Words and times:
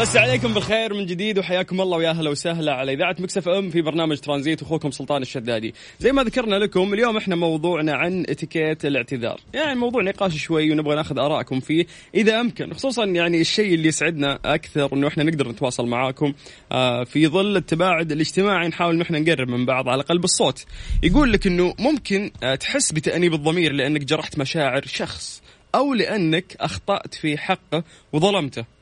مسي 0.00 0.18
عليكم 0.18 0.54
بالخير 0.54 0.94
من 0.94 1.06
جديد 1.06 1.38
وحياكم 1.38 1.80
الله 1.80 1.96
ويا 1.96 2.10
أهلا 2.10 2.30
وسهلا 2.30 2.72
على 2.72 2.92
إذاعة 2.92 3.16
Mix 3.18 3.48
FM 3.48 3.70
في 3.70 3.82
برنامج 3.82 4.18
ترانزيت 4.18 4.62
أخوكم 4.62 4.90
سلطان 4.90 5.22
الشدادي. 5.22 5.74
زي 5.98 6.12
ما 6.12 6.22
ذكرنا 6.22 6.56
لكم 6.56 6.94
اليوم 6.94 7.16
إحنا 7.16 7.36
موضوعنا 7.36 7.92
عن 7.92 8.24
إتيكيت 8.28 8.84
الاعتذار. 8.84 9.40
يعني 9.54 9.78
موضوع 9.78 10.02
نقاش 10.02 10.36
شوي 10.36 10.72
ونبغى 10.72 10.96
ناخذ 10.96 11.18
آرائكم 11.18 11.60
فيه 11.60 11.86
إذا 12.14 12.40
امكن 12.40 12.74
خصوصا 12.74 13.04
يعني 13.04 13.40
الشيء 13.40 13.74
اللي 13.74 13.88
يسعدنا 13.88 14.38
أكثر 14.44 14.92
إنه 14.92 15.08
إحنا 15.08 15.24
نقدر 15.24 15.48
نتواصل 15.48 15.86
معاكم 15.86 16.32
آه، 16.72 17.04
في 17.04 17.26
ظل 17.26 17.56
التباعد 17.56 18.12
الاجتماعي 18.12 18.68
نحاول 18.68 18.94
انه 18.94 19.02
إحنا 19.02 19.18
نقرب 19.18 19.48
من 19.48 19.66
بعض 19.66 19.88
على 19.88 20.00
الاقل 20.00 20.18
بالصوت 20.18 20.64
يقول 21.02 21.32
لك 21.32 21.46
إنه 21.46 21.74
ممكن 21.78 22.30
آه، 22.42 22.54
تحس 22.54 22.92
بتأنيب 22.92 23.34
الضمير 23.34 23.72
لأنك 23.72 24.04
جرحت 24.04 24.38
مشاعر 24.38 24.82
شخص 24.86 25.42
أو 25.74 25.94
لأنك 25.94 26.56
أخطأت 26.60 27.14
في 27.14 27.38
حقه 27.38 27.84
وظلمته. 28.12 28.79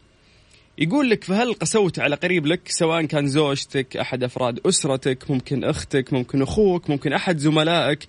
يقول 0.78 1.10
لك 1.10 1.24
فهل 1.24 1.54
قسوت 1.54 1.98
على 1.98 2.16
قريب 2.16 2.46
لك؟ 2.46 2.60
سواء 2.68 3.04
كان 3.04 3.26
زوجتك 3.26 3.96
أحد 3.96 4.22
أفراد 4.22 4.60
أسرتك 4.66 5.30
ممكن 5.30 5.64
أختك 5.64 6.12
ممكن 6.12 6.42
أخوك 6.42 6.90
ممكن 6.90 7.12
أحد 7.12 7.38
زملائك 7.38 8.06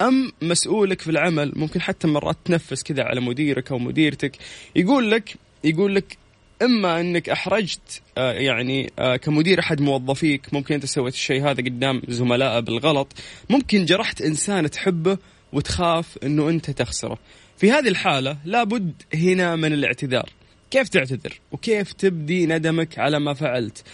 أم 0.00 0.32
مسؤولك 0.42 1.00
في 1.00 1.10
العمل؟ 1.10 1.52
ممكن 1.56 1.80
حتى 1.80 2.08
مرات 2.08 2.36
تنفس 2.44 2.82
كذا 2.82 3.02
على 3.02 3.20
مديرك 3.20 3.72
أو 3.72 3.78
مديرتك. 3.78 4.36
يقول 4.76 5.10
لك 5.10 5.34
يقول 5.64 5.94
لك 5.94 6.18
إما 6.62 7.00
أنك 7.00 7.28
أحرجت 7.28 8.02
آه، 8.18 8.32
يعني 8.32 8.92
آه، 8.98 9.16
كمدير 9.16 9.60
أحد 9.60 9.80
موظفيك 9.80 10.54
ممكن 10.54 10.74
أنت 10.74 10.86
سويت 10.86 11.14
الشيء 11.14 11.44
هذا 11.44 11.62
قدام 11.62 12.02
زملائه 12.08 12.60
بالغلط. 12.60 13.12
ممكن 13.50 13.84
جرحت 13.84 14.22
إنسان 14.22 14.70
تحبه 14.70 15.18
وتخاف 15.52 16.18
إنه 16.24 16.48
أنت 16.48 16.70
تخسره. 16.70 17.18
في 17.56 17.72
هذه 17.72 17.88
الحالة 17.88 18.36
لابد 18.44 19.02
هنا 19.14 19.56
من 19.56 19.72
الاعتذار. 19.72 20.30
كيف 20.70 20.88
تعتذر؟ 20.88 21.40
وكيف 21.52 21.92
تبدي 21.92 22.46
ندمك 22.46 22.98
على 22.98 23.20
ما 23.20 23.34
فعلت؟ 23.34 23.84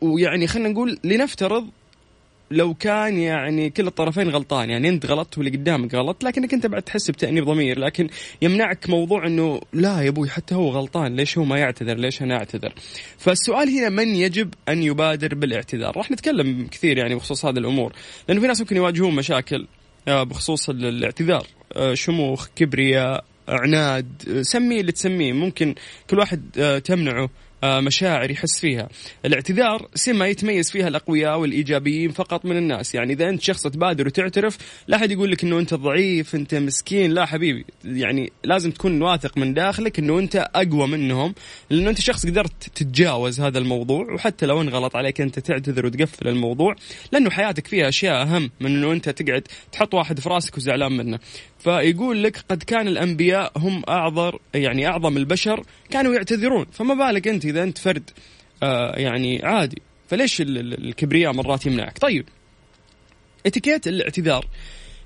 ويعني 0.00 0.46
خلينا 0.46 0.68
نقول 0.68 0.98
لنفترض 1.04 1.68
لو 2.50 2.74
كان 2.74 3.18
يعني 3.18 3.70
كل 3.70 3.86
الطرفين 3.86 4.28
غلطان 4.28 4.70
يعني 4.70 4.88
أنت 4.88 5.06
غلطت 5.06 5.38
واللي 5.38 5.56
قدامك 5.58 5.94
غلط 5.94 6.24
لكنك 6.24 6.54
أنت 6.54 6.66
بعد 6.66 6.82
تحس 6.82 7.10
بتأنيب 7.10 7.44
ضمير 7.44 7.78
لكن 7.78 8.08
يمنعك 8.42 8.90
موضوع 8.90 9.26
إنه 9.26 9.60
لا 9.72 10.00
يا 10.00 10.08
أبوي 10.08 10.28
حتى 10.28 10.54
هو 10.54 10.70
غلطان 10.70 11.16
ليش 11.16 11.38
هو 11.38 11.44
ما 11.44 11.58
يعتذر؟ 11.58 11.94
ليش 11.96 12.22
أنا 12.22 12.34
أعتذر؟ 12.36 12.72
فالسؤال 13.18 13.68
هنا 13.68 13.88
من 13.88 14.08
يجب 14.08 14.54
أن 14.68 14.82
يبادر 14.82 15.34
بالاعتذار؟ 15.34 15.96
راح 15.96 16.10
نتكلم 16.10 16.66
كثير 16.70 16.98
يعني 16.98 17.14
بخصوص 17.14 17.44
هذه 17.44 17.58
الأمور 17.58 17.92
لأنه 18.28 18.40
في 18.40 18.46
ناس 18.46 18.60
ممكن 18.60 18.76
يواجهون 18.76 19.14
مشاكل 19.14 19.66
آه، 20.08 20.22
بخصوص 20.22 20.68
ال- 20.68 20.84
الاعتذار 20.86 21.46
آه، 21.76 21.94
شموخ 21.94 22.48
كبرياء 22.56 23.24
عناد 23.48 24.38
سميه 24.42 24.80
اللي 24.80 24.92
تسميه 24.92 25.32
ممكن 25.32 25.74
كل 26.10 26.18
واحد 26.18 26.42
آه، 26.58 26.78
تمنعه. 26.78 27.30
مشاعر 27.66 28.30
يحس 28.30 28.60
فيها. 28.60 28.88
الاعتذار 29.24 29.88
سمة 29.94 30.26
يتميز 30.26 30.70
فيها 30.70 30.88
الأقوياء 30.88 31.38
والإيجابيين 31.38 32.10
فقط 32.10 32.44
من 32.44 32.56
الناس. 32.56 32.94
يعني 32.94 33.12
إذا 33.12 33.28
أنت 33.28 33.42
شخص 33.42 33.62
تبادر 33.62 34.06
وتعترف 34.06 34.58
لا 34.88 34.96
أحد 34.96 35.10
يقول 35.10 35.30
لك 35.30 35.44
أنه 35.44 35.58
أنت 35.58 35.74
ضعيف 35.74 36.34
أنت 36.34 36.54
مسكين 36.54 37.10
لا 37.10 37.26
حبيبي. 37.26 37.64
يعني 37.84 38.32
لازم 38.44 38.70
تكون 38.70 39.02
واثق 39.02 39.38
من 39.38 39.54
داخلك 39.54 39.98
أنه 39.98 40.18
أنت 40.18 40.36
أقوى 40.54 40.86
منهم 40.86 41.34
لأنه 41.70 41.90
أنت 41.90 42.00
شخص 42.00 42.26
قدرت 42.26 42.52
تتجاوز 42.74 43.40
هذا 43.40 43.58
الموضوع 43.58 44.14
وحتى 44.14 44.46
لو 44.46 44.60
انغلط 44.60 44.96
عليك 44.96 45.20
أنت 45.20 45.38
تعتذر 45.38 45.86
وتقفل 45.86 46.28
الموضوع 46.28 46.74
لأنه 47.12 47.30
حياتك 47.30 47.66
فيها 47.66 47.88
أشياء 47.88 48.22
أهم 48.22 48.50
من 48.60 48.76
أنه 48.76 48.92
أنت 48.92 49.08
تقعد 49.08 49.42
تحط 49.72 49.94
واحد 49.94 50.20
في 50.20 50.28
راسك 50.28 50.56
وزعلان 50.56 50.92
منه. 50.92 51.18
فيقول 51.58 52.22
لك 52.22 52.44
قد 52.48 52.62
كان 52.62 52.88
الأنبياء 52.88 53.52
هم 53.56 53.82
أعظر 53.88 54.38
يعني 54.54 54.86
أعظم 54.86 55.16
البشر 55.16 55.62
كانوا 55.90 56.14
يعتذرون. 56.14 56.66
فما 56.72 56.94
بالك 56.94 57.28
أنت 57.28 57.46
إذا 57.56 57.62
أنت 57.64 57.78
فرد 57.78 58.10
آه 58.62 58.96
يعني 58.96 59.40
عادي. 59.44 59.82
فليش 60.08 60.40
ال- 60.40 60.58
ال- 60.58 60.86
الكبرياء 60.88 61.32
مرات 61.32 61.66
يمنعك؟ 61.66 61.98
طيب 61.98 62.28
إتيكيت 63.46 63.86
الاعتذار. 63.88 64.46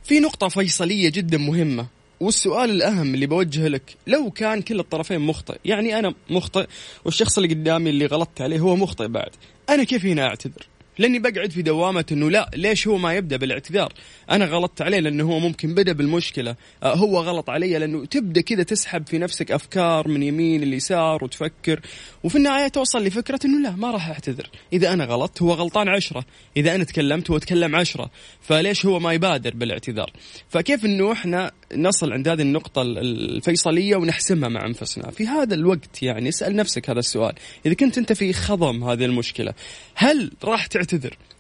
في 0.05 0.21
نقطة 0.21 0.49
فيصلية 0.49 1.09
جدا 1.11 1.39
مهمة 1.39 1.87
والسؤال 2.21 2.71
الأهم 2.71 3.15
اللي 3.15 3.27
بوجهه 3.27 3.69
لك 3.69 3.97
لو 4.07 4.31
كان 4.31 4.63
كل 4.63 4.81
الطرفين 4.81 5.21
مخطئ 5.21 5.57
يعني 5.65 5.99
أنا 5.99 6.15
مخطئ 6.31 6.67
والشخص 7.05 7.39
اللي 7.39 7.55
قدامي 7.55 7.91
اللي 7.91 8.07
غلطت 8.07 8.41
عليه 8.41 8.59
هو 8.59 8.77
مخطئ 8.77 9.09
بعد 9.09 9.31
أنا 9.71 9.85
كيف 9.85 10.07
هنا 10.07 10.27
أعتذر؟ 10.27 10.67
لأني 11.01 11.19
بقعد 11.19 11.51
في 11.51 11.63
دوامة 11.63 12.05
إنه 12.13 12.31
لا 12.31 12.51
ليش 12.55 12.89
هو 12.89 12.99
ما 12.99 13.15
يبدأ 13.15 13.37
بالاعتذار؟ 13.37 13.93
أنا 14.31 14.45
غلطت 14.45 14.83
عليه 14.83 14.99
لأنه 15.01 15.25
هو 15.25 15.39
ممكن 15.39 15.75
بدأ 15.75 15.93
بالمشكلة. 15.93 16.57
آه 16.83 16.95
هو 16.95 17.21
غلط 17.21 17.51
علي 17.51 17.79
لأنه 17.79 18.05
تبدأ 18.05 18.41
كذا 18.41 18.63
تسحب 18.63 19.07
في 19.07 19.19
نفسك 19.19 19.53
أفكار 19.53 20.09
من 20.09 20.23
يمين 20.23 20.63
اليسار 20.63 21.25
وتفكر. 21.25 21.81
وفي 22.25 22.37
النهاية 22.37 22.69
توصل 22.69 23.05
لفكرة 23.05 23.41
إنه 23.45 23.61
لا 23.63 23.77
ما 23.77 23.91
راح 23.91 24.09
أعتذر. 24.09 24.51
إذا 24.73 24.93
أنا 24.93 25.05
غلطت 25.05 25.43
هو 25.43 25.53
غلطان 25.53 25.89
عشرة. 25.89 26.25
إذا 26.57 26.75
أنا 26.75 26.85
تكلمت 26.85 27.31
هو 27.31 27.39
تكلم 27.39 27.77
عشرة. 27.77 28.11
فليش 28.41 28.87
هو 28.87 28.99
ما 28.99 29.13
يبادر 29.13 29.55
بالاعتذار؟ 29.55 30.13
فكيف 30.49 30.85
إنه 30.85 31.13
إحنا 31.13 31.51
نصل 31.77 32.13
عند 32.13 32.29
هذه 32.29 32.43
النقطة 32.43 32.83
ال- 32.83 32.99
الفيصلية 33.37 33.97
ونحسمها 33.97 34.49
مع 34.49 34.67
أنفسنا؟ 34.67 35.11
في 35.11 35.27
هذا 35.27 35.55
الوقت 35.55 36.03
يعني 36.03 36.29
اسأل 36.29 36.57
نفسك 36.57 36.91
هذا 36.91 36.99
السؤال. 36.99 37.35
إذا 37.67 37.75
كنت 37.75 37.99
أنت 37.99 38.13
في 38.13 38.33
خضم 38.33 38.85
هذه 38.85 39.05
المشكلة 39.05 39.55
هل 39.95 40.31
راح 40.45 40.67
تعتذر 40.67 40.90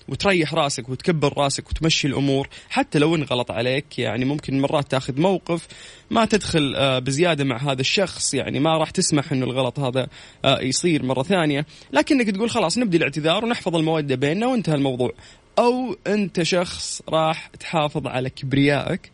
وتريح 0.09 0.55
راسك 0.55 0.88
وتكبر 0.88 1.38
راسك 1.38 1.71
وتمشي 1.71 2.09
الأمور. 2.09 2.49
حتى 2.71 2.99
لو 2.99 3.16
ان 3.16 3.22
غلط 3.22 3.50
عليك 3.50 3.99
يعني 3.99 4.25
ممكن 4.25 4.61
مرات 4.61 4.91
تاخذ 4.91 5.21
موقف 5.21 5.69
ما 6.11 6.25
تدخل 6.25 6.75
آه، 6.77 6.99
بزيادة 6.99 7.44
مع 7.44 7.56
هذا 7.56 7.81
الشخص. 7.81 8.34
يعني 8.34 8.61
ما 8.61 8.78
راح 8.78 8.91
تسمح 8.91 9.33
إنه 9.33 9.44
الغلط 9.44 9.78
هذا 9.78 10.09
آه، 10.44 10.61
يصير 10.61 11.03
مرة 11.03 11.22
ثانية. 11.22 11.66
لكنك 11.93 12.31
تقول 12.31 12.50
خلاص 12.50 12.78
نبدي 12.78 12.97
الاعتذار 12.97 13.44
ونحفظ 13.44 13.77
الموده 13.77 14.15
بيننا 14.15 14.47
وانتهى 14.47 14.75
الموضوع. 14.75 15.12
أو 15.59 15.97
أنت 16.06 16.43
شخص 16.43 17.03
راح 17.09 17.47
تحافظ 17.61 18.06
على 18.06 18.31
كبريائك 18.31 19.11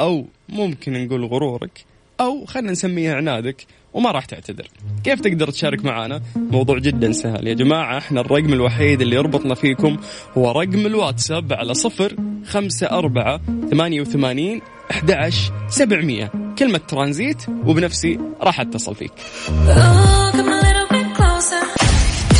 أو 0.00 0.26
ممكن 0.48 1.06
نقول 1.06 1.24
غرورك 1.24 1.84
أو 2.20 2.44
خلينا 2.44 2.72
نسميه 2.72 3.14
عنادك 3.14 3.66
وما 3.96 4.10
راح 4.10 4.24
تعتذر. 4.24 4.68
كيف 5.04 5.20
تقدر 5.20 5.50
تشارك 5.50 5.84
معنا 5.84 6.22
موضوع 6.36 6.78
جدا 6.78 7.12
سهل. 7.12 7.46
يا 7.46 7.54
جماعة 7.54 7.98
إحنا 7.98 8.20
الرقم 8.20 8.52
الوحيد 8.52 9.00
اللي 9.00 9.16
يربطنا 9.16 9.54
فيكم 9.54 9.96
هو 10.38 10.50
رقم 10.50 10.86
الواتساب 10.86 11.52
على 11.52 11.74
صفر 11.74 12.16
خمسة 12.46 12.86
أربعة 12.86 13.40
ثمانية 13.70 14.00
وثمانين 14.00 14.60
أحد 14.90 15.32
سبعمية. 15.68 16.32
كلمة 16.58 16.80
ترانزيت 16.88 17.42
وبنفسي 17.48 18.18
راح 18.40 18.60
أتصل 18.60 18.94
فيك. 18.94 19.12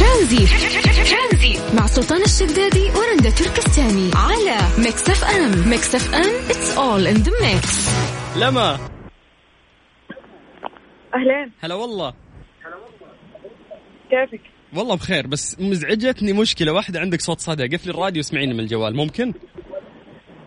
ترانزي 0.06 1.58
مع 1.74 1.86
سلطان 1.86 2.22
الشدادي 2.22 2.90
ورندا 2.90 3.30
تركستاني 3.30 4.10
على 4.14 4.56
Mix 4.78 5.10
FM. 5.10 5.68
Mix 5.68 5.94
FM 5.94 6.50
it's 6.50 6.76
all 6.76 7.06
in 7.06 7.16
the 7.16 7.32
mix 7.42 7.88
لما 8.36 8.78
أهلين 11.16 11.52
هلا 11.60 11.74
والله 11.74 12.14
كيفك؟ 14.10 14.40
والله 14.76 14.94
بخير 14.96 15.26
بس 15.26 15.60
مزعجتني 15.60 16.32
مشكلة 16.32 16.72
واحدة 16.72 17.00
عندك 17.00 17.20
صوت 17.20 17.40
صدى 17.40 17.76
قفلي 17.76 17.92
الراديو 17.92 18.20
اسمعيني 18.20 18.54
من 18.54 18.60
الجوال 18.60 18.96
ممكن؟ 18.96 19.34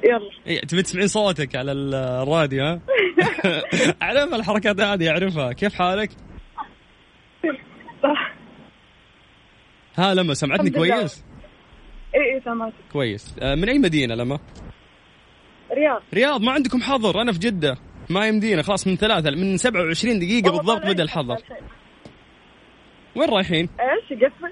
يلا 0.03 0.29
إيه 0.47 0.61
تبي 0.61 0.81
تسمعين 0.81 1.07
صوتك 1.07 1.55
على 1.55 1.71
ال- 1.71 1.93
الراديو 1.95 2.63
ها؟ 2.65 2.79
اعرف 4.01 4.33
الحركات 4.33 4.79
هذه 4.81 5.09
أعرفها 5.09 5.51
كيف 5.53 5.73
حالك؟ 5.73 6.09
صح 8.03 8.33
ها 9.95 10.13
لما 10.13 10.33
سمعتني. 10.33 10.69
كويس؟ 10.69 11.23
اي 12.15 12.35
اي 12.35 12.41
سامعك 12.45 12.73
كويس 12.93 13.35
آه، 13.41 13.55
من 13.55 13.69
أي 13.69 13.79
مدينة 13.79 14.15
لما؟ 14.15 14.39
رياض 15.73 16.01
رياض 16.13 16.41
ما 16.41 16.51
عندكم 16.51 16.81
حظر 16.81 17.21
أنا 17.21 17.31
في 17.31 17.39
جدة 17.39 17.77
ما 18.09 18.27
يمدينا 18.27 18.61
خلاص 18.61 18.87
من 18.87 18.95
ثلاثة 18.95 19.31
من 19.31 19.57
27 19.57 20.19
دقيقة 20.19 20.51
بالضبط 20.51 20.85
بدأ 20.85 21.03
الحظر. 21.03 21.37
وين 23.15 23.29
رايحين؟ 23.29 23.69
إيش 23.79 24.19
قفل؟ 24.23 24.51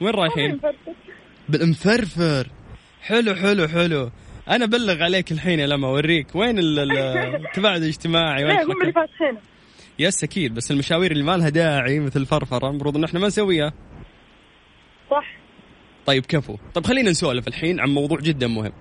وين 0.00 0.14
رايحين؟ 0.14 0.60
بالمفرفر. 1.48 2.46
حلو 3.02 3.34
حلو 3.34 3.68
حلو. 3.68 4.10
أنا 4.48 4.66
بلغ 4.66 5.02
عليك 5.02 5.32
الحين 5.32 5.60
يا 5.60 5.66
لما 5.66 5.88
أوريك. 5.88 6.26
وين 6.36 6.58
ال- 6.58 6.78
ال- 6.78 6.98
التباعد 7.46 7.82
الاجتماعي؟ 7.82 8.44
وين 8.44 8.56
إيه 8.56 8.64
هم 8.64 8.70
اللي 8.72 8.88
الحركة؟ 8.90 9.06
فاتحين 9.06 9.38
يس 9.98 10.24
أكيد. 10.24 10.54
بس 10.54 10.70
المشاوير 10.70 11.12
اللي 11.12 11.22
ما 11.24 11.36
لها 11.36 11.48
داعي 11.48 12.00
مثل 12.00 12.20
الفرفرة. 12.20 12.70
المفروض 12.70 12.96
إن 12.96 13.04
إحنا 13.04 13.20
ما 13.20 13.26
نسويها. 13.26 13.72
صح. 15.10 15.36
طيب 16.06 16.26
كفو. 16.26 16.56
طيب 16.74 16.86
خلينا 16.86 17.10
نسولف 17.10 17.48
الحين 17.48 17.80
عن 17.80 17.90
موضوع 17.90 18.20
جدا 18.20 18.46
مهم. 18.46 18.72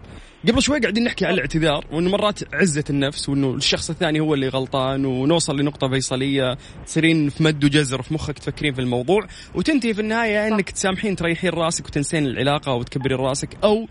قبل 0.48 0.62
شوي 0.62 0.80
قاعدين 0.80 1.04
نحكي 1.04 1.26
عن 1.26 1.34
الاعتذار 1.34 1.86
وإنه 1.92 2.10
مرات 2.10 2.56
عزه 2.56 2.84
النفس 2.90 3.30
وإنه 3.30 3.54
الشخص 3.54 3.90
الثاني 3.90 4.20
هو 4.20 4.34
اللي 4.34 4.48
غلطان 4.48 5.06
ونوصل 5.06 5.60
لنقطة 5.60 5.90
فيصلية 5.90 6.58
تصيرين 6.86 7.30
في 7.30 7.44
مد 7.44 7.64
وجزر 7.64 8.02
في 8.02 8.14
مخك 8.14 8.40
تفكرين 8.40 8.74
في 8.74 8.82
الموضوع 8.82 9.28
وتنتهي 9.56 9.94
في 9.94 10.02
النهاية 10.02 10.48
إنك 10.48 10.70
تسامحين 10.70 11.16
تريحين 11.16 11.50
راسك 11.50 11.86
وتنسين 11.86 12.26
العلاقة 12.26 12.74
وتكبرين 12.74 13.18
راسك 13.18 13.58
أو 13.64 13.88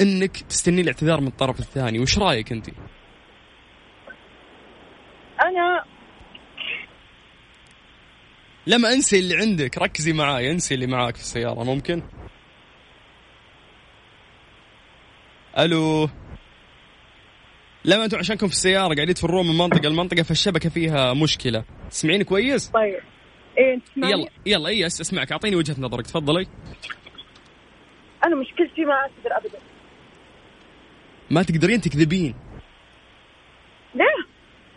إنك 0.00 0.36
تستني 0.36 0.80
الاعتذار 0.80 1.20
من 1.20 1.26
الطرف 1.26 1.60
الثاني. 1.60 1.98
وش 1.98 2.18
رأيك 2.18 2.52
أنت؟ 2.52 2.68
أنا 5.42 5.84
لما 8.66 8.92
أنسي 8.92 9.18
اللي 9.18 9.36
عندك 9.36 9.78
ركزي 9.78 10.12
معاي 10.12 10.50
أنسي 10.50 10.74
اللي 10.74 10.86
معاك 10.86 11.16
في 11.16 11.22
السيارة 11.22 11.64
ممكن؟ 11.64 12.02
ألو. 15.58 16.08
لما 17.84 18.04
أنتم 18.04 18.18
عشانكم 18.18 18.46
في 18.46 18.52
السيارة 18.52 18.94
قاعدين 18.94 19.14
تفرون 19.14 19.46
من 19.46 19.58
منطقة 19.58 19.88
لمنطقة 19.88 20.22
فالشبكة 20.22 20.68
فيها 20.68 21.14
مشكلة. 21.14 21.64
تسمعيني 21.90 22.24
كويس؟ 22.24 22.70
طيب. 22.70 23.00
إيه 23.58 23.74
انت 23.74 23.88
تسمعني؟ 23.88 24.12
يلا 24.12 24.28
يلا 24.46 24.68
اي 24.68 24.86
أسمعك. 24.86 25.32
أعطيني 25.32 25.56
وجهة 25.56 25.76
نظرك 25.78 26.06
تفضلي. 26.06 26.46
أنا 28.26 28.36
مشكلتي 28.36 28.84
ما 28.84 28.94
اعتذر 28.94 29.36
أبدأ. 29.36 29.58
ما 31.30 31.42
تقدرين 31.42 31.80
تكذبين. 31.80 32.34
لا 33.94 34.04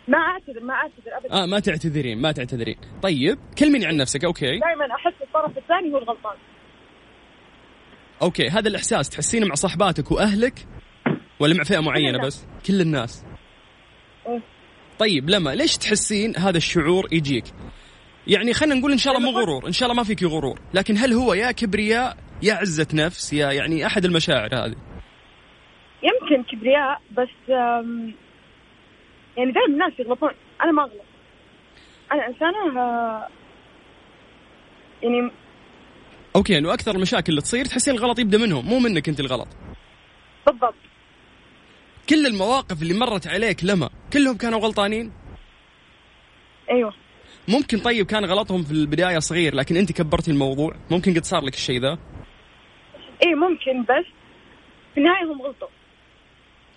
ما 0.08 0.18
اعتذر 0.18 0.62
ما 0.62 0.74
اعتذر 0.74 1.16
أبدأ. 1.16 1.42
آه 1.42 1.46
ما 1.46 1.60
تعتذرين 1.60 2.20
ما 2.20 2.32
تعتذرين. 2.32 2.76
طيب 3.02 3.38
كلميني 3.58 3.86
عن 3.86 3.96
نفسك 3.96 4.24
أوكي. 4.24 4.58
دائما 4.58 4.94
أحس 4.94 5.22
الطرف 5.22 5.58
الثاني 5.58 5.92
هو 5.92 5.98
الغلطان. 5.98 6.36
okay 8.22 8.48
هذا 8.48 8.68
الإحساس 8.68 9.08
تحسينه 9.08 9.46
مع 9.46 9.54
صحباتك 9.54 10.10
وأهلك 10.10 10.66
ولا 11.40 11.54
مع 11.54 11.64
فئة 11.64 11.80
معينة. 11.80 12.26
بس؟ 12.26 12.46
كل 12.66 12.80
الناس. 12.80 13.24
إيه. 14.26 14.40
طيب 14.98 15.30
لمى 15.30 15.54
ليش 15.54 15.76
تحسين 15.76 16.36
هذا 16.36 16.56
الشعور 16.56 17.08
يجيك؟ 17.12 17.44
يعني 18.26 18.52
خلينا 18.52 18.74
نقول 18.74 18.92
إن 18.92 18.98
شاء 18.98 19.16
الله 19.16 19.30
مو 19.30 19.38
غرور 19.38 19.66
إن 19.66 19.72
شاء 19.72 19.90
الله 19.90 20.02
ما 20.02 20.04
فيك 20.04 20.22
غرور 20.22 20.60
لكن 20.74 20.96
هل 20.96 21.12
هو 21.12 21.34
يا 21.34 21.52
كبرياء 21.52 22.16
يا 22.42 22.54
عزة 22.54 22.86
نفس 22.94 23.32
يا 23.32 23.52
يعني 23.52 23.86
أحد 23.86 24.04
المشاعر 24.04 24.54
هذه؟ 24.54 24.76
يمكن 26.02 26.42
كبرياء 26.50 27.00
بس 27.18 27.28
يعني 27.48 29.52
دائما 29.52 29.66
الناس 29.68 29.92
يغلطون. 29.98 30.30
أنا 30.62 30.72
ما 30.72 30.82
أغلط. 30.82 31.04
أنا 32.12 32.26
إنسانة 32.26 32.80
آه، 32.80 33.28
يعني 35.02 35.30
أوكي 36.38 36.58
إنه 36.58 36.74
أكثر 36.74 36.94
المشاكل 36.94 37.30
اللي 37.32 37.40
تصير 37.40 37.64
تحسين 37.64 37.94
الغلط 37.94 38.18
يبدأ 38.18 38.38
منهم 38.38 38.66
مو 38.66 38.78
منك 38.78 39.08
أنت 39.08 39.20
الغلط. 39.20 39.48
بالضبط. 40.46 40.74
كل 42.08 42.26
المواقف 42.26 42.82
اللي 42.82 42.94
مرت 42.94 43.26
عليك 43.26 43.64
لما 43.64 43.90
كلهم 44.12 44.36
كانوا 44.36 44.58
غلطانين؟ 44.58 45.12
أيوه. 46.70 46.94
ممكن 47.48 47.78
طيب 47.78 48.06
كان 48.06 48.24
غلطهم 48.24 48.62
في 48.62 48.72
البداية 48.72 49.18
صغير 49.18 49.54
لكن 49.54 49.76
أنت 49.76 49.92
كبرتي 49.92 50.30
الموضوع؟ 50.30 50.76
ممكن 50.90 51.14
قد 51.14 51.24
صار 51.24 51.44
لك 51.44 51.54
الشيء 51.54 51.80
ذا؟ 51.80 51.98
إيه 53.26 53.34
ممكن 53.34 53.82
بس 53.82 54.06
في 54.94 55.00
النهاية 55.00 55.32
هم 55.32 55.42
غلطوا. 55.42 55.68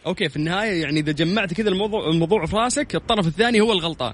okay 0.06 0.30
في 0.30 0.36
النهاية 0.36 0.82
يعني 0.82 1.00
إذا 1.00 1.12
جمعت 1.12 1.54
كذا 1.54 1.70
الموضوع 1.70 2.10
الموضوع 2.10 2.46
في 2.46 2.56
راسك 2.56 2.96
الطرف 2.96 3.28
الثاني 3.28 3.62
هو 3.62 3.72
الغلطان. 3.72 4.14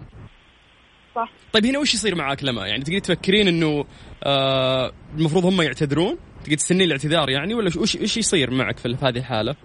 صح. 1.18 1.31
طيب 1.54 1.66
هنا 1.66 1.80
وش 1.80 1.94
يصير 1.94 2.16
معاك 2.16 2.44
لمى؟ 2.44 2.68
يعني 2.68 2.84
تقدر 2.84 3.00
تفكرين 3.00 3.48
إنه 3.48 3.86
آه 4.24 4.92
المفروض 5.18 5.46
هم 5.46 5.62
يعتذرون؟ 5.62 6.18
تقدر 6.44 6.56
تستني 6.56 6.84
الاعتذار 6.84 7.30
يعني؟ 7.30 7.54
ولا 7.54 7.68
وش 7.68 7.96
وش 7.96 8.18
يصير 8.18 8.52
معك 8.52 8.78
في 8.78 8.98
هذه 9.02 9.18
الحالة؟ 9.18 9.56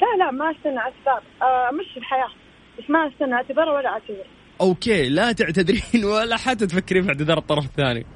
لا 0.00 0.24
لا 0.24 0.30
ما 0.30 0.50
أستنى 0.50 0.78
اعتذار. 0.78 1.22
آه، 1.42 1.68
امشي 1.70 1.98
الحياة. 1.98 2.28
بس 2.78 2.90
ما 2.90 3.08
أستنى 3.08 3.34
اعتذار 3.34 3.68
ولا 3.68 3.88
أعتذر. 3.88 4.24
okay 4.60 5.08
لا 5.08 5.32
تعتذرين 5.32 6.04
ولا 6.04 6.36
حتى 6.36 6.66
تفكرين 6.66 7.02
في 7.02 7.08
اعتذار 7.08 7.38
الطرف 7.38 7.64
الثاني. 7.64 8.06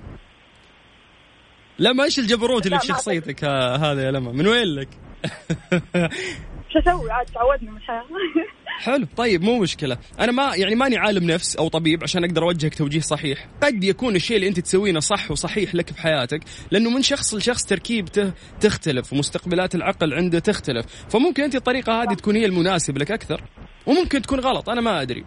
لما 1.78 2.04
إيش 2.04 2.18
الجبروت 2.18 2.66
اللي 2.66 2.78
في 2.78 2.86
شخصيتك 2.86 3.44
ها- 3.44 3.76
هذا 3.76 4.02
يا 4.06 4.10
لما؟ 4.10 4.32
من 4.32 4.46
وين 4.46 4.64
لك؟ 4.74 4.88
شو 6.72 6.78
أسوي؟ 6.78 7.10
عاد 7.10 7.26
تعودنا 7.26 7.70
من 7.70 7.76
الحياة. 7.76 8.04
حلو. 8.78 9.06
طيب 9.16 9.42
مو 9.42 9.58
مشكلة. 9.58 9.98
أنا 10.20 10.32
ما 10.32 10.56
يعني 10.56 10.74
ماني 10.74 10.96
عالم 10.96 11.30
نفس 11.30 11.56
أو 11.56 11.68
طبيب 11.68 12.02
عشان 12.02 12.24
أقدر 12.24 12.42
أوجهك 12.42 12.74
توجيه 12.74 13.00
صحيح. 13.00 13.48
قد 13.62 13.84
يكون 13.84 14.16
الشيء 14.16 14.36
اللي 14.36 14.48
أنت 14.48 14.60
تسوينه 14.60 15.00
صح 15.00 15.30
وصحيح 15.30 15.74
لك 15.74 15.92
بحياتك 15.92 16.40
لأنه 16.70 16.90
من 16.90 17.02
شخص 17.02 17.34
لشخص 17.34 17.64
تركيبته 17.64 18.32
تختلف 18.60 19.12
ومستقبلات 19.12 19.74
العقل 19.74 20.14
عنده 20.14 20.38
تختلف. 20.38 20.86
فممكن 21.08 21.42
أنت 21.42 21.54
الطريقة 21.54 22.02
هذه 22.02 22.14
تكون 22.14 22.36
هي 22.36 22.46
المناسب 22.46 22.98
لك 22.98 23.10
أكثر 23.10 23.42
وممكن 23.86 24.22
تكون 24.22 24.40
غلط 24.40 24.68
أنا 24.70 24.80
ما 24.80 25.02
أدري. 25.02 25.24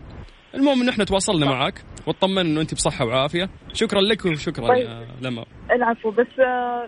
المهم 0.55 0.81
إن 0.81 0.89
إحنا 0.89 1.03
تواصلنا 1.03 1.45
معك 1.45 1.83
واطمنا 2.07 2.41
إنه 2.41 2.61
أنت 2.61 2.73
بصحة 2.73 3.05
وعافية. 3.05 3.49
شكرا 3.73 4.01
لك 4.01 4.25
وشكرا 4.25 4.67
طيب. 4.67 4.87
يا 4.87 5.07
لما 5.21 5.45
العفو 5.71 6.11
بس 6.11 6.39
آه، 6.39 6.87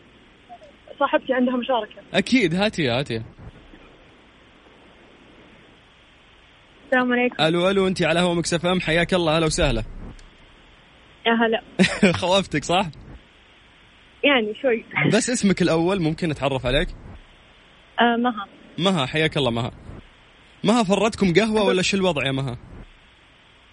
صاحبتي 1.00 1.33
عندها 1.33 1.56
مشاركة. 1.57 2.01
أكيد 2.13 2.56
هاتي 2.56 2.89
هاتي 2.89 3.21
السلام 6.89 7.13
عليكم. 7.13 7.44
ألو 7.44 7.69
ألو 7.69 7.88
أنت 7.88 8.03
على 8.03 8.19
هوا 8.19 8.36
مكسف 8.36 8.65
أم؟ 8.65 8.80
حياك 8.81 9.13
الله 9.13 9.36
أهلا 9.36 9.45
وسهلا. 9.45 9.83
يا 11.25 11.31
هلا. 11.33 11.62
خوفتك 12.21 12.63
صح؟ 12.63 12.86
يعني 14.24 14.53
شوي. 14.62 14.86
بس 15.13 15.30
اسمك 15.30 15.62
الأول 15.62 16.01
ممكن 16.01 16.31
أتعرف 16.31 16.65
عليك؟ 16.65 16.88
آه 18.00 18.18
مها. 18.18 18.45
مها 18.77 19.06
حياك 19.06 19.38
الله 19.38 19.51
مها. 19.51 19.71
مها 20.63 20.83
فرتكم 20.83 21.33
قهوة 21.33 21.63
ولا 21.63 21.81
شو 21.81 21.97
الوضع 21.97 22.25
يا 22.25 22.31
مها؟ 22.31 22.57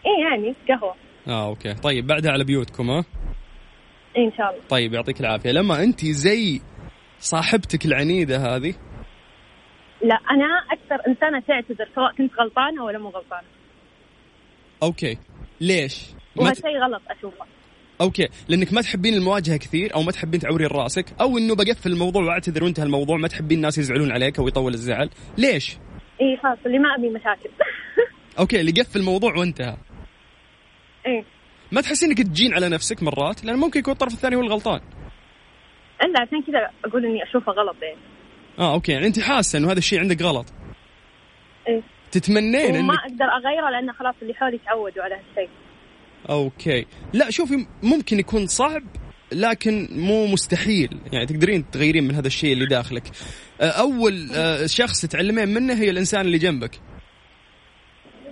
إيه 0.07 0.25
يعني 0.31 0.55
قهوة. 0.69 0.95
آه 1.29 1.49
okay. 1.49 1.75
طيب 1.75 2.07
بعدها 2.07 2.33
على 2.33 2.45
بيوتكم 2.45 2.91
ها؟ 2.91 3.05
إن 4.19 4.33
شاء 4.37 4.51
الله. 4.51 4.63
طيب 4.69 4.95
يعطيك 4.95 5.21
العافية. 5.21 5.51
لمى 5.51 5.83
أنت 5.83 6.05
زي 6.05 6.61
صاحبتك 7.19 7.87
العنيدة 7.87 8.57
هذه 8.57 8.75
لا 10.03 10.19
أنا 10.31 10.47
أكثر 10.71 11.09
إنسانة 11.09 11.41
تعتذر 11.41 11.89
سواء 11.95 12.13
كنت 12.13 12.33
غلطانة 12.41 12.85
ولا 12.85 12.99
مو 12.99 13.09
غلطانة. 13.09 13.47
okay. 14.83 15.19
ليش؟ 15.61 16.03
ما 16.37 16.43
وهذا 16.43 16.55
ت... 16.55 16.57
شيء 16.57 16.79
غلط 16.79 17.03
أشوفه. 17.09 17.45
okay. 18.01 18.29
لأنك 18.49 18.73
ما 18.73 18.83
تحبين 18.83 19.15
المواجهة 19.15 19.57
كثير 19.57 19.95
أو 19.95 20.03
ما 20.03 20.13
تحبين 20.13 20.41
تعورين 20.41 20.67
رأسك 20.67 21.07
أو 21.21 21.39
إنه 21.39 21.55
بقفل 21.55 21.93
الموضوع 21.93 22.23
وأعتذر 22.23 22.65
وانتهى 22.65 22.85
الموضوع 22.85 23.17
ما 23.17 23.29
تحبين 23.29 23.59
الناس 23.59 23.79
يزعلون 23.79 24.13
عليك 24.13 24.39
أو 24.39 24.49
يطول 24.49 24.75
الزعل. 24.75 25.11
ليش؟ 25.39 25.77
إيه 26.21 26.37
خلاص 26.37 26.59
اللي 26.67 26.79
ما 26.79 26.95
أبي 26.95 27.09
مشاكل. 27.09 27.51
okay 28.39 28.61
اللي 28.61 28.73
قفل 28.73 28.99
الموضوع 28.99 29.37
وانتهى. 29.37 29.77
إيه 31.07 31.25
ما 31.73 31.81
تحسين 31.81 32.09
إنك 32.09 32.23
تجين 32.23 32.55
على 32.55 32.69
نفسك 32.69 33.03
مرات؟ 33.03 33.45
لأن 33.45 33.57
ممكن 33.57 33.81
يكون 33.81 33.93
الطرف 33.93 34.13
الثاني 34.13 34.37
هو 34.37 34.41
الغلطان. 34.41 34.81
إلا 36.05 36.21
عشان 36.21 36.43
كذا 36.43 36.71
أقول 36.85 37.07
إني 37.07 37.23
أشوفه 37.23 37.53
غلط 37.53 37.77
يعني. 37.83 38.16
آه 38.59 38.75
okay. 38.75 38.93
يعني 38.93 39.07
أنت 39.07 39.21
حاسة 39.21 39.59
إنه 39.59 39.73
هذا 39.73 39.79
الشيء 39.79 40.01
عندك 40.01 40.23
غلط؟ 40.23 40.47
إيه. 41.69 41.83
تتمنين 42.11 42.77
وما 42.77 42.95
انك 42.95 43.01
أقدر 43.01 43.25
أغيره 43.25 43.71
لأنه 43.71 43.93
خلاص 43.93 44.15
اللي 44.23 44.35
حولي 44.35 44.59
تعودوا 44.59 45.03
على 45.03 45.15
هالشيء. 45.15 45.51
okay. 46.31 46.87
لا 47.13 47.31
شوفي 47.31 47.67
ممكن 47.83 48.19
يكون 48.19 48.47
صعب 48.47 48.83
لكن 49.33 49.89
مو 49.91 50.27
مستحيل. 50.27 50.99
يعني 51.13 51.27
تقدرين 51.27 51.71
تغيرين 51.71 52.05
من 52.05 52.15
هذا 52.15 52.27
الشيء 52.27 52.53
اللي 52.53 52.67
داخلك. 52.67 53.03
آه، 53.61 53.71
أول 53.71 54.31
آه، 54.35 54.67
شخص 54.67 55.01
تتعلمين 55.01 55.49
منه 55.49 55.75
هي 55.75 55.91
الإنسان 55.91 56.21
اللي 56.21 56.39
جنبك. 56.39 56.81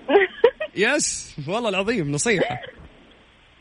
يس. 0.77 1.37
والله 1.49 1.69
العظيم 1.69 2.13
نصيحة. 2.13 2.61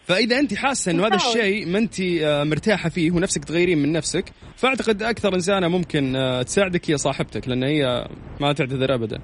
فإذا 0.03 0.39
أنت 0.39 0.53
حاسة 0.53 0.91
إنه 0.91 1.07
هذا. 1.07 1.15
الشيء 1.15 1.67
ما 1.67 1.77
أنت 1.79 2.01
آه، 2.01 2.43
مرتاحة 2.43 2.89
فيه 2.89 3.11
ونفسك 3.11 3.45
تغيرين 3.45 3.77
من 3.77 3.91
نفسك 3.91 4.25
فأعتقد 4.55 5.03
أكثر 5.03 5.35
إنسانة 5.35 5.67
ممكن 5.67 6.15
آه، 6.15 6.41
تساعدك 6.41 6.91
هي 6.91 6.97
صاحبتك 6.97 7.47
لأن 7.47 7.63
هي 7.63 8.07
ما 8.41 8.53
تعتذر 8.53 8.93
ابدا. 8.95 9.19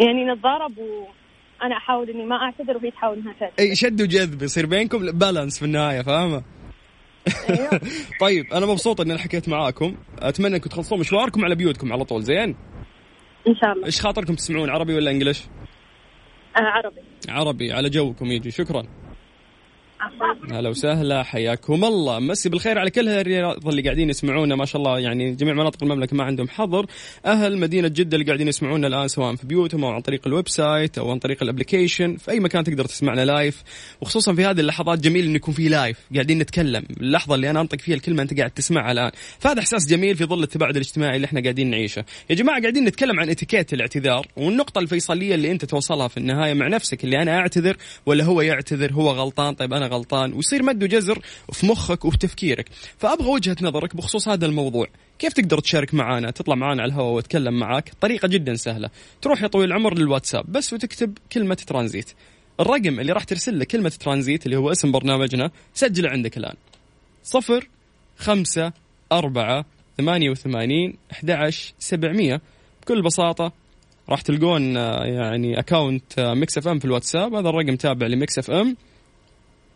يعني 0.00 0.24
نتضارب 0.24 0.78
وأنا 0.78 1.76
أحاول 1.76 2.10
إني 2.10 2.24
ما 2.24 2.36
أعتذر 2.36 2.76
وهي 2.76 2.90
تحاول 2.90 3.18
إنها 3.18 3.32
تعتذر. 3.40 3.54
إي 3.58 3.74
شد 3.76 4.02
وجذب 4.02 4.42
يصير 4.42 4.66
بينكم 4.66 4.98
بالانس 5.12 5.58
في 5.58 5.64
النهاية 5.64 6.02
فاهمة؟ 6.02 6.42
أيوه. 7.50 7.80
طيب 8.20 8.52
أنا 8.52 8.66
مبسوط 8.66 9.00
إني 9.00 9.12
أنا 9.12 9.20
حكيت 9.20 9.48
معاكم 9.48 9.96
أتمنى 10.18 10.56
أنكم 10.56 10.70
تخلصون 10.70 11.00
مشواركم 11.00 11.44
على 11.44 11.54
بيوتكم 11.54 11.92
على 11.92 12.04
طول 12.04 12.22
زين؟ 12.22 12.56
إن 13.48 13.54
شاء 13.60 13.72
الله. 13.72 13.86
إيش 13.86 14.00
خاطركم 14.00 14.34
تسمعون 14.34 14.70
عربي 14.70 14.94
ولا 14.94 15.10
English 15.10 15.42
آه 16.56 16.60
عربي. 16.60 17.00
عربي 17.28 17.72
على 17.72 17.90
جوكم 17.90 18.26
يجي 18.26 18.50
شكرا. 18.50 18.82
هلا 20.50 20.68
وسهلا 20.68 21.22
حياكم 21.22 21.84
الله. 21.84 22.18
مسي 22.18 22.48
بالخير 22.48 22.78
على 22.78 22.90
كل 22.90 23.08
الرياض 23.08 23.68
اللي 23.68 23.82
قاعدين 23.82 24.10
يسمعونا. 24.10 24.56
ما 24.56 24.64
شاء 24.64 24.82
الله 24.82 24.98
يعني 24.98 25.34
جميع 25.34 25.54
مناطق 25.54 25.82
المملكة 25.82 26.16
ما 26.16 26.24
عندهم 26.24 26.48
حظر. 26.48 26.86
أهل 27.26 27.58
مدينة 27.58 27.88
جدة 27.88 28.16
اللي 28.16 28.26
قاعدين 28.26 28.48
يسمعونا 28.48 28.86
الآن 28.86 29.08
سواء 29.08 29.34
في 29.34 29.46
بيوتهم 29.46 29.84
أو 29.84 29.90
عن 29.90 30.00
طريق 30.00 30.26
ال 30.26 30.48
website 30.48 30.98
أو 30.98 31.10
عن 31.10 31.18
طريق 31.18 31.42
ال 31.42 31.48
application 31.48 32.16
في 32.16 32.30
أي 32.30 32.40
مكان 32.40 32.64
تقدر 32.64 32.84
تسمعنا 32.84 33.24
live 33.24 33.62
وخصوصا 34.00 34.34
في 34.34 34.44
هذه 34.44 34.60
اللحظات 34.60 34.98
جميل 35.00 35.24
انه 35.24 35.36
يكون 35.36 35.54
في 35.54 35.68
لايف 35.68 35.98
قاعدين 36.14 36.38
نتكلم. 36.38 36.84
اللحظة 37.00 37.34
اللي 37.34 37.50
أنا 37.50 37.60
أنطق 37.60 37.78
فيها 37.78 37.94
الكلمة 37.94 38.22
أنت 38.22 38.38
قاعد 38.38 38.50
تسمعها 38.50 38.92
الآن. 38.92 39.10
فهذا 39.38 39.60
إحساس 39.60 39.88
جميل 39.88 40.16
في 40.16 40.24
ظل 40.24 40.42
التباعد 40.42 40.76
الاجتماعي 40.76 41.16
اللي 41.16 41.24
إحنا 41.24 41.40
قاعدين 41.40 41.70
نعيشه. 41.70 42.04
يا 42.30 42.34
جماعة 42.34 42.60
قاعدين 42.60 42.84
نتكلم 42.84 43.20
عن 43.20 43.30
إتيكيت 43.30 43.72
الاعتذار 43.72 44.26
والنقطة 44.36 44.78
الفيصلية 44.78 45.34
اللي 45.34 45.50
أنت 45.50 45.64
توصلها 45.64 46.08
في 46.08 46.16
النهاية 46.16 46.54
مع 46.54 46.68
نفسك 46.68 47.04
اللي 47.04 47.22
أنا 47.22 47.38
أعتذر 47.38 47.76
ولا 48.06 48.24
هو 48.24 48.40
يعتذر 48.40 48.92
هو 48.92 49.10
غلطان. 49.10 49.54
طيب 49.54 49.72
أنا 49.72 49.87
غلطان 49.88 50.32
ويصير 50.32 50.62
مد 50.62 50.82
وجزر 50.82 51.18
في 51.52 51.66
مخك 51.66 52.04
وفي 52.04 52.18
تفكيرك 52.18 52.68
فأبغى 52.98 53.28
وجهة 53.28 53.56
نظرك 53.62 53.96
بخصوص 53.96 54.28
هذا 54.28 54.46
الموضوع. 54.46 54.86
كيف 55.18 55.32
تقدر 55.32 55.58
تشارك 55.58 55.94
معنا 55.94 56.30
تطلع 56.30 56.54
معنا 56.54 56.82
على 56.82 56.92
الهواء 56.92 57.14
واتكلم 57.14 57.58
معاك؟ 57.58 57.92
طريقة 58.00 58.28
جدا 58.28 58.54
سهلة. 58.54 58.90
تروح 59.22 59.42
يا 59.42 59.46
طويل 59.46 59.68
العمر 59.68 59.98
للواتساب 59.98 60.52
بس 60.52 60.72
وتكتب 60.72 61.18
كلمة 61.32 61.54
ترانزيت. 61.54 62.12
الرقم 62.60 63.00
اللي 63.00 63.12
راح 63.12 63.24
ترسل 63.24 63.58
له 63.58 63.64
كلمة 63.64 63.92
ترانزيت 64.00 64.46
اللي 64.46 64.56
هو 64.56 64.72
اسم 64.72 64.92
برنامجنا 64.92 65.50
سجله 65.74 66.10
عندك 66.10 66.36
الآن. 66.36 66.54
صفر 67.22 67.68
خمسة 68.16 68.72
أربعة 69.12 69.64
ثمانية 69.98 70.30
وثمانين 70.30 70.96
أحد 71.12 71.50
سبعمية. 71.78 72.40
بكل 72.82 73.02
بساطة 73.02 73.52
راح 74.08 74.20
تلقون 74.20 74.76
آه، 74.76 75.04
يعني 75.04 75.58
account 75.58 76.20
Mix 76.20 76.58
FM 76.58 76.78
في 76.78 76.84
الواتساب. 76.84 77.34
هذا 77.34 77.48
الرقم 77.48 77.76
تابع 77.76 78.06
ل 78.06 78.38
Mix 78.38 78.50
FM. 78.50 78.76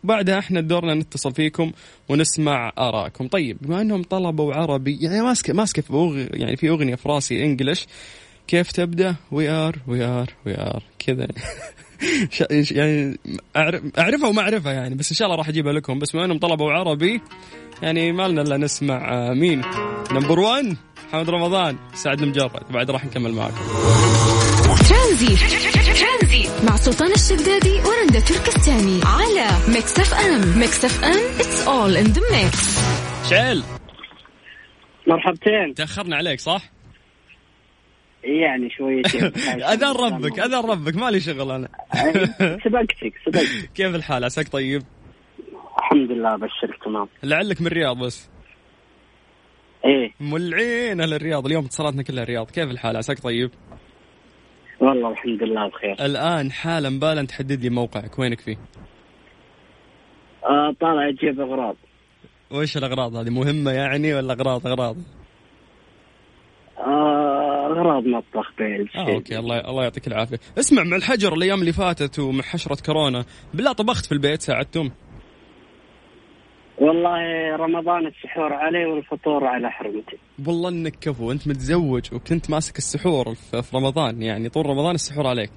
بعدها 0.03 0.39
إحنا 0.39 0.61
دورنا 0.61 0.93
نتصل 0.93 1.33
فيكم 1.33 1.71
ونسمع 2.09 2.71
آرائكم. 2.77 3.27
طيب 3.27 3.57
بما 3.61 3.81
انهم 3.81 4.03
طلبوا 4.03 4.53
عربي 4.53 4.97
يعني 5.01 5.21
ماسكه 5.21 5.53
ماسكه 5.53 5.81
في 5.81 5.93
أغ... 5.93 6.25
يعني 6.33 6.55
في 6.55 6.69
أغنية 6.69 6.95
في 6.95 7.09
راسي 7.09 7.45
English. 7.45 7.87
كيف 8.47 8.71
تبدأ؟ 8.71 9.15
we 9.31 9.49
are 9.49 9.75
we 9.87 10.03
are 10.03 10.33
we 10.45 10.57
are 10.57 10.83
كذا. 10.99 11.27
يعني 12.71 13.19
أعرف 13.55 13.81
أعرفها 13.99 14.27
وما 14.27 14.41
أعرفها 14.41 14.73
يعني 14.73 14.95
بس 14.95 15.11
إن 15.11 15.15
شاء 15.17 15.25
الله 15.25 15.37
راح 15.37 15.49
أجيبها 15.49 15.73
لكم. 15.73 15.99
بس 15.99 16.11
بما 16.11 16.25
انهم 16.25 16.39
طلبوا 16.39 16.71
عربي 16.71 17.21
يعني 17.81 18.11
ما 18.11 18.27
لنا 18.27 18.41
إلا 18.41 18.57
نسمع 18.57 19.13
آه، 19.13 19.33
مين؟ 19.33 19.61
number 20.11 20.39
1 20.39 20.77
محمد 21.07 21.29
رمضان 21.29 21.77
سعد 21.93 22.21
المجرد 22.21 22.63
بعد 22.71 22.91
راح 22.91 23.05
نكمل 23.05 23.51
ترانزيت 24.89 25.35
مع 26.67 26.75
سلطان 26.75 27.11
الشدادي 27.11 27.69
ورندا 27.75 28.19
تركستاني 28.19 29.01
على 29.05 29.73
Mix 29.73 29.99
FM 29.99 30.59
Mix 30.59 30.85
FM 30.85 31.35
it's 31.39 31.67
all 31.67 31.97
in 31.97 32.03
the 32.05 32.21
mix 32.31 32.79
شعيل 33.29 33.63
مرحبتين. 35.07 35.73
تأخرنا 35.73 36.15
عليك 36.15 36.39
صح؟ 36.39 36.61
يعني 38.23 38.69
شويتين 38.69 39.23
اذان 39.73 39.95
ربك 39.95 40.39
اذان 40.39 40.65
ربك 40.65 40.95
مالي 40.95 41.19
شغل 41.19 41.51
أنا. 41.51 41.69
سبقتك 42.63 43.13
سبقتك. 43.25 43.69
كيف 43.75 43.95
الحال؟ 43.95 44.23
عساك 44.23 44.47
طيب؟ 44.49 44.83
الحمد 45.79 46.11
لله 46.11 46.33
ابشرك 46.33 46.83
تمام. 46.85 47.07
لعلك 47.23 47.61
من 47.61 47.67
الرياض 47.67 47.97
بس. 47.97 48.29
إيه. 49.85 50.11
مولعين 50.19 51.01
أهل 51.01 51.13
الرياض 51.13 51.45
اليوم 51.45 51.65
اتصالاتنا 51.65 52.03
كلها 52.03 52.23
رياض. 52.23 52.51
كيف 52.51 52.71
الحال؟ 52.71 52.97
عساك 52.97 53.19
طيب؟ 53.19 53.51
والله 54.83 55.11
الحمد 55.11 55.43
لله 55.43 55.67
بخير. 55.67 56.05
الآن 56.05 56.51
حالا 56.51 56.99
بالا 56.99 57.25
تحدد 57.25 57.61
لي 57.61 57.69
موقعك. 57.69 58.19
وينك 58.19 58.39
فيه؟ 58.39 58.57
آه 60.45 60.75
طالع 60.81 61.09
أجيب 61.09 61.41
أغراض. 61.41 61.75
وش 62.51 62.77
الأغراض 62.77 63.15
هذه؟ 63.15 63.29
مهمة 63.29 63.71
يعني 63.71 64.13
ولا 64.13 64.33
أغراض؟ 64.33 64.67
أغراض؟ 64.67 64.95
آه 66.77 67.67
أغراض 67.67 68.03
مطبخ 68.03 68.51
بيل 68.57 68.89
آه 68.95 69.13
أوكي 69.13 69.39
الله 69.39 69.59
الله 69.59 69.83
يعطيك 69.83 70.07
العافية. 70.07 70.39
اسمع 70.59 70.83
مع 70.83 70.95
الحجر 70.97 71.33
الأيام 71.33 71.59
اللي 71.59 71.73
فاتت 71.73 72.19
ومع 72.19 72.41
حشرة 72.43 72.77
كورونا 72.85 73.25
بالله 73.53 73.73
طبخت 73.73 74.05
في 74.05 74.11
البيت 74.11 74.41
ساعدتم؟ 74.41 74.89
والله 76.83 77.55
رمضان 77.55 78.07
السحور 78.07 78.53
علي 78.53 78.85
والفطور 78.85 79.45
على 79.45 79.71
حرمتي 79.71 80.17
والله 80.47 80.69
انك 80.69 80.95
كفو 81.01 81.31
انت 81.31 81.47
متزوج 81.47 82.13
وكنت 82.13 82.49
ماسك 82.49 82.77
السحور 82.77 83.35
في 83.35 83.77
رمضان 83.77 84.21
يعني 84.21 84.49
طول 84.49 84.65
رمضان 84.65 84.95
السحور 84.95 85.27
عليك. 85.27 85.49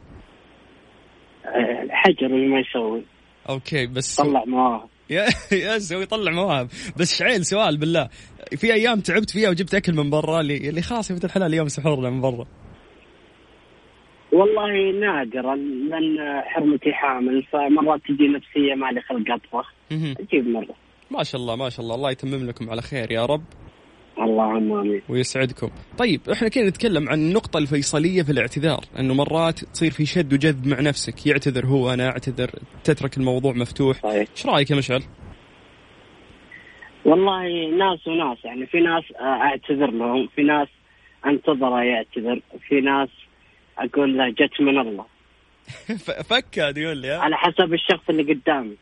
آه، 1.45 1.83
الحجر 1.83 2.27
اللي 2.27 2.47
ما 2.47 2.61
يسوي. 2.61 3.03
أوكي 3.49 3.87
بس 3.87 4.17
طلع 4.21 4.45
مواهب. 4.45 4.89
يا 5.11 5.25
يا 5.53 5.79
سوي 5.79 6.03
يطلع 6.03 6.33
مواهب. 6.33 6.67
بس 6.97 7.19
شعيل 7.19 7.45
سؤال 7.45 7.77
بالله. 7.77 8.09
في 8.57 8.73
أيام 8.75 9.01
تعبت 9.01 9.31
فيها 9.31 9.51
وجبت 9.51 9.75
أكل 9.75 9.93
من 9.93 10.11
برا 10.11 10.41
اللي 10.41 10.69
اللي 10.69 10.83
خلاص 10.83 11.11
يا 11.11 11.17
الحلال 11.25 11.47
اليوم 11.47 11.69
سحور 11.69 12.11
من 12.11 12.21
برا؟ 12.21 12.47
والله 14.33 15.01
نادرا 15.01 15.57
لأن 15.57 16.41
حرمتي 16.45 16.93
حامل 16.93 17.43
فمرات 17.43 18.01
تجي 18.01 18.29
نفسية 18.29 18.75
مالي 18.75 19.01
خلق 19.01 19.31
أطبخ. 19.31 19.73
أجيب 19.93 20.49
مرة. 20.49 20.86
ما 21.11 21.23
شاء 21.23 21.41
الله 21.41 21.57
ما 21.57 21.69
شاء 21.71 21.81
الله. 21.81 21.95
الله 21.95 22.11
يتمم 22.11 22.47
لكم 22.47 22.71
على 22.71 22.83
خير 22.83 23.13
يا 23.13 23.27
رب. 23.27 23.45
اللهم 24.19 24.73
آمين. 24.73 25.03
ويسعدكم. 25.09 25.71
طيب 25.99 26.21
إحنا 26.33 26.49
كنا 26.49 26.69
نتكلم 26.69 27.09
عن 27.09 27.19
النقطة 27.19 27.59
الفيصلية 27.59 28.23
في 28.23 28.33
الاعتذار 28.33 28.81
إنه 28.99 29.15
مرات 29.15 29.65
تصير 29.65 29.91
في 29.91 30.07
شد 30.07 30.33
وجذب 30.33 30.67
مع 30.67 30.81
نفسك. 30.81 31.27
يعتذر 31.27 31.67
هو 31.67 31.93
أنا 31.93 32.09
أعتذر 32.09 32.51
تترك 32.85 33.17
الموضوع 33.17 33.53
مفتوح. 33.53 33.97
صحيح. 33.97 34.29
إيش 34.31 34.47
رأيك 34.47 34.71
يا 34.71 34.77
مشعل؟ 34.77 35.03
والله 37.05 37.71
ناس 37.79 38.07
وناس 38.07 38.45
يعني 38.45 38.67
في 38.67 38.81
ناس 38.81 39.05
أعتذر 39.21 39.91
لهم 39.91 40.29
في 40.37 40.43
ناس 40.43 40.69
أنتظر 41.27 41.83
يعتذر 41.83 42.41
في 42.69 42.81
ناس 42.81 43.09
أقول 43.79 44.19
له 44.19 44.29
جت 44.29 44.61
من 44.61 44.79
الله. 44.79 45.05
فكها 46.31 46.73
يقول 46.77 46.97
لي 46.97 47.11
على 47.11 47.37
حسب 47.37 47.75
الشخص 47.75 48.11
اللي 48.11 48.33
قدامي. 48.33 48.77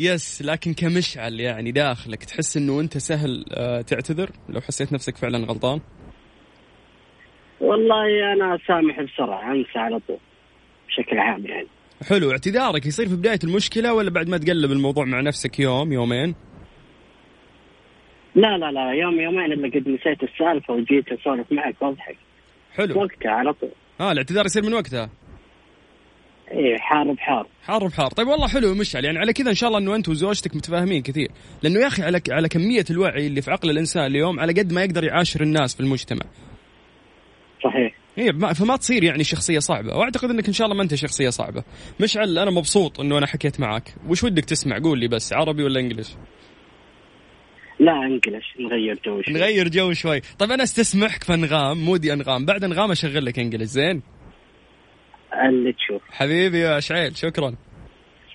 يس 0.00 0.42
لكن 0.42 0.74
كمشعل 0.74 1.40
يعني 1.40 1.72
داخلك 1.72 2.24
تحس 2.24 2.56
إنه 2.56 2.80
أنت 2.80 2.98
سهل 2.98 3.44
آه، 3.52 3.80
تعتذر؟ 3.80 4.30
لو 4.48 4.60
حسيت 4.60 4.92
نفسك 4.92 5.16
فعلا 5.16 5.38
غلطان؟ 5.38 5.80
والله 7.60 8.32
أنا 8.32 8.58
سامح 8.66 9.02
بسرعة 9.02 9.52
أنسى 9.52 9.78
على 9.78 9.98
طول 10.08 10.18
بشكل 10.88 11.18
عام 11.18 11.46
يعني. 11.46 11.66
حلو 12.08 12.30
اعتذارك 12.30 12.86
يصير 12.86 13.08
في 13.08 13.16
بداية 13.16 13.38
المشكلة 13.44 13.94
ولا 13.94 14.10
بعد 14.10 14.28
ما 14.28 14.38
تقلب 14.38 14.72
الموضوع 14.72 15.04
مع 15.04 15.20
نفسك 15.20 15.60
يوم 15.60 15.92
يومين؟ 15.92 16.34
لا 18.34 18.58
لا 18.58 18.70
لا 18.72 18.92
يوم 18.92 19.20
يومين 19.20 19.52
إلا 19.52 19.68
قد 19.68 19.88
نسيت 19.88 20.22
السالفة 20.22 20.74
وجيت 20.74 21.12
أسولف 21.12 21.52
معك 21.52 21.82
واضحك. 21.82 22.16
حلو. 22.72 23.02
وقتها 23.02 23.30
على 23.30 23.52
طول. 23.52 23.70
آه 24.00 24.12
الاعتذار 24.12 24.46
يصير 24.46 24.62
من 24.62 24.74
وقتها؟ 24.74 25.10
إيه 26.50 26.76
حار 26.78 27.12
بحار. 27.12 27.46
حار 27.62 27.86
بحار. 27.86 28.10
طيب 28.10 28.28
والله 28.28 28.48
حلو 28.48 28.74
مشعل. 28.74 29.04
يعني 29.04 29.18
على 29.18 29.32
كذا 29.32 29.50
إن 29.50 29.54
شاء 29.54 29.68
الله 29.68 29.78
إنه 29.80 29.94
أنت 29.94 30.08
وزوجتك 30.08 30.56
متفاهمين 30.56 31.02
كثير. 31.02 31.28
لأنه 31.62 31.80
يا 31.80 31.86
أخي 31.86 32.02
على 32.02 32.20
على 32.30 32.48
كمية 32.48 32.84
الوعي 32.90 33.26
اللي 33.26 33.42
في 33.42 33.50
عقل 33.50 33.70
الإنسان 33.70 34.06
اليوم 34.06 34.40
على 34.40 34.52
قد 34.52 34.72
ما 34.72 34.84
يقدر 34.84 35.04
يعاشر 35.04 35.42
الناس 35.42 35.74
في 35.74 35.80
المجتمع. 35.80 36.22
صحيح. 37.64 37.94
إيه 38.18 38.32
فما 38.32 38.76
تصير 38.76 39.04
يعني 39.04 39.24
شخصية 39.24 39.58
صعبة. 39.58 39.96
وأعتقد 39.96 40.30
إنك 40.30 40.46
إن 40.46 40.52
شاء 40.52 40.64
الله 40.64 40.76
ما 40.76 40.82
أنت 40.82 40.94
شخصية 40.94 41.28
صعبة. 41.28 41.64
مشعل 42.00 42.38
أنا 42.38 42.50
مبسوط 42.50 43.00
إنه 43.00 43.18
أنا 43.18 43.26
حكيت 43.26 43.60
معك. 43.60 43.94
وش 44.08 44.24
ودك 44.24 44.44
تسمع؟ 44.44 44.78
قول 44.78 44.98
لي 44.98 45.08
بس. 45.08 45.32
عربي 45.32 45.62
ولا 45.62 45.80
انجلش 45.80 46.10
لا 47.80 47.92
English 47.92 48.44
نغير 48.60 49.00
جو 49.06 49.22
شوي. 49.22 49.34
نغير 49.34 49.68
جو 49.68 49.92
شوي. 49.92 50.20
طيب 50.38 50.50
أنا 50.50 50.62
أستسمحك 50.62 51.24
في 51.24 51.34
انغام 51.34 51.84
مودي 51.84 52.12
أنغام. 52.12 52.44
بعد 52.44 52.64
أنغام 52.64 52.90
أشغل 52.90 53.24
لك 53.24 53.38
English 53.38 53.68
زين؟ 53.68 54.02
اللي 55.34 55.72
تشوف. 55.72 56.02
حبيبي 56.10 56.58
يا 56.58 56.80
شعيل 56.80 57.16
شكرا. 57.16 57.54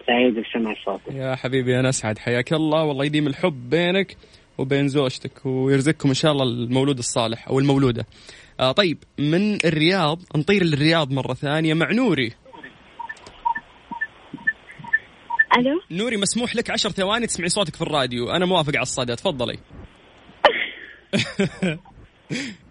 سعيد 0.07 0.33
بسمع 0.33 0.75
صوتك. 0.85 1.15
يا 1.15 1.35
حبيبي 1.35 1.79
أنا 1.79 1.89
أسعد. 1.89 2.17
حياك 2.17 2.53
الله. 2.53 2.83
والله 2.83 3.05
يديم 3.05 3.27
الحب 3.27 3.69
بينك 3.69 4.17
وبين 4.57 4.87
زوجتك 4.87 5.45
ويرزقكم 5.45 6.09
إن 6.09 6.15
شاء 6.15 6.31
الله 6.31 6.43
المولود 6.43 6.97
الصالح 6.97 7.47
أو 7.47 7.59
المولودة. 7.59 8.05
آه 8.59 8.71
طيب 8.71 8.97
من 9.19 9.65
الرياض 9.65 10.19
نطير 10.35 10.63
للرياض 10.63 11.11
مرة 11.11 11.33
ثانية 11.33 11.73
مع 11.73 11.91
نوري. 11.91 12.33
ألو؟ 15.57 15.81
نوري 15.91 16.17
مسموح 16.17 16.55
لك 16.55 16.69
عشر 16.69 16.89
ثواني 16.89 17.27
تسمعي 17.27 17.49
صوتك 17.49 17.75
في 17.75 17.81
الراديو، 17.81 18.29
أنا 18.29 18.45
موافق 18.45 18.75
على 18.75 18.81
الصدى، 18.81 19.15
تفضلي. 19.15 19.57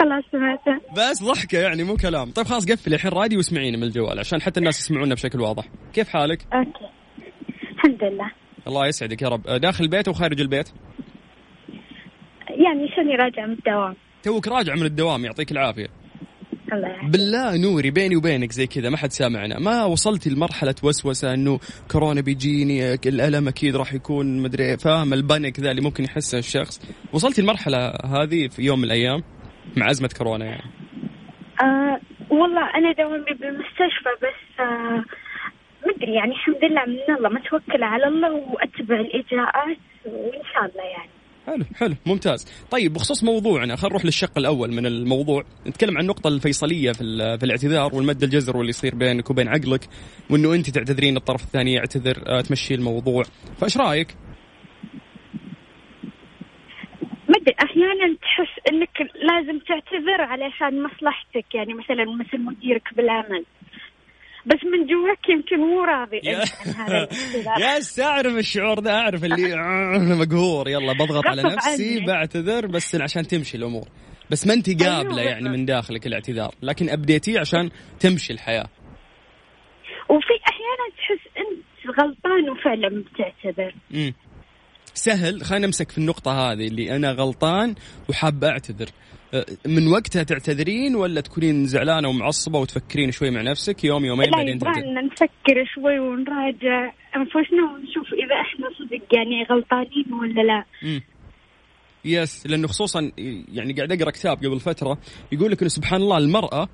خلاص 0.00 0.24
سمعته 0.32 0.80
بس 0.96 1.22
ضحكة 1.22 1.58
يعني 1.58 1.84
مو 1.84 1.96
كلام. 1.96 2.30
طيب 2.30 2.46
خلاص 2.46 2.70
قفلي 2.70 2.96
الحين 2.96 3.10
راديو 3.10 3.38
واسمعيني 3.38 3.76
من 3.76 3.82
الجوال 3.82 4.18
عشان 4.18 4.42
حتى 4.42 4.60
الناس 4.60 4.78
يسمعونا 4.78 5.14
بشكل 5.14 5.40
واضح. 5.40 5.64
كيف 5.92 6.08
حالك؟ 6.08 6.46
okay. 6.54 6.90
الحمد 7.72 8.04
لله. 8.04 8.30
الله 8.68 8.86
يسعدك 8.86 9.22
يا 9.22 9.28
رب. 9.28 9.42
داخل 9.42 9.84
البيت 9.84 10.08
وخارج 10.08 10.40
البيت؟ 10.40 10.68
يعني 12.48 12.88
توني 12.96 13.16
راجعه 13.16 13.46
من 13.46 13.52
الدوام. 13.52 13.96
توك 14.22 14.48
راجع 14.48 14.74
من 14.74 14.82
الدوام 14.82 15.24
يعطيك 15.24 15.52
العافية. 15.52 15.86
بالله 17.02 17.56
نوري 17.56 17.90
بيني 17.90 18.16
وبينك 18.16 18.52
زي 18.52 18.66
كذا 18.66 18.88
ما 18.90 18.96
حد 18.96 19.12
سامعنا. 19.12 19.58
ما 19.58 19.84
وصلتي 19.84 20.30
لمرحلة 20.30 20.74
وسوسة 20.82 21.34
إنه 21.34 21.60
كورونا 21.90 22.20
بيجيني 22.20 22.94
الآن 22.94 23.48
أكيد 23.48 23.76
راح 23.76 23.94
يكون 23.94 24.42
مدري 24.42 24.76
فاهم 24.76 25.12
ال 25.12 25.20
panic 25.20 25.60
ذا 25.60 25.70
اللي 25.70 25.82
ممكن 25.82 26.04
يحسه 26.04 26.38
الشخص. 26.38 26.80
وصلتي 27.12 27.40
المرحلة 27.40 27.78
هذه 27.88 28.48
في 28.48 28.62
يوم 28.62 28.78
من 28.78 28.84
الأيام. 28.84 29.22
مع 29.76 29.90
أزمة 29.90 30.10
كورونا 30.18 30.44
يعني. 30.44 30.70
آه 31.62 32.00
والله 32.30 32.74
أنا 32.74 32.92
دوامي 32.92 33.34
بالمستشفى 33.40 34.10
بس 34.22 34.60
آه 34.60 35.04
مدري 35.86 36.14
يعني 36.14 36.32
الحمد 36.32 36.64
لله 36.64 36.84
من 36.86 37.16
الله 37.16 37.28
متوكلة 37.28 37.86
على 37.86 38.08
الله 38.08 38.32
وأتبع 38.32 39.00
الإجراءات 39.00 39.78
وإن 40.06 40.42
شاء 40.54 40.64
الله 40.64 40.84
يعني. 40.84 41.10
حلو 41.46 41.64
حلو 41.76 41.94
ممتاز. 42.06 42.66
طيب 42.70 42.92
بخصوص 42.92 43.24
موضوعنا 43.24 43.76
خلينا 43.76 43.88
نروح 43.88 44.04
للشق 44.04 44.38
الأول 44.38 44.72
من 44.72 44.86
الموضوع. 44.86 45.44
نتكلم 45.66 45.96
عن 45.96 46.02
النقطة 46.02 46.28
الفيصلية 46.28 46.92
في, 46.92 47.04
في 47.38 47.44
الاعتذار 47.46 47.94
والمد 47.94 48.22
الجزر 48.22 48.56
واللي 48.56 48.70
يصير 48.70 48.94
بينك 48.94 49.30
وبين 49.30 49.48
عقلك 49.48 49.88
وإنه 50.30 50.54
أنت 50.54 50.70
تعتذرين 50.70 51.16
الطرف 51.16 51.42
الثاني 51.42 51.72
يعتذر 51.72 52.22
آه، 52.26 52.40
تمشي 52.40 52.74
الموضوع. 52.74 53.22
فإيش 53.58 53.76
رأيك؟ 53.76 54.16
مدري 57.30 57.54
أحيانا 57.62 58.16
تحس 58.22 58.72
إنك 58.72 59.10
لازم 59.14 59.58
تعتذر 59.58 60.20
علشان 60.20 60.82
مصلحتك 60.82 61.54
يعني 61.54 61.74
مثلا 61.74 62.04
مثل 62.04 62.38
مديرك 62.44 62.94
بالعمل. 62.96 63.44
بس 64.46 64.58
من 64.64 64.86
جواك 64.86 65.28
يمكن 65.28 65.56
مو 65.56 65.84
راضي. 65.84 66.20
يا 66.24 67.76
يس 67.76 68.00
اعرف 68.00 68.36
الشعور 68.44 68.78
ده 68.78 68.92
أعرف 68.92 69.24
اللي 69.24 69.56
مقهور. 70.24 70.68
يلا 70.68 70.92
بضغط 70.92 71.26
على 71.26 71.42
نفسي. 71.42 72.00
بعتذر 72.06 72.66
بس 72.66 72.94
عشان 72.94 73.22
تمشي 73.22 73.56
الأمور. 73.56 73.88
بس 74.30 74.46
ما 74.46 74.54
أنت 74.54 74.82
قابلة 74.82 75.20
أيوة 75.20 75.30
يعني 75.30 75.48
من 75.48 75.64
داخلك 75.64 76.06
الاعتذار. 76.06 76.54
لكن 76.62 76.90
أبديتيه 76.90 77.40
عشان 77.40 77.70
تمشي 78.00 78.32
الحياة. 78.32 78.66
وفي 80.08 80.34
أحيانا 80.48 80.86
تحس 80.96 81.28
إنت 81.38 82.00
غلطان 82.00 82.50
وفعلا 82.50 83.04
بتعتذر. 83.04 83.74
سهل 84.94 85.42
خلينا 85.42 85.66
نمسك 85.66 85.90
في 85.90 85.98
النقطة 85.98 86.32
هذه 86.32 86.66
اللي 86.66 86.96
أنا 86.96 87.12
غلطان 87.12 87.74
وحاب 88.08 88.44
أعتذر. 88.44 88.88
أه، 89.34 89.46
من 89.66 89.88
وقتها 89.88 90.22
تعتذرين 90.22 90.94
ولا 90.96 91.20
تكونين 91.20 91.66
زعلانة 91.66 92.08
ومعصبة 92.08 92.58
وتفكرين 92.58 93.10
شوي 93.10 93.30
مع 93.30 93.42
نفسك 93.42 93.84
يوم 93.84 94.04
يومين 94.04 94.30
بعدين 94.30 94.58
لا 94.58 95.00
نفكر 95.00 95.64
شوي 95.74 95.98
ونراجع. 95.98 96.92
أنفسنا 97.16 97.62
ونشوف 97.74 98.12
إذا 98.12 98.34
إحنا 98.40 98.66
صدق 98.78 99.14
يعني 99.16 99.44
غلطانين 99.50 100.12
ولا 100.12 100.42
لا. 100.42 100.64
م. 100.82 101.00
يس 102.04 102.46
لأنه 102.46 102.68
خصوصا 102.68 103.12
يعني 103.52 103.72
قاعد 103.72 103.92
أقرأ 103.92 104.10
كتاب 104.10 104.36
قبل 104.36 104.60
فترة 104.60 104.98
يقول 105.32 105.50
لك 105.52 105.60
إنه 105.60 105.68
سبحان 105.68 106.00
الله 106.02 106.18
المرأة 106.18 106.68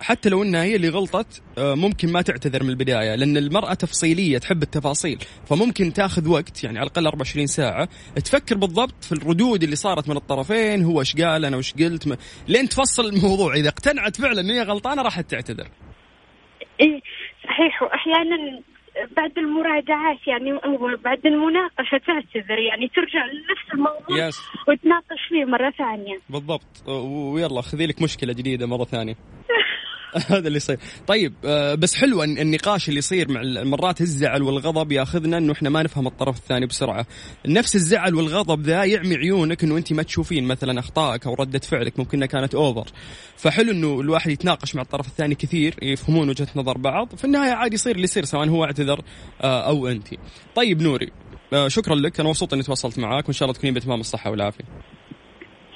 حتى 0.00 0.28
لو 0.28 0.42
إنها 0.42 0.62
هي 0.62 0.76
اللي 0.76 0.88
غلطت 0.88 1.42
آه، 1.58 1.74
ممكن 1.74 2.12
ما 2.12 2.22
تعتذر 2.22 2.62
من 2.62 2.70
البداية 2.70 3.14
لأن 3.14 3.36
المرأة 3.36 3.74
تفصيلية 3.74 4.38
تحب 4.38 4.62
التفاصيل. 4.62 5.18
فممكن 5.48 5.92
تأخذ 5.92 6.28
وقت 6.28 6.64
يعني 6.64 6.78
على 6.78 6.86
الأقل 6.86 7.06
24 7.06 7.46
ساعة 7.46 7.88
تفكر 8.24 8.56
بالضبط 8.56 9.04
في 9.04 9.12
الردود 9.12 9.62
اللي 9.62 9.76
صارت 9.76 10.08
من 10.08 10.16
الطرفين 10.16 10.84
هو 10.84 11.00
إيش 11.00 11.16
قال 11.16 11.44
أنا 11.44 11.56
وش 11.56 11.72
قلت 11.72 12.08
م... 12.08 12.14
لين 12.48 12.68
تفصل 12.68 13.06
الموضوع. 13.06 13.54
إذا 13.54 13.68
اقتنعت 13.68 14.20
فعلا 14.20 14.40
ان 14.40 14.50
هي 14.50 14.62
غلطانة 14.62 15.02
راح 15.02 15.20
تعتذر. 15.20 15.68
إيه 16.80 17.00
صحيح. 17.44 17.82
واحيانا 17.82 18.62
بعد 19.16 19.38
المراجعات 19.38 20.18
يعني 20.26 20.52
بعد 21.04 21.26
المناقشة 21.26 21.98
تعتذر 22.06 22.58
يعني 22.58 22.88
ترجع 22.88 23.24
لنفس 23.26 23.74
الموضوع 23.74 24.30
yes. 24.30 24.34
وتناقش 24.68 25.28
فيه 25.28 25.44
مرة 25.44 25.70
ثانية. 25.70 26.18
بالضبط. 26.30 26.88
ويلا 26.88 27.60
خذي 27.60 27.86
لك 27.86 28.02
مشكلة 28.02 28.32
جديدة 28.32 28.66
مرة 28.66 28.84
ثانية. 28.84 29.14
هذا 30.32 30.46
اللي 30.46 30.56
يصير. 30.56 30.78
طيب 31.06 31.34
آه، 31.44 31.74
بس 31.74 31.94
حلو 31.94 32.22
النقاش 32.22 32.88
اللي 32.88 32.98
يصير 32.98 33.30
مع 33.30 33.42
مرات 33.62 34.00
الزعل 34.00 34.42
والغضب 34.42 34.92
ياخذنا 34.92 35.38
إنه 35.38 35.52
إحنا 35.52 35.70
ما 35.70 35.82
نفهم 35.82 36.06
الطرف 36.06 36.36
الثاني 36.36 36.66
بسرعة. 36.66 37.06
نفس 37.46 37.76
الزعل 37.76 38.14
والغضب 38.14 38.62
ذا 38.62 38.84
يعمي 38.84 39.16
عيونك 39.16 39.64
إنه 39.64 39.76
انت 39.76 39.92
ما 39.92 40.02
تشوفين 40.02 40.44
مثلا 40.44 40.80
أخطائك 40.80 41.26
أو 41.26 41.34
ردة 41.34 41.58
فعلك 41.58 41.98
ممكن 41.98 42.18
إنها 42.18 42.26
كانت 42.26 42.54
over 42.54 42.86
فحلو 43.36 43.72
إنه 43.72 44.00
الواحد 44.00 44.30
يتناقش 44.30 44.74
مع 44.74 44.82
الطرف 44.82 45.06
الثاني 45.06 45.34
كثير 45.34 45.74
يفهمون 45.82 46.28
وجهة 46.28 46.48
نظر 46.56 46.78
بعض 46.78 47.14
في 47.14 47.24
النهاية 47.24 47.52
عادي 47.52 47.74
يصير 47.74 47.92
اللي 47.92 48.04
يصير 48.04 48.24
سواء 48.24 48.48
هو 48.48 48.64
اعتذر 48.64 49.00
آه، 49.40 49.68
أو 49.68 49.88
انت. 49.88 50.08
طيب 50.54 50.82
نوري 50.82 51.12
آه، 51.52 51.68
شكرا 51.68 51.94
لك 51.94 52.20
أنا 52.20 52.28
مبسوط 52.28 52.52
إني 52.52 52.62
تواصلت 52.62 52.98
معاك 52.98 53.24
وإن 53.24 53.32
شاء 53.32 53.46
الله 53.48 53.58
تكونين 53.58 53.74
بتمام 53.74 54.00
الصحة 54.00 54.30
والعافية. 54.30 54.64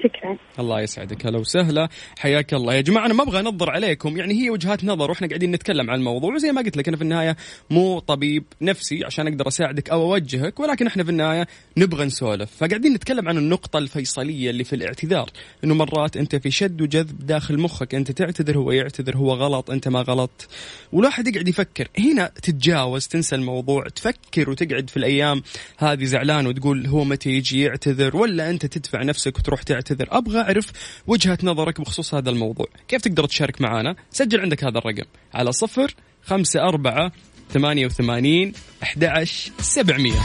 شكرا. 0.05 0.39
الله 0.59 0.81
يسعدك. 0.81 1.27
هلا 1.27 1.39
وسهلا. 1.39 1.89
حياك 2.19 2.55
الله. 2.55 2.75
يا 2.75 2.81
جماعة 2.81 3.07
أنا 3.07 3.15
ما 3.15 3.23
أبغى 3.23 3.41
أنظر 3.41 3.71
عليكم. 3.71 4.17
يعني 4.17 4.35
هي 4.35 4.51
وجهات 4.51 4.85
نظر 4.85 5.11
وإحنا 5.11 5.29
قاعدين 5.29 5.51
نتكلم 5.51 5.91
عن 5.91 5.99
الموضوع 5.99 6.35
وزي 6.35 6.53
ما 6.53 6.63
قلت 6.63 6.77
لك 6.77 6.89
أنا 6.89 6.97
في 6.97 7.03
النهاية 7.03 7.37
مو 7.71 7.99
طبيب 7.99 8.45
نفسي 8.61 9.05
عشان 9.05 9.27
أقدر 9.27 9.49
أساعدك 9.49 9.91
أو 9.91 10.13
أوجهك 10.15 10.61
ولكن 10.61 10.87
إحنا 10.87 11.05
في 11.05 11.11
النهاية 11.11 11.47
نبغى 11.77 12.05
نسولف. 12.05 12.51
فقاعدين 12.57 12.93
نتكلم 12.93 13.29
عن 13.29 13.39
النقطة 13.39 13.79
الفيصلية 13.79 14.51
اللي 14.51 14.65
في 14.65 14.77
الاعتذار 14.77 15.31
إنه 15.65 15.75
مرات 15.75 16.17
أنت 16.17 16.37
في 16.37 16.51
شد 16.51 16.83
وجذب 16.83 17.27
داخل 17.27 17.59
مخك 17.59 17.95
أنت 17.95 18.11
تعتذر 18.11 18.59
هو 18.59 18.73
يعتذر 18.73 19.17
هو 19.17 19.33
غلط 19.33 19.71
أنت 19.71 19.89
ما 19.89 20.03
غلط. 20.03 20.49
والواحد 20.93 21.29
يقعد 21.29 21.49
يفكر. 21.49 21.89
هنا 21.99 22.31
تتجاوز 22.43 23.07
تنسى 23.07 23.37
الموضوع 23.37 23.89
تفكر 23.89 24.51
وتقعد 24.51 24.91
في 24.91 24.97
الأيام 24.97 25.43
هذه 25.79 26.05
زعلان 26.05 26.47
وتقول 26.47 26.87
هو 26.87 27.05
متى 27.05 27.31
يجي 27.31 27.63
يعتذر 27.63 28.17
ولا 28.17 28.51
أنت 28.51 28.67
تدفع 28.67 29.03
نفسك 29.03 29.39
وتروح 29.39 29.63
تعتذر. 29.63 29.94
أبغى 30.01 30.41
أعرف 30.41 30.73
وجهة 31.07 31.39
نظرك 31.43 31.81
بخصوص 31.81 32.15
هذا 32.15 32.31
الموضوع. 32.31 32.67
كيف 32.89 33.03
تقدر 33.03 33.27
تشارك 33.27 33.61
معنا 33.61 33.97
سجل 34.11 34.41
عندك 34.41 34.65
هذا 34.65 34.79
الرقم 34.79 35.05
على 35.35 35.53
صفر 35.53 35.95
خمسة 36.23 36.61
أربعة 36.61 37.13
ثمانية 37.51 37.87
وثمانين 37.87 38.53
أحد 38.83 39.25
سبعمية. 39.61 40.21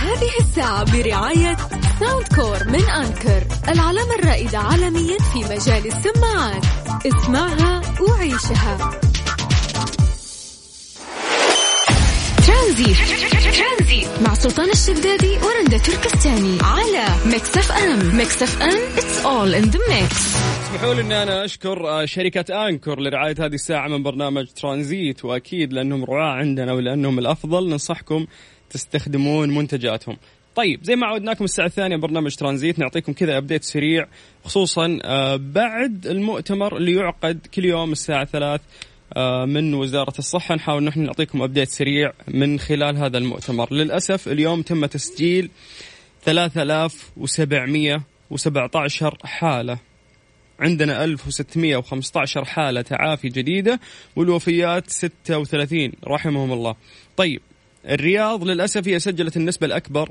هذه 0.00 0.30
الساعة 0.40 0.96
برعاية 0.96 1.56
Soundcore 2.00 2.64
من 2.64 2.84
Anker 2.90 3.46
العلامة 3.68 4.14
الرائدة 4.14 4.58
عالميا 4.58 5.18
في 5.18 5.38
مجال 5.38 5.86
السماعات. 5.86 6.64
اسمعها 7.06 7.82
وعيشها. 8.00 9.00
ترانزيت 12.46 14.06
مع 14.26 14.34
سلطان 14.34 14.70
الشدادي 14.70 15.38
ورندا 15.68 15.84
تركستاني 15.84 16.58
على 16.62 17.32
Mix 17.32 17.56
FM 17.56 18.16
Mix 18.16 18.42
FM 18.42 18.98
it's 18.98 19.24
all 19.24 19.54
in 19.54 19.64
the 19.64 19.78
mix 19.88 20.36
اسمحوا 20.36 20.94
لي 20.94 21.00
إني 21.00 21.22
أنا 21.22 21.44
أشكر 21.44 21.88
آه، 21.88 22.04
شركة 22.04 22.68
Anker 22.68 23.00
لرعاية 23.00 23.34
هذه 23.38 23.54
الساعة 23.54 23.88
من 23.88 24.02
برنامج 24.02 24.46
ترانزيت 24.46 25.24
وأكيد 25.24 25.72
لأنهم 25.72 26.04
رعاة 26.04 26.32
عندنا 26.32 26.72
ولأنهم 26.72 27.18
الأفضل. 27.18 27.68
ننصحكم 27.68 28.26
تستخدمون 28.70 29.54
منتجاتهم. 29.54 30.16
طيب 30.54 30.84
زي 30.84 30.96
ما 30.96 31.06
عودناكم 31.06 31.44
الساعة 31.44 31.66
الثانية 31.66 31.96
برنامج 31.96 32.34
ترانزيت 32.34 32.78
نعطيكم 32.78 33.12
كذا 33.12 33.36
update 33.36 33.64
سريع 33.64 34.06
خصوصا 34.44 34.98
آه، 35.04 35.36
بعد 35.36 36.06
المؤتمر 36.06 36.76
اللي 36.76 36.94
يعقد 36.94 37.46
كل 37.54 37.64
يوم 37.64 37.92
الساعة 37.92 38.24
ثلاث 38.24 38.60
من 39.46 39.74
وزارة 39.74 40.14
الصحة. 40.18 40.54
نحاول 40.54 40.84
نحن 40.84 41.00
نعطيكم 41.00 41.42
update 41.42 41.68
سريع 41.68 42.12
من 42.28 42.58
خلال 42.58 42.96
هذا 42.96 43.18
المؤتمر. 43.18 43.74
للأسف 43.74 44.28
اليوم 44.28 44.62
تم 44.62 44.86
تسجيل 44.86 45.50
3717 46.24 49.18
حالة. 49.24 49.78
عندنا 50.60 51.04
1615 51.04 52.44
حالة 52.44 52.80
تعافي 52.80 53.28
جديدة 53.28 53.80
والوفيات 54.16 54.90
36 54.90 55.92
رحمهم 56.06 56.52
الله. 56.52 56.74
طيب 57.16 57.40
الرياض 57.88 58.44
للأسف 58.44 58.88
هي 58.88 58.98
سجلت 58.98 59.36
النسبة 59.36 59.66
الأكبر 59.66 60.10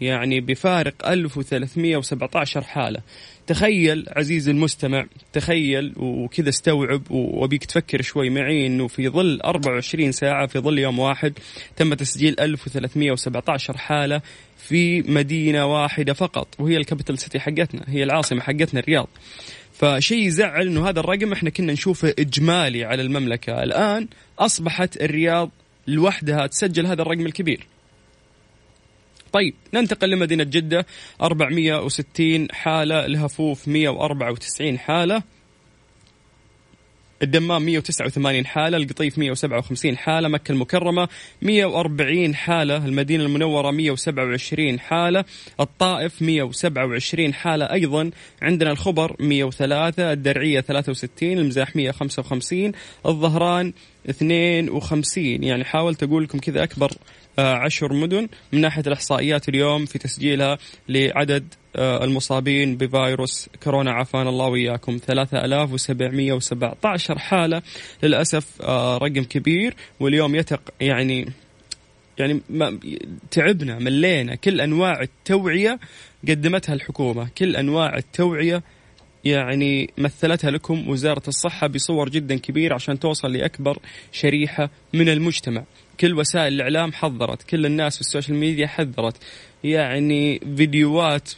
يعني 0.00 0.40
بفارق 0.40 1.08
1317 1.08 2.62
حالة. 2.62 3.00
تخيل 3.48 4.06
عزيزي 4.16 4.50
المستمع 4.50 5.06
تخيل 5.32 5.92
وكذا 5.96 6.48
استوعب 6.48 7.10
وأبيك 7.10 7.64
تفكر 7.64 8.02
شوي 8.02 8.30
معي 8.30 8.66
إنه 8.66 8.88
في 8.88 9.08
ظل 9.08 9.40
24 9.44 10.12
ساعة 10.12 10.46
في 10.46 10.58
ظل 10.58 10.78
يوم 10.78 10.98
واحد 10.98 11.32
تم 11.76 11.94
تسجيل 11.94 12.40
1317 12.40 13.76
حالة 13.76 14.20
في 14.58 15.02
مدينة 15.02 15.66
واحدة 15.66 16.12
فقط 16.12 16.48
وهي 16.58 16.76
الكابيتال 16.76 17.18
سيتي 17.18 17.40
حقتنا 17.40 17.84
هي 17.86 18.02
العاصمة 18.02 18.40
حقتنا 18.40 18.80
الرياض. 18.80 19.08
فشيء 19.72 20.26
يزعل 20.26 20.66
إنه 20.66 20.88
هذا 20.88 21.00
الرقم 21.00 21.32
إحنا 21.32 21.50
كنا 21.50 21.72
نشوفه 21.72 22.14
إجمالي 22.18 22.84
على 22.84 23.02
المملكة. 23.02 23.62
الآن 23.62 24.08
أصبحت 24.38 25.02
الرياض 25.02 25.50
لوحدها 25.86 26.46
تسجل 26.46 26.86
هذا 26.86 27.02
الرقم 27.02 27.26
الكبير. 27.26 27.66
طيب 29.32 29.54
ننتقل 29.74 30.10
لمدينة 30.10 30.44
جدة 30.44 30.86
460 31.22 32.48
حالة 32.52 33.06
الهفوف 33.06 33.68
194 33.68 34.78
حالة. 34.78 35.22
الدمام 37.22 37.62
189 37.62 38.46
حالة 38.46 38.76
القطيف 38.76 39.18
157 39.18 39.96
حالة 39.96 40.28
مكة 40.28 40.52
المكرمة 40.52 41.08
140 41.42 42.34
حالة 42.34 42.76
المدينة 42.76 43.24
المنورة 43.24 43.70
127 43.70 44.80
حالة 44.80 45.24
الطائف 45.60 46.22
127 46.22 47.34
حالة 47.34 47.64
أيضا 47.72 48.10
عندنا 48.42 48.70
الخبر 48.70 49.16
103 49.20 50.12
الدرعية 50.12 50.60
63 50.60 51.32
المزاح 51.38 51.76
155 51.76 52.72
الظهران 53.06 53.72
52 54.10 55.24
يعني 55.44 55.64
حاولت 55.64 56.02
أقول 56.02 56.24
لكم 56.24 56.38
كذا 56.38 56.62
أكبر 56.62 56.92
عشر 57.38 57.92
مدن 57.92 58.28
من 58.52 58.60
ناحية 58.60 58.82
الإحصائيات 58.86 59.48
اليوم 59.48 59.86
في 59.86 59.98
تسجيلها 59.98 60.58
لعدد 60.88 61.54
آه، 61.76 62.04
المصابين 62.04 62.76
بفيروس 62.76 63.48
كورونا. 63.62 63.92
عافانا 63.92 64.30
الله 64.30 64.46
وإياكم. 64.46 64.98
3717 64.98 67.18
حالة 67.18 67.62
للأسف 68.02 68.62
آه، 68.62 68.98
رقم 68.98 69.24
كبير. 69.24 69.74
واليوم 70.00 70.34
يتق 70.34 70.60
يعني 70.80 71.28
يعني 72.18 72.40
ما 72.50 72.78
تعبنا 73.30 73.78
ملينا. 73.78 74.34
كل 74.34 74.60
أنواع 74.60 75.00
التوعية 75.00 75.78
قدمتها 76.28 76.72
الحكومة. 76.72 77.28
كل 77.38 77.56
أنواع 77.56 77.96
التوعية 77.96 78.62
يعني 79.24 79.90
مثلتها 79.98 80.50
لكم 80.50 80.88
وزارة 80.88 81.22
الصحة 81.28 81.66
بصور 81.66 82.08
جدا 82.08 82.38
كبيره 82.38 82.74
عشان 82.74 82.98
توصل 82.98 83.32
لأكبر 83.32 83.78
شريحة 84.12 84.70
من 84.92 85.08
المجتمع. 85.08 85.64
كل 86.00 86.18
وسائل 86.18 86.52
الإعلام 86.52 86.92
حذرت 86.92 87.42
كل 87.42 87.66
الناس 87.66 87.94
في 87.94 88.00
السوشيال 88.00 88.36
ميديا 88.36 88.66
حذرت. 88.66 89.16
يعني 89.64 90.40
فيديوهات 90.56 91.30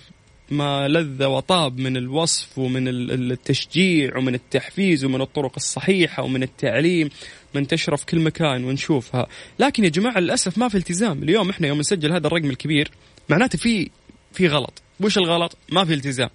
ما 0.50 0.88
لذ 0.88 1.24
وطاب 1.24 1.78
من 1.78 1.96
الوصف 1.96 2.58
ومن 2.58 2.88
التشجيع 2.88 4.16
ومن 4.16 4.34
التحفيز 4.34 5.04
ومن 5.04 5.20
الطرق 5.20 5.52
الصحيحة 5.56 6.22
ومن 6.22 6.42
التعليم 6.42 7.10
منتشرة 7.54 7.96
في 7.96 8.06
كل 8.06 8.18
مكان 8.18 8.64
ونشوفها. 8.64 9.26
لكن 9.58 9.84
يا 9.84 9.88
جماعة 9.88 10.18
للأسف 10.18 10.58
ما 10.58 10.68
في 10.68 10.74
التزام. 10.74 11.22
اليوم 11.22 11.50
إحنا 11.50 11.68
يوم 11.68 11.78
نسجل 11.78 12.12
هذا 12.12 12.26
الرقم 12.26 12.50
الكبير 12.50 12.90
معناته 13.28 13.58
في 13.58 13.90
في 14.32 14.48
غلط. 14.48 14.82
وش 15.00 15.18
الغلط؟ 15.18 15.56
ما 15.72 15.84
في 15.84 15.94
التزام. 15.94 16.30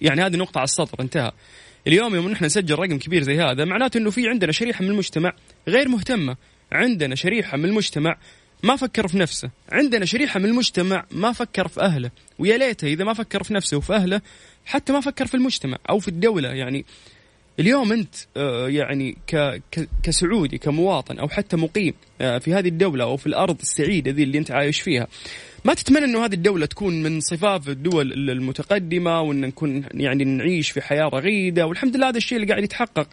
يعني 0.00 0.22
هذه 0.22 0.36
نقطة 0.36 0.58
على 0.58 0.64
السطر 0.64 1.00
انتهى. 1.00 1.32
اليوم 1.86 2.14
يوم 2.14 2.28
نحن 2.28 2.44
نسجل 2.44 2.74
رقم 2.74 2.98
كبير 2.98 3.22
زي 3.22 3.40
هذا 3.40 3.64
معناته 3.64 3.98
إنه 3.98 4.10
في 4.10 4.28
عندنا 4.28 4.52
شريحة 4.52 4.84
من 4.84 4.90
المجتمع 4.90 5.32
غير 5.68 5.88
مهتمة. 5.88 6.36
عندنا 6.74 7.14
شريحة 7.14 7.56
من 7.56 7.64
المجتمع 7.64 8.16
ما 8.62 8.76
فكر 8.76 9.08
في 9.08 9.18
نفسه. 9.18 9.50
عندنا 9.68 10.04
شريحة 10.04 10.40
من 10.40 10.46
المجتمع 10.46 11.06
ما 11.10 11.32
فكر 11.32 11.68
في 11.68 11.80
أهله. 11.80 12.10
ويا 12.38 12.56
ليته 12.56 12.86
إذا 12.86 13.04
ما 13.04 13.12
فكر 13.14 13.42
في 13.42 13.54
نفسه 13.54 13.76
وفي 13.76 13.92
أهله 13.92 14.20
حتى 14.66 14.92
ما 14.92 15.00
فكر 15.00 15.26
في 15.26 15.34
المجتمع 15.34 15.78
أو 15.90 15.98
في 15.98 16.08
الدولة. 16.08 16.48
يعني 16.48 16.84
اليوم 17.60 17.92
أنت 17.92 18.14
آه، 18.36 18.68
يعني 18.68 19.16
كسعودي 20.02 20.58
كمواطن 20.58 21.18
أو 21.18 21.28
حتى 21.28 21.56
مقيم 21.56 21.94
آه، 22.20 22.38
في 22.38 22.54
هذه 22.54 22.68
الدولة 22.68 23.04
أو 23.04 23.16
في 23.16 23.26
الأرض 23.26 23.60
السعيدة 23.60 24.10
ذي 24.10 24.22
اللي 24.22 24.38
أنت 24.38 24.50
عايش 24.50 24.80
فيها 24.80 25.06
ما 25.64 25.74
تتمنى 25.74 26.04
إنه 26.04 26.24
هذه 26.24 26.34
الدولة 26.34 26.66
تكون 26.66 27.02
من 27.02 27.20
صفاف 27.20 27.68
الدول 27.68 28.30
المتقدمة 28.30 29.20
وإن 29.20 29.40
نكون 29.40 29.84
يعني 29.94 30.24
نعيش 30.24 30.70
في 30.70 30.80
حياة 30.80 31.04
رغيدة. 31.04 31.66
والحمد 31.66 31.96
لله 31.96 32.08
هذا 32.08 32.16
الشيء 32.16 32.38
اللي 32.38 32.48
قاعد 32.48 32.64
يتحقق 32.64 33.08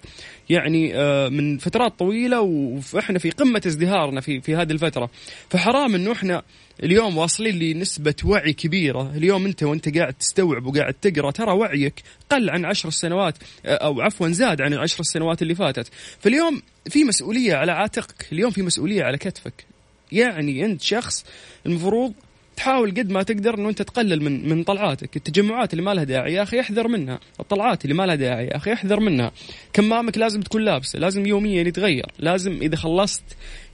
يعني 0.50 0.96
آه، 0.96 1.30
من 1.30 1.58
فترات 1.58 2.00
طويلة 2.00 2.42
وإحنا 2.42 3.20
في 3.20 3.30
قمة 3.30 3.62
ازدهارنا 3.68 4.22
في 4.22 4.42
في 4.42 4.56
هذه 4.56 4.72
الفترة. 4.72 5.10
فحرام 5.50 5.96
إنه 5.96 6.12
إحنا 6.12 6.44
اليوم 6.84 7.18
واصلين 7.18 7.60
لنسبة 7.60 8.16
وعي 8.26 8.54
كبيرة. 8.54 9.12
اليوم 9.16 9.46
أنت 9.46 9.64
وأنت 9.64 9.98
قاعد 9.98 10.14
تستوعب 10.14 10.66
وقاعد 10.66 10.94
تقرأ 10.94 11.32
ترى 11.32 11.52
وعيك 11.52 12.04
قل 12.32 12.50
عن 12.50 12.66
عشر 12.66 12.90
سنوات 12.90 13.38
آه، 13.66 13.76
أو 13.76 14.02
عفوا 14.02 14.30
زاد 14.30 14.62
عن 14.62 14.74
العشر 14.74 15.04
سنوات 15.04 15.42
اللي 15.42 15.56
فاتت. 15.56 15.88
فاليوم 16.20 16.62
في 16.90 17.04
مسؤولية 17.04 17.56
على 17.56 17.72
عاتقك. 17.72 18.28
اليوم 18.32 18.52
في 18.52 18.62
مسؤولية 18.62 19.04
على 19.04 19.18
كتفك. 19.18 19.66
يعني 20.12 20.66
أنت 20.66 20.82
شخص 20.82 21.26
المفروض 21.66 22.14
تحاول 22.62 22.92
قد 22.92 23.12
ما 23.12 23.24
تقدر 23.24 23.56
إنه 23.56 23.70
أنت 23.70 23.82
تقلل 23.82 24.24
من 24.24 24.50
من 24.50 24.64
طلعاتك، 24.64 25.16
التجمعات 25.16 25.74
اللي 25.74 25.84
ما 25.84 25.94
لها 25.94 26.04
داعي. 26.04 26.34
يا 26.34 26.44
أخي 26.44 26.60
احذر 26.60 26.88
منها، 26.88 27.20
الطلعات 27.40 27.84
اللي 27.84 27.96
ما 27.96 28.06
لها 28.06 28.16
داعي. 28.16 28.46
يا 28.46 28.56
أخي 28.56 28.74
احذر 28.74 29.00
منها، 29.00 29.32
كمامك 29.74 30.18
لازم 30.18 30.42
تكون 30.42 30.62
لابسة، 30.62 31.00
لازم 31.00 31.26
يوميا 31.26 31.62
يتغير، 31.62 32.06
لازم 32.20 32.60
إذا 32.62 32.76
خلصت 32.76 33.24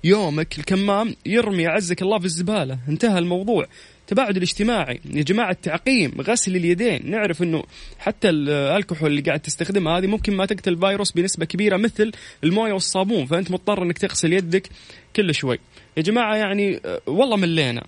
يومك 0.03 0.59
الكمام 0.59 1.15
يرمي 1.25 1.67
عزك 1.67 2.01
الله 2.01 2.19
في 2.19 2.25
الزبالة، 2.25 2.79
انتهى 2.89 3.19
الموضوع. 3.19 3.65
التباعد 4.01 4.37
الاجتماعي. 4.37 4.99
يا 5.13 5.23
جماعة 5.23 5.51
التعقيم. 5.51 6.21
غسل 6.21 6.55
اليدين. 6.55 7.11
نعرف 7.11 7.43
أنه 7.43 7.63
حتى 7.99 8.29
الكحول 8.29 9.11
اللي 9.11 9.21
قاعد 9.21 9.39
تستخدمها 9.39 9.97
هذه 9.97 10.07
ممكن 10.07 10.33
ما 10.33 10.45
تقتل 10.45 10.73
الفيروس 10.73 11.11
بنسبة 11.11 11.45
كبيرة 11.45 11.77
مثل 11.77 12.11
الموية 12.43 12.73
والصابون. 12.73 13.25
فأنت 13.25 13.51
مضطر 13.51 13.83
أنك 13.83 13.97
تغسل 13.97 14.33
يدك 14.33 14.69
كل 15.15 15.35
شوي. 15.35 15.59
يا 15.97 16.01
جماعة 16.01 16.35
يعني 16.35 16.81
أه، 16.85 17.01
والله 17.07 17.37
ملينا. 17.37 17.83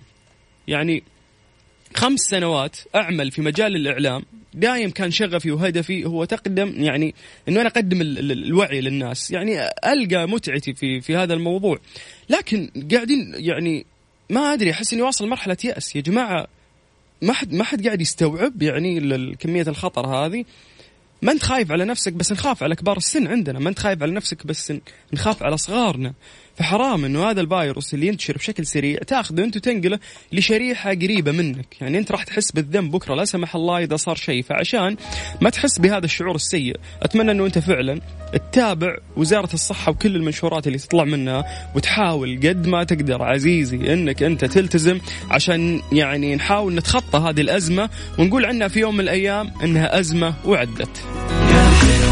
يعني 0.70 1.02
خمس 1.94 2.20
سنوات 2.20 2.76
أعمل 2.94 3.30
في 3.30 3.42
مجال 3.42 3.76
الإعلام 3.76 4.22
دايم 4.54 4.90
كان 4.90 5.10
شغفي 5.10 5.50
وهدفي 5.50 6.04
هو 6.04 6.24
تقدم 6.24 6.84
يعني 6.84 7.14
إنه 7.48 7.60
أنا 7.60 7.68
أقدم 7.68 8.00
الوعي 8.00 8.80
للناس 8.80 9.30
يعني 9.30 9.68
ألقى 9.86 10.28
متعتي 10.28 10.74
في 10.74 11.00
في 11.00 11.16
هذا 11.16 11.34
الموضوع. 11.34 11.78
لكن 12.28 12.70
قاعدين 12.92 13.34
يعني 13.36 13.86
ما 14.30 14.52
أدري 14.52 14.70
أحس 14.70 14.92
إني 14.92 15.02
واصل 15.02 15.28
مرحلة 15.28 15.56
يأس. 15.64 15.96
يا 15.96 16.00
جماعة 16.00 16.46
ما 17.22 17.32
حد 17.32 17.52
ما 17.54 17.64
حد 17.64 17.86
قاعد 17.86 18.00
يستوعب 18.00 18.62
يعني 18.62 19.34
كمية 19.34 19.64
الخطر 19.68 20.06
هذه. 20.06 20.44
ما 21.22 21.32
أنت 21.32 21.42
خايف 21.42 21.72
على 21.72 21.84
نفسك 21.84 22.12
بس 22.12 22.32
نخاف 22.32 22.62
على 22.62 22.76
كبار 22.76 22.96
السن 22.96 23.26
عندنا. 23.26 23.58
ما 23.58 23.68
أنت 23.68 23.78
خايف 23.78 24.02
على 24.02 24.12
نفسك 24.12 24.46
بس 24.46 24.72
نخاف 25.12 25.42
على 25.42 25.56
صغارنا. 25.56 26.14
فحرام 26.60 27.04
إنه 27.04 27.30
هذا 27.30 27.40
الفيروس 27.40 27.94
اللي 27.94 28.06
ينتشر 28.06 28.36
بشكل 28.36 28.66
سريع 28.66 28.98
تأخذه 28.98 29.44
أنت 29.44 29.56
وتنقله 29.56 29.98
لشريحة 30.32 30.90
قريبة 30.90 31.32
منك، 31.32 31.66
يعني 31.80 31.98
أنت 31.98 32.12
راح 32.12 32.24
تحس 32.24 32.52
بالذنب 32.52 32.90
بكرة 32.90 33.14
لا 33.14 33.24
سمح 33.24 33.54
الله 33.54 33.78
إذا 33.78 33.96
صار 33.96 34.16
شيء، 34.16 34.42
فعشان 34.42 34.96
ما 35.40 35.50
تحس 35.50 35.78
بهذا 35.78 36.04
الشعور 36.04 36.34
السيء، 36.34 36.76
أتمنى 37.02 37.30
إنه 37.30 37.46
أنت 37.46 37.58
فعلا 37.58 38.00
تتابع 38.32 38.96
وزارة 39.16 39.54
الصحة 39.54 39.92
وكل 39.92 40.16
المنشورات 40.16 40.66
اللي 40.66 40.78
تطلع 40.78 41.04
منها 41.04 41.44
وتحاول 41.74 42.36
قد 42.36 42.66
ما 42.66 42.84
تقدر 42.84 43.22
عزيزي 43.22 43.92
إنك 43.92 44.22
أنت 44.22 44.44
تلتزم 44.44 45.00
عشان 45.30 45.82
يعني 45.92 46.36
نحاول 46.36 46.74
نتخطى 46.74 47.18
هذه 47.18 47.40
الأزمة 47.40 47.90
ونقول 48.18 48.46
عنها 48.46 48.68
في 48.68 48.80
يوم 48.80 48.94
من 48.94 49.00
الأيام 49.00 49.50
إنها 49.64 50.00
أزمة 50.00 50.34
وعدت. 50.44 51.04
يا 51.50 51.70
حلو 51.70 52.10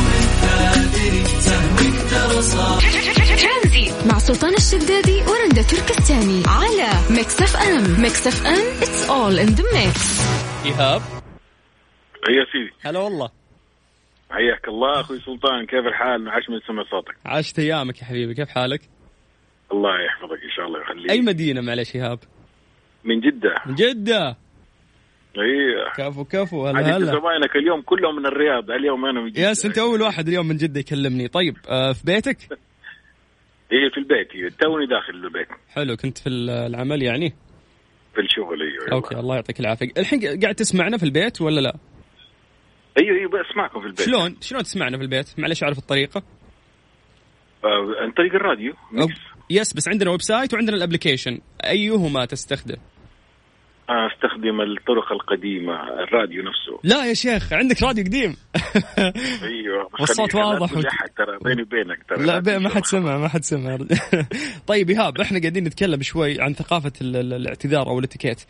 مع 4.09 4.19
سلطان 4.19 4.55
الشدادي 4.55 5.17
ورندا 5.31 5.63
تركستاني 5.63 6.43
على 6.47 6.89
ميكس 7.17 7.43
اف 7.43 7.57
ام 7.57 8.03
ميكس 8.03 8.27
اف 8.27 8.47
ام 8.47 8.83
it's 8.83 9.11
all 9.11 9.39
in 9.39 9.47
the 9.47 9.65
mix 9.75 10.21
إيهاب. 10.67 11.03
يا 12.29 12.45
سيدي. 12.53 12.71
هلا 12.81 12.99
والله. 12.99 13.31
حياك 14.31 14.69
الله 14.69 15.01
أخوي 15.01 15.19
سلطان 15.19 15.67
كيف 15.67 15.87
الحال؟ 15.87 16.29
عاش 16.29 16.51
من 16.51 16.61
سمع 16.67 16.85
صوتك. 16.91 17.15
عشت 17.27 17.59
أيامك 17.59 18.01
يا 18.01 18.05
حبيبي 18.05 18.35
كيف 18.35 18.49
حالك؟ 18.49 18.81
الله 19.73 19.91
يحفظك 20.07 20.43
إن 20.45 20.51
شاء 20.57 20.67
الله 20.67 20.81
يخليك 20.81 21.11
أي 21.11 21.21
مدينة 21.21 21.61
معلش 21.61 21.97
إيهاب؟ 21.97 22.19
من 23.05 23.21
جدة. 23.21 23.55
من 23.67 23.75
جدة. 23.75 24.37
أيوه 25.39 25.93
كفو 25.97 26.25
كفو. 26.25 26.67
هلا 26.67 26.97
هلا. 26.97 27.07
زباينك 27.07 27.57
اليوم 27.57 27.83
كلهم 27.83 28.17
من 28.17 28.27
الرياض 28.27 28.71
اليوم 28.71 29.05
أنا 29.05 29.21
من 29.21 29.31
جدة؟ 29.31 29.51
يس 29.51 29.67
انت 29.67 29.79
أول 29.79 30.03
واحد 30.03 30.29
اليوم 30.29 30.47
من 30.49 30.57
جدة 30.57 30.81
يكلمني. 30.81 31.29
طيب 31.29 31.57
آه 31.69 31.93
في 31.93 32.03
بيتك؟ 32.05 32.39
إيه 33.73 33.91
في 33.91 33.99
البيت. 33.99 34.61
توني 34.61 34.87
داخل 34.87 35.15
البيت 35.15 35.49
حلو 35.69 35.97
كنت 35.97 36.19
في 36.19 36.29
العمل 36.29 37.03
يعني؟ 37.03 37.35
في 38.15 38.21
الشغل 38.21 38.63
أيوه 38.63 38.93
أوكي 38.93 39.15
الله 39.15 39.35
يعطيك 39.35 39.61
العافية 39.61 39.89
الحين 39.99 40.41
قاعد 40.43 40.55
تسمعنا 40.55 40.97
في 40.97 41.03
البيت 41.03 41.41
ولا 41.41 41.61
لا؟ 41.61 41.77
أيوه 43.01 43.17
أيوه 43.17 43.31
بسمعكم 43.31 43.81
في 43.81 43.87
البيت 43.87 44.07
شلون 44.07 44.37
شلون 44.41 44.63
تسمعنا 44.63 44.97
في 44.97 45.03
البيت؟ 45.03 45.41
معلش 45.41 45.63
أعرف 45.63 45.79
الطريقة 45.79 46.23
آه 47.65 47.95
عن 48.03 48.11
طريق 48.11 48.35
الراديو 48.35 48.75
yes 49.51 49.75
بس 49.75 49.89
عندنا 49.89 50.11
website 50.11 50.55
وعندنا 50.55 50.77
ال 50.77 50.82
application 50.82 51.41
أيهما 51.65 52.25
تستخدم؟ 52.25 52.77
أستخدم 53.91 54.61
الطرق 54.61 55.13
القديمة 55.13 55.73
الراديو 56.03 56.43
نفسه. 56.43 56.81
لا 56.85 57.05
يا 57.05 57.15
شيخ 57.15 57.53
عندك 57.53 57.83
راديو 57.83 58.05
قديم. 58.05 58.37
أيوه 59.43 59.89
والصوت 60.01 60.35
واضح. 60.35 60.71
ترى 61.17 61.39
بيني 61.45 61.63
وبينك 61.63 61.99
ترى 62.09 62.27
لا 62.27 62.59
ما 62.59 62.69
حد 62.69 62.85
سمع 62.87 63.19
ما 63.19 63.29
حد 63.29 63.45
سمع. 63.45 63.79
طيب 64.67 64.91
إيهاب 64.91 65.21
إحنا 65.21 65.41
قاعدين 65.41 65.65
نتكلم 65.65 66.03
شوي 66.03 66.41
عن 66.41 66.55
ثقافة 66.55 66.93
الاعتذار 67.03 67.87
أو 67.87 67.99
الاتيكيت. 67.99 68.41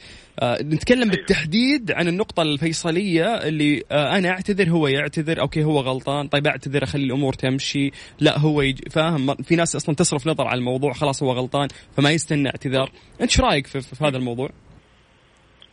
آه 0.41 0.63
نتكلم 0.63 1.03
أيوه. 1.03 1.11
بالتحديد 1.11 1.93
عن 1.93 2.09
النقطة 2.09 2.43
الفيصلية 2.43 3.35
اللي 3.35 3.83
آه 3.91 4.17
أنا 4.19 4.29
أعتذر 4.29 4.71
هو 4.71 4.89
يعتذر 4.89 5.41
أوكي 5.41 5.65
هو 5.65 5.81
غلطان 5.81 6.29
طيب 6.29 6.47
أعتذر 6.47 6.85
أخلي 6.85 7.05
الأمور 7.05 7.33
تمشي. 7.33 7.91
لا 8.21 8.39
هو 8.39 8.63
يج... 8.63 8.89
فاهم؟ 8.89 9.35
في 9.35 9.57
ناس 9.57 9.77
أصلا 9.77 9.95
تصرف 9.95 10.27
نظر 10.27 10.47
على 10.47 10.59
الموضوع 10.59 10.93
خلاص 10.93 11.23
هو 11.23 11.33
غلطان 11.33 11.69
فما 11.97 12.11
يستنى 12.11 12.49
اعتذار. 12.49 12.91
أنت 13.21 13.31
إيش 13.31 13.41
رأيك 13.41 13.67
في, 13.67 13.81
في 13.81 14.05
هذا 14.05 14.17
الموضوع؟ 14.17 14.51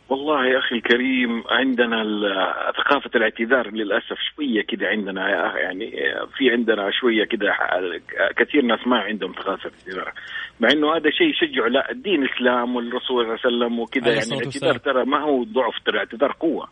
والله 0.08 0.46
يا 0.46 0.58
أخي 0.58 0.76
الكريم 0.76 1.44
عندنا 1.50 2.04
ثقافة 2.76 3.10
الاعتذار 3.14 3.70
للأسف 3.70 4.16
شوية 4.34 4.62
كده 4.62 4.86
عندنا 4.86 5.28
يعني 5.58 5.90
في 6.38 6.50
عندنا 6.50 6.90
شوية 6.90 7.24
كده 7.24 7.54
كثير 8.36 8.62
ناس 8.62 8.86
ما 8.86 8.98
عندهم 8.98 9.32
ثقافة 9.32 9.70
الاعتذار 9.70 10.12
مع 10.60 10.68
إنه 10.72 10.96
هذا 10.96 11.10
شيء 11.10 11.26
يشجع 11.26 11.66
لا 11.66 11.90
الدين 11.90 12.22
الإسلام 12.22 12.76
والرسول 12.76 13.00
صلى 13.08 13.20
الله 13.20 13.64
عليه 13.64 13.66
وسلم 13.66 13.80
وكذا 13.80 14.08
يعني 14.08 14.32
الاعتذار 14.32 14.76
ترى 14.76 15.04
ما 15.04 15.20
هو 15.20 15.44
ضعف 15.44 15.74
ترى 15.86 15.94
الاعتذار 15.94 16.32
قوة. 16.40 16.68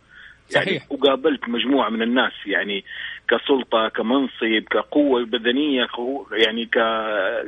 يعني 0.55 0.67
صحيح. 0.67 0.93
وقابلت 0.93 1.49
مجموعة 1.49 1.91
من 1.91 2.03
الناس 2.03 2.33
يعني 2.47 2.85
كسلطة 3.29 3.89
كمنصب 3.89 4.65
كقوة 4.71 5.25
بدنية 5.25 5.87
يعني 6.33 6.67
ك 6.67 6.79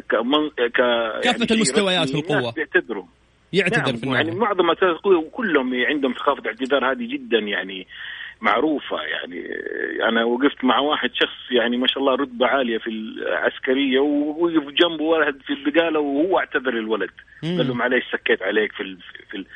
كمن... 0.08 0.48
ك 0.48 0.76
كافة 1.22 1.38
يعني 1.38 1.46
المستويات 1.50 2.08
في 2.08 2.18
القوه 2.18 2.52
بيعتذروا. 2.52 3.04
يعتذر 3.52 3.86
نعم 3.86 3.96
في 3.96 4.06
يعني 4.06 4.30
معظم 4.30 4.72
كلهم 5.32 5.84
عندهم 5.84 6.12
ثقافة 6.12 6.40
الاعتذار 6.40 6.92
هذه 6.92 7.08
جدا 7.08 7.38
يعني 7.38 7.86
معروفة 8.40 9.02
يعني. 9.02 9.48
أنا 10.08 10.24
وقفت 10.24 10.64
مع 10.64 10.78
واحد 10.78 11.10
شخص 11.14 11.50
يعني 11.50 11.76
ما 11.76 11.86
شاء 11.86 11.98
الله 11.98 12.14
رتبة 12.14 12.46
عالية 12.46 12.78
في 12.78 12.90
العسكرية 12.90 13.98
ووقف 13.98 14.68
جنبه 14.68 15.04
ولد 15.04 15.42
في 15.46 15.52
البقالة 15.52 16.00
وهو 16.00 16.38
اعتذر 16.38 16.70
للولد. 16.70 17.10
قال 17.42 17.68
له 17.68 17.74
معليش 17.74 18.04
سكيت 18.12 18.42
عليك 18.42 18.72
في 18.72 18.82
ال 18.82 18.98
في 19.30 19.36
ال 19.36 19.46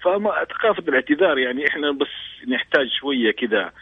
فما 0.00 0.44
ثقافة 0.44 0.82
الاعتذار 0.88 1.38
يعني 1.38 1.68
إحنا 1.68 1.90
بس 1.90 2.08
نحتاج 2.48 2.88
شوية 3.00 3.30
كذا 3.30 3.72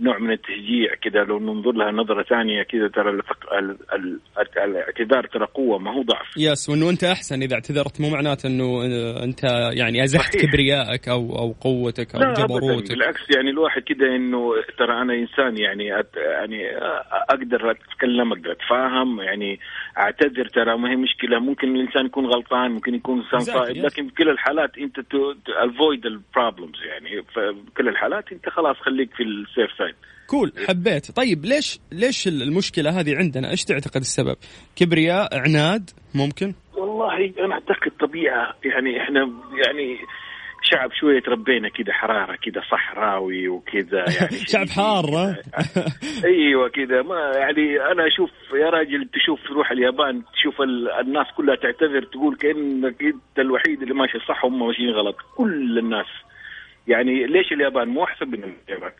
نوع 0.00 0.18
من 0.18 0.32
التشجيع 0.32 0.94
كذا 0.94 1.24
لو 1.24 1.38
ننظر 1.38 1.72
لها 1.72 1.90
نظرة 1.90 2.22
ثانية 2.22 2.62
كذا 2.62 2.88
ترى 2.88 3.20
الاعتذار 4.64 5.26
ترى 5.26 5.46
قوة 5.54 5.78
ما 5.78 5.94
هو 5.94 6.02
ضعف. 6.02 6.36
yes 6.36 6.70
وإنه 6.70 6.90
أنت 6.90 7.04
أحسن 7.04 7.42
إذا 7.42 7.54
اعتذرت 7.54 8.00
مو 8.00 8.10
معناته 8.10 8.46
إنه 8.46 8.84
أنت 9.24 9.44
يعني 9.72 10.04
أزحت 10.04 10.32
صحيح. 10.32 10.50
كبريائك 10.50 11.08
أو 11.08 11.38
أو 11.38 11.54
قوتك 11.60 12.14
أو 12.14 12.32
جبروتك. 12.32 12.92
بالعكس 12.92 13.30
يعني 13.36 13.50
الواحد 13.50 13.82
كذا 13.82 14.06
إنه 14.16 14.52
ترى 14.78 15.02
أنا 15.02 15.14
إنسان 15.14 15.58
يعني 15.58 16.00
أت 16.00 16.16
يعني 16.16 16.76
أقدر 17.30 17.70
أتكلم 17.70 18.32
أقدر 18.32 18.52
أتفاهم 18.52 19.20
يعني 19.20 19.60
أعتذر 19.98 20.48
ترى 20.48 20.78
ما 20.78 20.90
هي 20.90 20.96
مشكلة. 20.96 21.38
ممكن 21.38 21.76
الإنسان 21.76 22.06
يكون 22.06 22.26
غلطان 22.26 22.70
ممكن 22.70 22.94
يكون 22.94 23.18
إنسان 23.18 23.40
صائب 23.40 23.76
لكن 23.76 24.08
في 24.08 24.14
كل 24.14 24.28
الحالات 24.28 24.78
أنت 24.78 24.98
avoid 25.48 26.06
ال 26.06 26.14
problems 26.14 26.82
يعني. 26.84 27.22
في 27.22 27.54
كل 27.76 27.88
الحالات 27.88 28.32
أنت 28.32 28.48
خلاص 28.48 28.76
خليك 28.76 29.14
في 29.14 29.22
ال 29.22 29.33
safe 29.33 29.78
side 29.78 29.87
cool 30.26 30.52
حبيت. 30.68 31.10
طيب 31.10 31.44
ليش 31.44 31.80
ليش 31.92 32.28
المشكلة 32.28 33.00
هذه 33.00 33.16
عندنا؟ 33.16 33.50
إيش 33.50 33.64
تعتقد 33.64 34.00
السبب؟ 34.00 34.36
كبرياء 34.76 35.38
عناد 35.38 35.90
ممكن؟ 36.14 36.54
والله 36.76 37.32
أنا 37.38 37.54
أعتقد 37.54 37.92
طبيعة 38.00 38.54
يعني 38.64 39.02
إحنا 39.02 39.20
يعني 39.66 39.98
شعب 40.62 40.92
شوية 40.92 41.20
تربينا 41.20 41.68
كذا 41.68 41.92
حرارة 41.92 42.36
كذا 42.36 42.62
صحراوي 42.70 43.48
وكذا 43.48 44.04
يعني 44.20 44.36
شعب 44.52 44.68
حار 44.68 45.04
أيوه 46.24 46.68
كذا 46.68 47.02
ما 47.02 47.32
يعني 47.34 47.80
أنا 47.92 48.06
أشوف 48.06 48.30
يا 48.54 48.70
راجل 48.70 49.08
تشوف 49.12 49.40
تروح 49.48 49.70
اليابان 49.70 50.22
تشوف 50.34 50.60
الناس 51.00 51.26
كلها 51.36 51.56
تعتذر 51.56 52.02
تقول 52.02 52.36
كأنك 52.36 53.02
أنت 53.02 53.38
الوحيد 53.38 53.82
اللي 53.82 53.94
ماشي 53.94 54.18
صح 54.28 54.44
هم 54.44 54.66
ماشيين 54.66 54.90
غلط. 54.90 55.16
كل 55.36 55.78
الناس. 55.78 56.06
يعني 56.88 57.26
ليش 57.26 57.52
اليابان؟ 57.52 57.88
مو 57.88 58.04
أحسن 58.04 58.28
من 58.28 58.52
اليابان. 58.68 58.92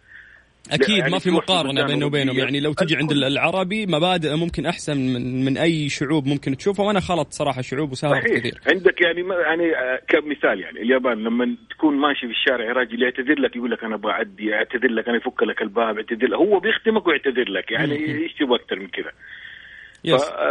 أكيد 0.72 0.98
يعني 0.98 1.10
ما 1.10 1.18
في 1.18 1.30
مقارنة 1.30 1.86
بينه 1.86 2.06
وبينهم 2.06 2.38
يعني 2.38 2.60
لو 2.60 2.72
تجي 2.72 2.96
عند 2.96 3.12
العربي 3.12 3.86
مبادئ 3.86 4.36
ممكن 4.36 4.66
أحسن 4.66 4.96
من, 4.96 5.44
من 5.44 5.58
أي 5.58 5.88
شعوب 5.88 6.26
ممكن 6.26 6.56
تشوفها 6.56 6.86
وأنا 6.86 7.00
خلط 7.00 7.32
صراحة 7.32 7.62
شعوب 7.62 7.92
وسافرت 7.92 8.26
كثير 8.26 8.60
عندك 8.66 9.00
يعني 9.00 9.20
يعني 9.20 9.76
آه، 9.76 10.00
كمثال 10.08 10.60
يعني 10.60 10.82
اليابان 10.82 11.24
لما 11.24 11.56
تكون 11.70 11.94
ماشي 11.94 12.26
في 12.26 12.32
الشارع 12.32 12.72
راجل 12.72 13.02
يعتذر 13.02 13.40
لك 13.40 13.56
يقول 13.56 13.70
لك 13.70 13.84
أنا 13.84 13.94
أبغى 13.94 14.12
أعدي 14.12 14.54
اعتذر 14.54 14.90
لك 14.90 15.08
أنا 15.08 15.16
يفك 15.16 15.42
لك 15.42 15.62
الباب 15.62 15.96
اعتذر 15.96 16.36
هو 16.36 16.60
بيختمك 16.60 17.06
ويعتذر 17.06 17.48
لك. 17.48 17.70
يعني 17.70 17.94
إيش 17.94 18.34
تبغى 18.34 18.56
أكثر 18.56 18.78
من 18.78 18.88
كذا؟ 18.88 19.12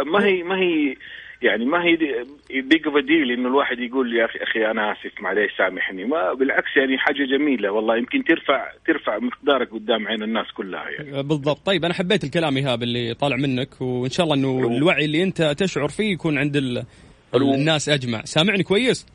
ما 0.04 0.24
هي 0.24 0.42
ما 0.42 0.58
هي 0.58 0.96
يعني 1.42 1.64
ما 1.64 1.84
هي 1.84 1.96
big 2.62 2.86
of 2.86 2.96
deal 2.96 3.32
إنه 3.32 3.48
الواحد 3.48 3.78
يقول 3.78 4.16
يا 4.16 4.24
أخي 4.24 4.38
أخي 4.38 4.70
أنا 4.70 4.92
آسف 4.92 5.20
معليش 5.20 5.52
سامحني. 5.58 6.04
ما 6.04 6.32
بالعكس 6.32 6.76
يعني 6.76 6.98
حاجة 6.98 7.24
جميلة 7.24 7.70
والله. 7.70 7.96
يمكن 7.96 8.24
ترفع 8.24 8.72
ترفع 8.86 9.18
مقدارك 9.18 9.70
قدام 9.70 10.08
عين 10.08 10.22
الناس 10.22 10.46
كلها 10.56 10.90
يعني. 10.90 11.22
بالضبط. 11.22 11.66
طيب 11.66 11.84
أنا 11.84 11.94
حبيت 11.94 12.24
الكلام 12.24 12.56
إيهاب 12.56 12.82
اللي 12.82 13.14
طالع 13.14 13.36
منك 13.36 13.80
وإن 13.80 14.10
شاء 14.10 14.24
الله 14.24 14.36
إنه 14.36 14.76
الوعي 14.76 15.04
اللي 15.04 15.22
أنت 15.22 15.42
تشعر 15.42 15.88
فيه 15.88 16.12
يكون 16.12 16.38
عند 16.38 16.56
ال... 16.56 16.84
الناس 17.34 17.88
أجمع. 17.88 18.24
سامعني 18.24 18.62
كويس؟ 18.62 19.06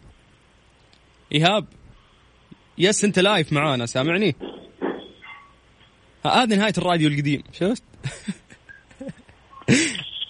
إيهاب؟ 1.32 1.66
يس 2.78 3.06
أنت 3.06 3.20
لايف 3.20 3.54
معانا. 3.54 3.86
سامعني؟ 3.86 4.36
هذه 6.26 6.56
نهاية 6.56 6.74
الراديو 6.78 7.10
القديم. 7.10 7.44
شفت؟ 7.54 7.84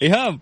إيهاب؟ 0.02 0.38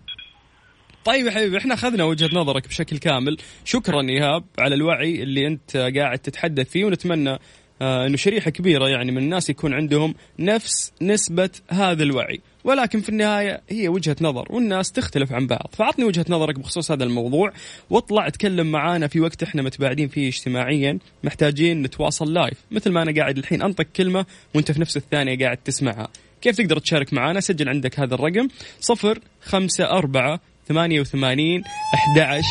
طيب 1.05 1.25
يا 1.25 1.31
حبيبي 1.31 1.57
إحنا 1.57 1.73
أخذنا 1.73 2.03
وجهة 2.03 2.29
نظرك 2.33 2.67
بشكل 2.67 2.97
كامل. 2.97 3.37
شكرا 3.65 4.01
إيهاب 4.01 4.43
على 4.59 4.75
الوعي 4.75 5.23
اللي 5.23 5.47
أنت 5.47 5.77
قاعد 5.95 6.19
تتحدث 6.19 6.69
فيه 6.69 6.85
ونتمنى 6.85 7.39
آه 7.81 8.07
إنه 8.07 8.17
شريحة 8.17 8.51
كبيرة 8.51 8.87
يعني 8.89 9.11
من 9.11 9.17
الناس 9.17 9.49
يكون 9.49 9.73
عندهم 9.73 10.15
نفس 10.39 10.91
نسبة 11.01 11.49
هذا 11.69 12.03
الوعي. 12.03 12.41
ولكن 12.63 13.01
في 13.01 13.09
النهاية 13.09 13.61
هي 13.69 13.87
وجهة 13.87 14.15
نظر 14.21 14.47
والناس 14.49 14.91
تختلف 14.91 15.31
عن 15.31 15.47
بعض. 15.47 15.69
فأعطني 15.73 16.05
وجهة 16.05 16.25
نظرك 16.29 16.59
بخصوص 16.59 16.91
هذا 16.91 17.03
الموضوع 17.03 17.51
واطلع 17.89 18.27
اتكلم 18.27 18.71
معانا 18.71 19.07
في 19.07 19.19
وقت 19.19 19.43
إحنا 19.43 19.61
متباعدين 19.61 20.07
فيه 20.07 20.27
اجتماعيا 20.27 20.99
محتاجين 21.23 21.81
نتواصل 21.81 22.33
live 22.33 22.57
مثل 22.71 22.91
ما 22.91 23.01
أنا 23.01 23.13
قاعد 23.15 23.37
الحين 23.37 23.61
أنطق 23.61 23.85
كلمة 23.95 24.25
وأنت 24.55 24.71
في 24.71 24.81
نفس 24.81 24.97
الثانية 24.97 25.39
قاعد 25.39 25.57
تسمعها. 25.57 26.07
كيف 26.41 26.57
تقدر 26.57 26.79
تشارك 26.79 27.13
معنا 27.13 27.39
سجل 27.39 27.69
عندك 27.69 27.99
هذا 27.99 28.15
الرقم 28.15 28.47
صفر 28.79 29.19
خمسة 29.41 29.85
أربعة 29.85 30.39
88 30.67 31.63
11 31.93 32.43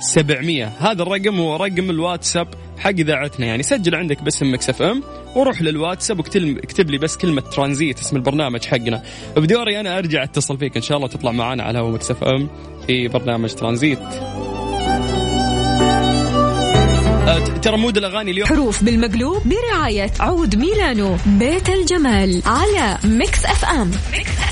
700 0.00 0.64
هذا 0.80 1.02
الرقم 1.02 1.40
هو 1.40 1.56
رقم 1.56 1.90
الواتساب 1.90 2.48
حق 2.78 2.90
إذاعتنا. 2.90 3.46
يعني 3.46 3.62
سجل 3.62 3.94
عندك 3.94 4.22
باسم 4.22 4.52
مكس 4.52 4.70
إف 4.70 4.82
إم 4.82 5.02
وروح 5.36 5.62
للواتساب 5.62 6.18
واكتب 6.18 6.90
لي 6.90 6.98
بس 6.98 7.16
كلمة 7.16 7.40
ترانزيت 7.40 7.98
اسم 7.98 8.16
البرنامج 8.16 8.64
حقنا. 8.64 9.02
بدوري 9.36 9.80
أنا 9.80 9.98
أرجع 9.98 10.22
أتصل 10.22 10.58
فيك 10.58 10.76
إن 10.76 10.82
شاء 10.82 10.96
الله 10.96 11.08
تطلع 11.08 11.32
معنا 11.32 11.62
على 11.62 11.78
هوا 11.78 11.90
مكس 11.90 12.10
إف 12.10 12.24
إم 12.24 12.48
في 12.86 13.08
برنامج 13.08 13.54
ترانزيت. 13.54 13.98
أه، 17.28 17.38
ترى 17.38 17.76
mood 17.76 17.96
الأغاني 17.96 18.30
اليوم. 18.30 18.48
حروف 18.48 18.84
بالمقلوب 18.84 19.42
برعاية 19.44 20.10
عود 20.20 20.56
ميلانو 20.56 21.16
بيت 21.26 21.68
الجمال 21.68 22.42
على 22.46 22.98
ميكس 23.04 23.44
إف 23.44 23.64
إم. 23.64 23.90
ميكس 24.12 24.43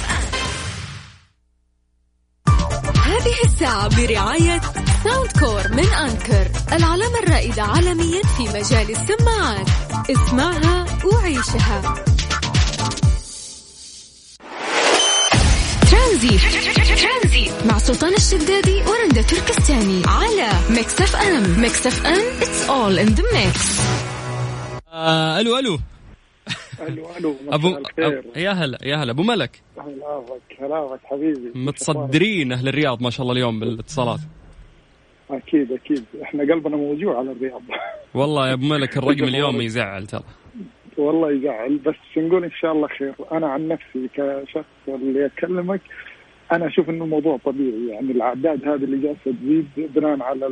برعاية 3.72 4.60
ساوند 5.04 5.32
كور 5.40 5.68
من 5.68 5.86
أنكر 5.86 6.50
العلامة 6.72 7.18
الرائدة 7.18 7.62
عالميا 7.62 8.22
في 8.22 8.42
مجال 8.42 8.90
السماعات. 8.90 9.66
اسمعها 10.10 10.86
وعيشها. 11.04 11.94
ترانزيت 15.90 17.50
مع 17.66 17.78
سلطان 17.78 18.14
الشدادي 18.14 18.82
ورندا 18.82 19.22
تركستاني. 19.22 20.02
على 20.06 20.50
ميكس 20.70 21.00
اف 21.00 21.16
ام 21.16 21.60
ميكس 21.60 21.86
اف 21.86 22.06
ام 22.06 22.40
it's 22.40 22.68
all 22.68 23.06
in 23.06 23.14
the 23.18 23.22
mix. 23.22 23.80
آه 24.92 25.40
ألو 25.40 25.58
ألو. 25.58 25.78
ألو 26.80 27.06
ألو 27.18 27.34
ابو. 27.48 27.76
يا 28.36 28.50
هلا 28.50 28.78
يا 28.82 28.96
هلا. 28.96 29.10
أبو 29.10 29.22
ملك. 29.22 29.62
هلاك 29.78 30.60
هلاك 30.60 31.00
حبيبي. 31.04 31.52
متصدرين 31.54 32.52
أهل 32.52 32.68
الرياض 32.68 33.02
ما 33.02 33.10
شاء 33.10 33.22
الله 33.22 33.32
اليوم 33.32 33.60
بالاتصالات. 33.60 34.20
أكيد 35.30 35.72
أكيد. 35.72 36.04
إحنا 36.22 36.42
قلبنا 36.42 36.76
موجوع 36.76 37.18
على 37.18 37.32
الرياض. 37.32 37.62
والله 38.14 38.48
يا 38.48 38.52
أبو 38.52 38.66
ملك 38.66 38.96
الرقم 38.96 39.24
اليوم 39.32 39.60
يزعل 39.60 40.06
ترى. 40.06 40.24
والله 40.96 41.32
يزعل. 41.32 41.76
بس 41.78 41.94
نقول 42.16 42.44
إن 42.44 42.50
شاء 42.60 42.72
الله 42.72 42.88
خير. 42.88 43.14
أنا 43.32 43.46
عن 43.48 43.68
نفسي 43.68 44.08
كشخص 44.14 44.64
اللي 44.88 45.26
أكلمك 45.26 45.80
أنا 46.52 46.66
أشوف 46.66 46.90
إنه 46.90 47.04
الموضوع 47.04 47.38
طبيعي. 47.44 47.88
يعني 47.88 48.12
الأعداد 48.12 48.64
هذه 48.68 48.84
اللي 48.84 48.98
جالسة 48.98 49.38
تزيد 49.42 49.68
بناء 49.76 50.22
على 50.22 50.50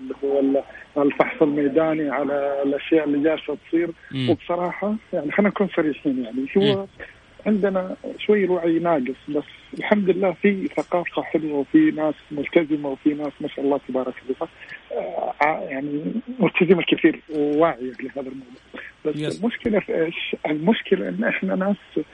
اللي 0.00 0.14
هو 0.24 1.02
الفحص 1.02 1.42
الميداني 1.42 2.10
على 2.10 2.62
الأشياء 2.62 3.04
اللي 3.04 3.22
جالسة 3.28 3.56
تصير 3.68 3.90
مم. 4.10 4.30
وبصراحة 4.30 4.94
يعني 5.12 5.32
خلينا 5.32 5.48
نكون 5.50 5.68
صريحين 5.76 6.24
يعني 6.24 6.46
هو 6.56 6.86
عندنا 7.46 7.96
شوي 8.18 8.44
الوعي 8.44 8.78
ناقص 8.78 9.14
بس 9.28 9.44
الحمد 9.78 10.10
لله 10.10 10.32
في 10.42 10.66
ثقافة 10.76 11.22
حلوة 11.22 11.58
وفي 11.58 11.78
ناس 11.90 12.14
ملتزمة 12.30 12.88
وفي 12.88 13.14
ناس 13.14 13.32
ما 13.40 13.48
شاء 13.48 13.64
الله 13.64 13.80
تبارك 13.88 14.14
الله 14.28 14.48
آه 15.42 15.60
يعني 15.70 16.12
ملتزمة 16.38 16.82
كثير 16.82 17.20
وواعية 17.34 17.92
لهذا 18.00 18.28
الموضوع 18.28 18.60
بس 19.04 19.16
yes. 19.16 19.40
المشكلة 19.40 19.80
في 19.80 20.04
إيش؟ 20.04 20.36
المشكلة 20.46 21.08
إن 21.08 21.24
إحنا 21.24 21.54
ناس 21.54 22.04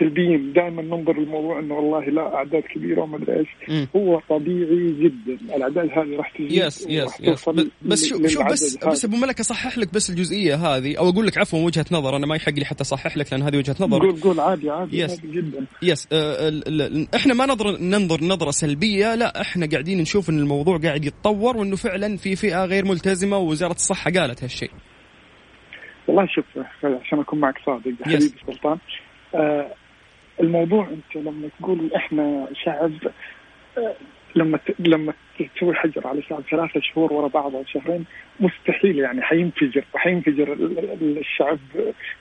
سلبيين 0.00 0.52
دائما 0.52 0.82
ننظر 0.82 1.20
للموضوع 1.20 1.58
إنه 1.58 1.74
والله 1.74 2.04
لا 2.04 2.34
أعداد 2.34 2.62
كبيرة 2.62 3.02
وما 3.02 3.16
أدري 3.16 3.38
إيش. 3.38 3.48
هو 3.96 4.20
طبيعي 4.28 4.92
جدا. 5.00 5.56
الأعداد 5.56 5.90
هذه 5.90 6.16
راح 6.16 6.30
تزيد 6.30 6.52
yes 6.52 6.86
yes 6.88 7.20
yes 7.20 7.48
بس 7.82 8.06
شوف 8.08 8.26
شوف 8.26 8.46
بس 8.46 8.78
بس 8.86 9.04
أبو 9.04 9.16
ملك 9.16 9.40
أصحح 9.40 9.78
لك 9.78 9.94
بس 9.94 10.10
الجزئية 10.10 10.54
هذه 10.54 10.98
أو 10.98 11.08
أقول 11.08 11.26
لك 11.26 11.38
عفوا 11.38 11.58
وجهة 11.58 11.84
نظر 11.92 12.16
أنا 12.16 12.26
ما 12.26 12.36
يحق 12.36 12.52
لي 12.52 12.64
حتى 12.64 12.80
أصحح 12.80 13.16
لك 13.16 13.32
لأن 13.32 13.42
هذه 13.42 13.56
وجهة 13.56 13.76
نظر. 13.80 13.98
قول 13.98 14.20
قول 14.20 14.40
عادي 14.40 14.70
عادي 14.70 14.98
yes 14.98 15.10
عادي 15.10 15.32
جدا. 15.32 15.66
yes 15.82 16.08
آه 16.12 16.52
إحنا 17.14 17.34
ما 17.34 17.46
نظر 17.46 17.78
ننظر 17.80 18.24
نظرة 18.24 18.50
سلبية 18.50 19.14
لا 19.14 19.40
إحنا 19.40 19.68
قاعدين 19.72 20.00
نشوف 20.00 20.30
إن 20.30 20.38
الموضوع 20.38 20.78
قاعد 20.78 21.04
يتطور 21.04 21.56
وإنه 21.56 21.76
فعلا 21.76 22.16
في 22.16 22.36
فئة 22.36 22.64
غير 22.64 22.84
ملتزمة 22.84 23.38
ووزارة 23.38 23.72
الصحة 23.72 24.10
قالت 24.10 24.42
هالشيء. 24.42 24.70
والله 26.08 26.26
شوف 26.26 26.44
عشان 26.84 27.20
أكون 27.20 27.40
معك 27.40 27.54
صادق 27.66 27.92
حبيبي 28.02 28.34
سلطان. 28.46 28.78
الموضوع 30.40 30.88
انت 30.88 31.24
لما 31.26 31.48
تقول 31.60 31.90
إحنا 31.96 32.48
شعب 32.64 32.92
آه 33.78 33.94
لما 34.36 34.58
لما 34.78 35.12
تسوي 35.56 35.74
حجر 35.74 36.06
على 36.06 36.22
شعب 36.22 36.42
ثلاثة 36.50 36.80
شهور 36.80 37.12
ورا 37.12 37.28
بعض 37.28 37.54
أو 37.56 37.64
شهرين 37.64 38.04
مستحيل 38.40 38.98
يعني 38.98 39.22
حينفجر 39.22 39.84
وحينفجر 39.94 40.52
الشعب 41.02 41.58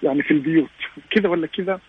يعني 0.03 0.23
في 0.23 0.31
البيوت. 0.31 0.69
كذا 1.11 1.29
ولا 1.29 1.47
كذا؟ 1.47 1.79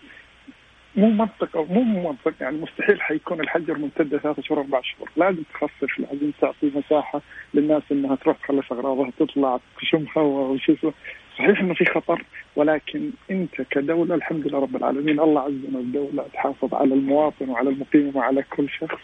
مو 0.95 1.09
منطق 1.09 1.57
أو 1.57 1.65
مو 1.65 2.09
منطق 2.09 2.33
يعني 2.41 2.57
مستحيل 2.57 3.01
حيكون 3.01 3.39
الحجر 3.39 3.77
ممتد 3.77 4.17
ثلاثة 4.17 4.41
شهور 4.41 4.59
أربع 4.61 4.81
شهور. 4.81 5.09
لازم 5.17 5.43
تخفف 5.53 5.99
لازم 5.99 6.31
تعطي 6.41 6.71
مساحة 6.75 7.21
للناس 7.53 7.83
إنها 7.91 8.15
تروح 8.15 8.37
تخلص 8.37 8.71
أغراضها 8.71 9.11
تطلع 9.19 9.59
تشم 9.81 10.05
هواء 10.17 10.51
وشو 10.51 10.91
صحيح 11.37 11.59
إنه 11.59 11.73
في 11.73 11.85
خطر 11.85 12.23
ولكن 12.55 13.11
أنت 13.31 13.61
كدولة 13.61 14.15
الحمد 14.15 14.47
لله 14.47 14.59
رب 14.59 14.75
العالمين 14.75 15.19
الله 15.19 15.41
عزنا 15.41 15.79
الدولة 15.79 16.25
تحافظ 16.33 16.73
على 16.73 16.93
المواطن 16.93 17.49
وعلى 17.49 17.69
المقيم 17.69 18.11
وعلى 18.15 18.43
كل 18.43 18.69
شخص 18.69 18.99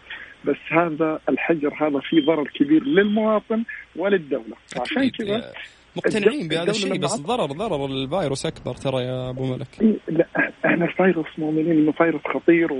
بس 0.46 0.56
هذا 0.72 1.20
الحجر 1.30 1.74
هذا 1.82 2.00
فيه 2.00 2.26
ضرر 2.26 2.48
كبير 2.48 2.84
للمواطن 2.84 3.64
وللدولة. 3.96 4.56
عشان 4.82 5.10
كذا 5.10 5.54
مقتنعين 5.96 6.48
بهذا 6.48 6.72
الشيء 6.72 7.00
بس 7.00 7.20
ضرر 7.20 7.46
ضرر 7.46 7.86
الفيروس 7.86 8.46
أكبر 8.46 8.74
ترى 8.74 9.04
يا 9.04 9.30
أبو 9.30 9.46
ملك. 9.46 9.68
لا 10.08 10.28
إحنا 10.66 10.86
الفيروس 10.86 11.26
مؤمنين 11.38 11.72
إنه 11.72 11.92
فيروس 11.92 12.22
خطير. 12.34 12.74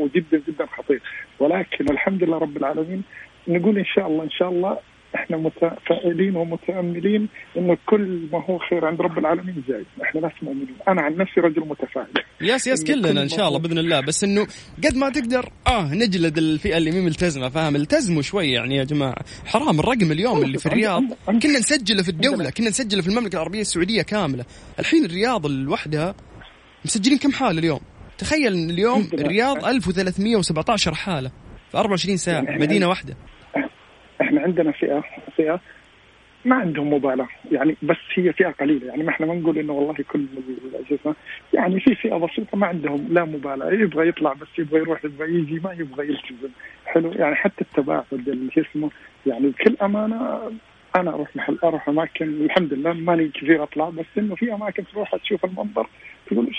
وجدا 0.00 0.42
جدا 0.48 0.66
خطير. 0.66 1.02
ولكن 1.38 1.90
الحمد 1.90 2.24
لله 2.24 2.38
رب 2.38 2.56
العالمين 2.56 3.02
نقول 3.48 3.78
إن 3.78 3.84
شاء 3.84 4.06
الله 4.06 4.24
إن 4.24 4.30
شاء 4.30 4.48
الله 4.48 4.78
إحنا 5.14 5.36
متفائلين 5.36 6.36
ومتأملين 6.36 7.28
انه 7.56 7.76
كل 7.86 8.28
ما 8.32 8.44
هو 8.44 8.58
خير 8.58 8.84
عند 8.84 9.00
رب 9.00 9.18
العالمين 9.18 9.62
جاي، 9.68 9.84
إحنا 10.02 10.20
ناس 10.20 10.32
مؤمنين، 10.42 10.76
أنا 10.88 11.02
عن 11.02 11.16
نفسي 11.16 11.40
رجل 11.40 11.60
متفائل. 11.60 12.06
yes 12.40 12.66
yes 12.66 12.84
كلنا 12.84 13.22
إن 13.22 13.28
شاء 13.28 13.48
الله 13.48 13.58
بإذن 13.58 13.78
الله. 13.78 14.00
بس 14.00 14.24
إنه 14.24 14.46
قد 14.84 14.96
ما 14.96 15.10
تقدر 15.10 15.48
آه 15.66 15.94
نجلد 15.94 16.38
الفئة 16.38 16.76
اللي 16.76 16.90
مي 16.90 17.00
ملتزمة 17.00 17.48
فاهم؟ 17.48 17.76
التزموا 17.76 18.22
شوي 18.22 18.52
يعني 18.52 18.76
يا 18.76 18.84
جماعة، 18.84 19.24
حرام 19.46 19.80
الرقم 19.80 20.12
اليوم 20.12 20.42
اللي 20.42 20.58
في 20.58 20.66
الرياض. 20.66 21.02
كنا 21.26 21.58
نسجله 21.58 22.02
في 22.02 22.08
الدولة، 22.08 22.50
كنا 22.50 22.68
نسجله 22.68 23.02
في 23.02 23.08
المملكة 23.08 23.36
العربية 23.36 23.60
السعودية 23.60 24.02
كاملة، 24.02 24.44
الحين 24.78 25.04
الرياض 25.04 25.46
لوحدها 25.46 26.14
مسجلين 26.84 27.18
كم 27.18 27.32
حالة 27.32 27.58
اليوم؟ 27.58 27.80
تخيل 28.18 28.52
اليوم 28.52 29.08
الرياض 29.14 29.64
1317 29.64 30.94
حالة 30.94 31.30
في 31.70 31.78
24 31.78 32.16
ساعة 32.16 32.42
يعني 32.42 32.60
مدينة 32.60 32.88
واحدة. 32.88 33.16
عندنا 34.44 34.72
فئة 34.72 35.04
فئة 35.36 35.60
ما 36.44 36.56
عندهم 36.56 36.92
مبالاه 36.92 37.28
يعني 37.52 37.76
بس 37.82 37.96
هي 38.14 38.32
فئة 38.32 38.50
قليلة. 38.50 38.86
يعني 38.86 39.02
ما 39.02 39.10
إحنا 39.10 39.26
ما 39.26 39.34
نقول 39.34 39.58
إنه 39.58 39.72
والله 39.72 39.94
كل 40.08 40.26
الجسم 40.80 41.12
يعني 41.54 41.80
في 41.80 41.94
فئة 41.94 42.16
بسيطة 42.16 42.56
ما 42.56 42.66
عندهم 42.66 43.08
لا 43.10 43.24
مبالاه 43.24 43.72
يبغى 43.72 44.08
يطلع 44.08 44.32
بس 44.32 44.48
يبغى 44.58 44.80
يروح 44.80 45.04
يبغى 45.04 45.34
يجي 45.34 45.60
ما 45.64 45.72
يبغى 45.72 46.08
يلتزم. 46.08 46.48
حلو. 46.86 47.12
يعني 47.12 47.34
حتى 47.34 47.60
التباعد 47.60 48.04
اللي 48.12 48.50
اسمه 48.58 48.90
يعني 49.26 49.48
بكل 49.48 49.76
أمانة 49.82 50.50
أنا 50.96 51.10
أروح 51.10 51.36
محل 51.36 51.58
أروح 51.64 51.88
أماكن 51.88 52.26
الحمد 52.44 52.74
لله 52.74 52.92
ماني 52.92 53.28
كثير 53.28 53.62
أطلع 53.62 53.90
بس 53.90 54.06
إنه 54.18 54.34
في 54.34 54.54
أماكن 54.54 54.84
تروح 54.92 55.16
تشوف 55.16 55.44
المنظر 55.44 55.86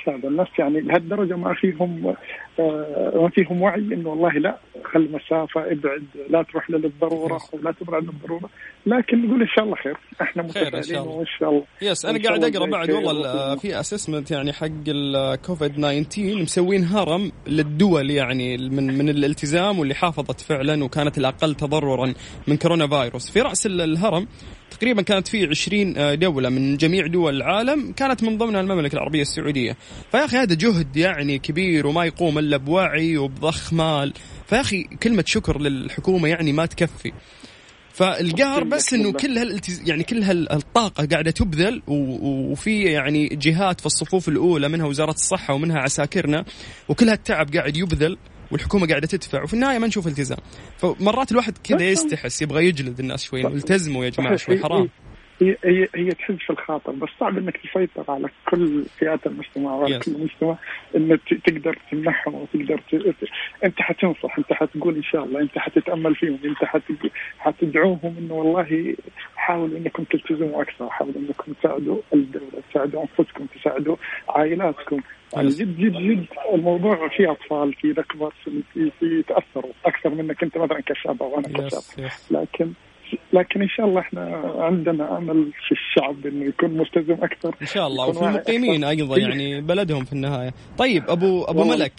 هذا 0.07 0.27
الناس 0.27 0.47
يعني 0.59 0.81
لهالدرجة 0.81 1.35
ما 1.35 1.53
فيهم 1.53 2.15
آه 2.59 3.11
ما 3.15 3.29
فيهم 3.29 3.61
وعي 3.61 3.79
إنه 3.79 4.09
والله 4.09 4.31
لا 4.31 4.57
خل 4.83 5.09
مسافة 5.11 5.61
ابعد 5.71 6.03
لا 6.29 6.43
تروح 6.43 6.69
للضرورة 6.69 7.39
ولا 7.53 7.71
تبعد 7.71 8.03
للضرورة. 8.03 8.49
لكن 8.85 9.25
نقول 9.25 9.41
إن 9.41 9.47
شاء 9.47 9.65
الله 9.65 9.75
خير. 9.75 9.97
إحنا 10.21 10.43
متفائلين 10.43 10.99
وإن 10.99 11.25
شاء 11.39 11.49
الله. 11.49 11.63
yes 11.81 12.05
أنا 12.05 12.23
قاعد 12.23 12.43
أقرأ 12.43 12.69
بعد 12.69 12.91
والله 12.91 13.55
في 13.55 13.79
assessment 13.79 14.31
يعني 14.31 14.53
حق 14.53 14.67
الكوفيد 14.87 15.71
19 15.71 16.41
مسوين 16.41 16.83
هرم 16.83 17.31
للدول 17.47 18.11
يعني 18.11 18.57
من 18.57 18.97
من 18.97 19.09
الالتزام 19.09 19.79
واللي 19.79 19.95
حافظت 19.95 20.41
فعلا 20.41 20.83
وكانت 20.83 21.17
الأقل 21.17 21.55
تضررا 21.55 22.13
من 22.47 22.57
كورونا 22.57 22.87
فيروس. 22.87 23.31
في 23.31 23.41
رأس 23.41 23.65
الهرم 23.65 24.27
تقريبا 24.79 25.01
كانت 25.01 25.27
في 25.27 25.47
20 25.47 25.97
آه، 25.97 26.13
دولة 26.13 26.49
من 26.49 26.77
جميع 26.77 27.07
دول 27.07 27.35
العالم 27.35 27.91
كانت 27.91 28.23
من 28.23 28.37
ضمنها 28.37 28.61
المملكة 28.61 28.95
العربية 28.95 29.21
السعودية. 29.21 29.77
فيا 30.11 30.25
أخي 30.25 30.37
هذا 30.37 30.53
جهد 30.53 30.97
يعني 30.97 31.39
كبير 31.39 31.87
وما 31.87 32.05
يقوم 32.05 32.39
إلا 32.39 32.57
بوعي 32.57 33.17
وبضخ 33.17 33.73
مال 33.73 34.13
فيا 34.47 34.61
أخي 34.61 34.83
كلمة 34.83 35.23
شكر 35.27 35.61
للحكومة 35.61 36.27
يعني 36.27 36.53
ما 36.53 36.65
تكفي. 36.65 37.11
فالقهر 37.93 38.63
بس 38.63 38.93
إنه 38.93 39.11
كل 39.11 39.37
هالالتز... 39.37 39.89
يعني 39.89 40.03
كل 40.03 40.23
هالطاقه 40.23 41.05
قاعدة 41.05 41.31
تبذل 41.31 41.81
وفي 41.87 42.83
يعني 42.83 43.27
جهات 43.27 43.79
في 43.79 43.85
الصفوف 43.85 44.29
الأولى 44.29 44.69
منها 44.69 44.85
وزارة 44.85 45.11
الصحة 45.11 45.53
ومنها 45.53 45.77
عساكرنا 45.77 46.45
وكل 46.89 47.09
هالتعب 47.09 47.55
قاعد 47.55 47.77
يبذل. 47.77 48.17
والحكومة 48.51 48.87
قاعدة 48.87 49.07
تدفع 49.07 49.43
وفي 49.43 49.53
النهاية 49.53 49.77
ما 49.79 49.87
نشوف 49.87 50.07
التزام. 50.07 50.37
فمرات 50.77 51.31
الواحد 51.31 51.57
كذا 51.63 51.83
يستحس 51.89 52.41
يبغى 52.41 52.65
يجلد 52.67 52.99
الناس 52.99 53.23
شوي 53.23 53.47
التزموا 53.47 54.05
يا 54.05 54.09
جماعة 54.09 54.35
شوي 54.35 54.63
حرام. 54.63 54.89
هي 55.41 55.57
هي 55.63 55.87
هي 55.95 56.11
تحز 56.11 56.35
في 56.35 56.49
الخاطر 56.49 56.91
بس 56.91 57.09
صعب 57.19 57.37
إنك 57.37 57.57
تسيطر 57.57 58.11
على 58.11 58.29
كل 58.49 58.83
فئات 58.99 59.27
المجتمع 59.27 59.75
وعلى 59.75 59.99
yes. 59.99 60.05
كل 60.05 60.11
المجتمع 60.11 60.55
انك 60.95 61.19
تقدر 61.45 61.77
تمنحهم 61.91 62.35
وتقدر 62.35 62.79
ت... 62.91 62.93
أنت 63.63 63.81
حتنصح 63.81 64.37
أنت 64.37 64.53
حتقول 64.53 64.95
إن 64.95 65.03
شاء 65.03 65.23
الله 65.23 65.41
أنت 65.41 65.57
حتتأمل 65.57 66.15
فيهم 66.15 66.39
أنت 66.45 66.63
حت... 66.63 66.81
حتدعوهم 67.39 68.15
إنه 68.17 68.33
والله 68.33 68.95
حاولوا 69.35 69.77
إنكم 69.77 70.03
تلتزموا 70.03 70.61
أكثر 70.61 70.89
حاولوا 70.89 71.21
إنكم 71.21 71.53
تساعدوا 71.53 71.97
الدولة 72.13 72.61
تساعدوا 72.71 73.01
أنفسكم 73.01 73.45
تساعدوا 73.45 73.95
عائلاتكم. 74.29 74.99
يعني 75.33 75.49
جد 75.49 75.77
جد 75.77 75.93
جد 75.93 76.25
الموضوع 76.53 77.09
في 77.09 77.31
أطفال 77.31 77.73
في 77.73 77.93
كبار 77.93 78.33
في 78.43 78.91
في 78.99 79.23
تأثروا 79.23 79.71
أكثر 79.85 80.09
منك 80.09 80.43
أنت 80.43 80.57
مثلا 80.57 80.81
كشاب 80.85 81.23
أو 81.23 81.39
أنا 81.39 81.47
كشاب. 81.47 82.09
لكن 82.31 82.71
لكن 83.33 83.61
إن 83.61 83.69
شاء 83.69 83.85
الله 83.85 84.01
إحنا 84.01 84.53
عندنا 84.57 85.17
أمل 85.17 85.51
في 85.67 85.71
الشعب 85.71 86.25
إنه 86.25 86.45
يكون 86.45 86.69
ملتزم 86.77 87.23
أكثر 87.23 87.55
إن 87.61 87.67
شاء 87.67 87.87
الله 87.87 88.09
وفي 88.09 88.25
المقيمين 88.25 88.83
أيضا 88.83 89.17
يعني 89.19 89.61
بلدهم 89.61 90.03
في 90.03 90.13
النهاية. 90.13 90.51
طيب 90.77 91.03
ابو 91.09 91.43
أبو 91.43 91.63
ملك. 91.63 91.93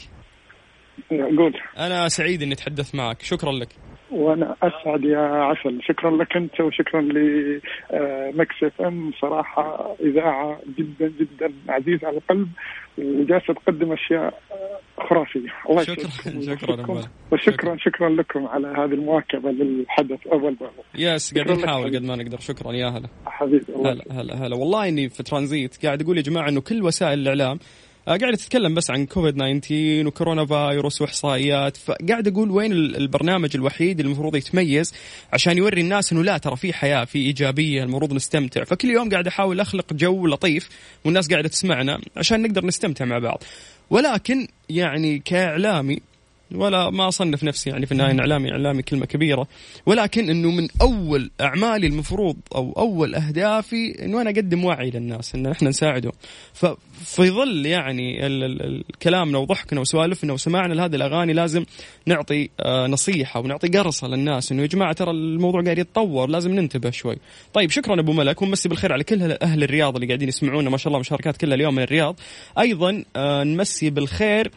قول. 1.11 1.55
أنا 1.79 2.09
سعيد 2.09 2.43
إني 2.43 2.53
أتحدث 2.53 2.95
معك. 2.95 3.23
شكرا 3.23 3.53
لك. 3.53 3.69
وأنا 4.11 4.57
أسعد 4.63 5.05
يا 5.05 5.19
عسل. 5.19 5.79
شكرا 5.83 6.11
لك 6.17 6.37
أنت 6.37 6.61
وشكرا 6.61 7.01
لمكس 7.01 8.55
إف 8.63 8.83
إم. 8.83 9.13
صراحة 9.21 9.97
إذاعة 10.01 10.61
جدا 10.79 11.13
جدا 11.21 11.53
عزيزة 11.69 12.07
على 12.07 12.17
القلب. 12.17 12.49
وجالسة 12.99 13.55
تقدم 13.55 13.93
أشياء 13.93 14.41
خرافية. 15.09 15.49
الله 15.71 15.83
شكرا 15.83 16.09
شكرا 16.57 17.09
وشكرا 17.33 17.77
شكرا. 17.77 18.09
لكم 18.09 18.47
على 18.47 18.69
هذه 18.69 18.95
المواكبة 18.95 19.51
للحدث. 19.51 20.27
أول 20.27 20.55
بأول. 20.55 20.71
yes 20.95 21.35
قاعدين 21.35 21.57
نحاول 21.57 21.97
قد 21.97 22.03
ما 22.03 22.17
نقدر. 22.17 22.39
شكرا 22.41 22.73
يا 22.73 22.89
هلا. 22.89 23.09
حبيبي 23.27 23.73
هلا 23.85 24.05
هلا 24.11 24.47
هلا. 24.47 24.57
والله 24.57 24.89
إني 24.89 25.09
في 25.09 25.23
ترانزيت 25.23 25.87
قاعد 25.87 26.03
أقول 26.03 26.17
يا 26.17 26.23
جماعة 26.23 26.49
إنه 26.49 26.61
كل 26.61 26.83
وسائل 26.83 27.19
الإعلام 27.19 27.59
آه، 28.09 28.17
قاعد 28.17 28.37
تتكلم 28.37 28.75
بس 28.75 28.91
عن 28.91 29.07
كوفيد 29.07 29.35
19 29.35 30.07
وكورونا 30.07 30.47
فايروس 30.47 31.03
وإحصائيات. 31.03 31.77
فقاعد 31.77 32.29
أقول 32.29 32.51
وين 32.51 32.73
البرنامج 32.73 33.51
الوحيد 33.55 34.01
اللي 34.01 34.11
المفروض 34.13 34.37
يتميز 34.37 34.95
عشان 35.33 35.59
يوري 35.59 35.81
الناس 35.81 36.13
إنه 36.13 36.25
لا 36.25 36.39
ترى 36.39 36.57
في 36.57 36.73
حياة 36.73 37.05
في 37.05 37.19
إيجابية 37.19 37.83
المفروض 37.83 38.13
نستمتع. 38.13 38.65
فكل 38.65 38.91
يوم 38.91 39.11
قاعد 39.11 39.27
أحاول 39.27 39.61
أخلق 39.61 39.93
جو 39.93 40.27
لطيف 40.27 40.69
والناس 41.05 41.29
قاعدة 41.29 41.49
تسمعنا 41.49 42.01
عشان 42.17 42.43
نقدر 42.43 42.67
نستمتع 42.67 43.05
مع 43.05 43.19
بعض. 43.19 43.43
ولكن 43.91 44.49
يعني 44.69 45.19
كإعلامي 45.19 46.01
ولا 46.55 46.91
ما 46.91 47.09
أصنف 47.09 47.45
نفسي 47.45 47.71
يعني 47.71 47.87
في 47.87 47.93
النهاية 47.93 48.21
اعلامي 48.21 48.53
إعلامي 48.53 48.83
كلمة 48.83 49.07
كبيرة. 49.07 49.47
ولكن 49.87 50.31
إنه 50.31 50.51
من 50.51 50.69
أول 50.83 51.31
أعمالي 51.41 51.87
المفروض 51.87 52.37
أو 52.55 52.73
أول 52.79 53.15
أهدافي 53.15 54.05
انه 54.05 54.21
أنا 54.21 54.31
أقدم 54.31 54.65
وعي 54.65 54.91
للناس 54.91 55.35
إن 55.35 55.47
إحنا 55.47 55.69
نساعدهم. 55.69 56.13
ففي 56.53 57.31
ظل 57.31 57.67
يعني 57.67 58.19
كلامنا 59.03 59.39
وضحكنا 59.39 59.81
وسوالفنا 59.81 60.33
وسماعنا 60.33 60.75
لهذه 60.75 60.95
الأغاني 60.97 61.33
لازم 61.33 61.65
نعطي 62.07 62.49
آه، 62.61 62.87
نصيحة 62.87 63.41
ونعطي 63.41 63.69
قرصة 63.69 64.09
للناس 64.09 64.53
إنه 64.53 64.63
يا 64.63 64.67
جماعة 64.67 64.93
ترى 64.93 65.11
الموضوع 65.11 65.63
قاعد 65.63 65.79
يتطور 65.79 66.29
لازم 66.29 66.55
ننتبه 66.55 66.91
شوي. 66.91 67.17
طيب 67.55 67.71
شكرا 67.71 68.01
أبو 68.01 68.13
ملك 68.13 68.43
ومسي 68.43 68.69
بالخير 68.69 68.93
على 68.93 69.05
كل 69.05 69.33
أهل 69.43 69.63
الرياض 69.63 69.95
اللي 69.95 70.07
قاعدين 70.07 70.29
يسمعونا 70.29 70.71
ما 70.71 70.77
شاء 70.77 70.89
الله 70.89 70.99
مشاركات 70.99 71.37
كلها 71.37 71.55
اليوم 71.55 71.75
من 71.75 71.83
الرياض. 71.83 72.17
أيضا 72.59 73.05
آه، 73.17 73.45
نمسي 73.45 73.91
بالخير 73.91 74.51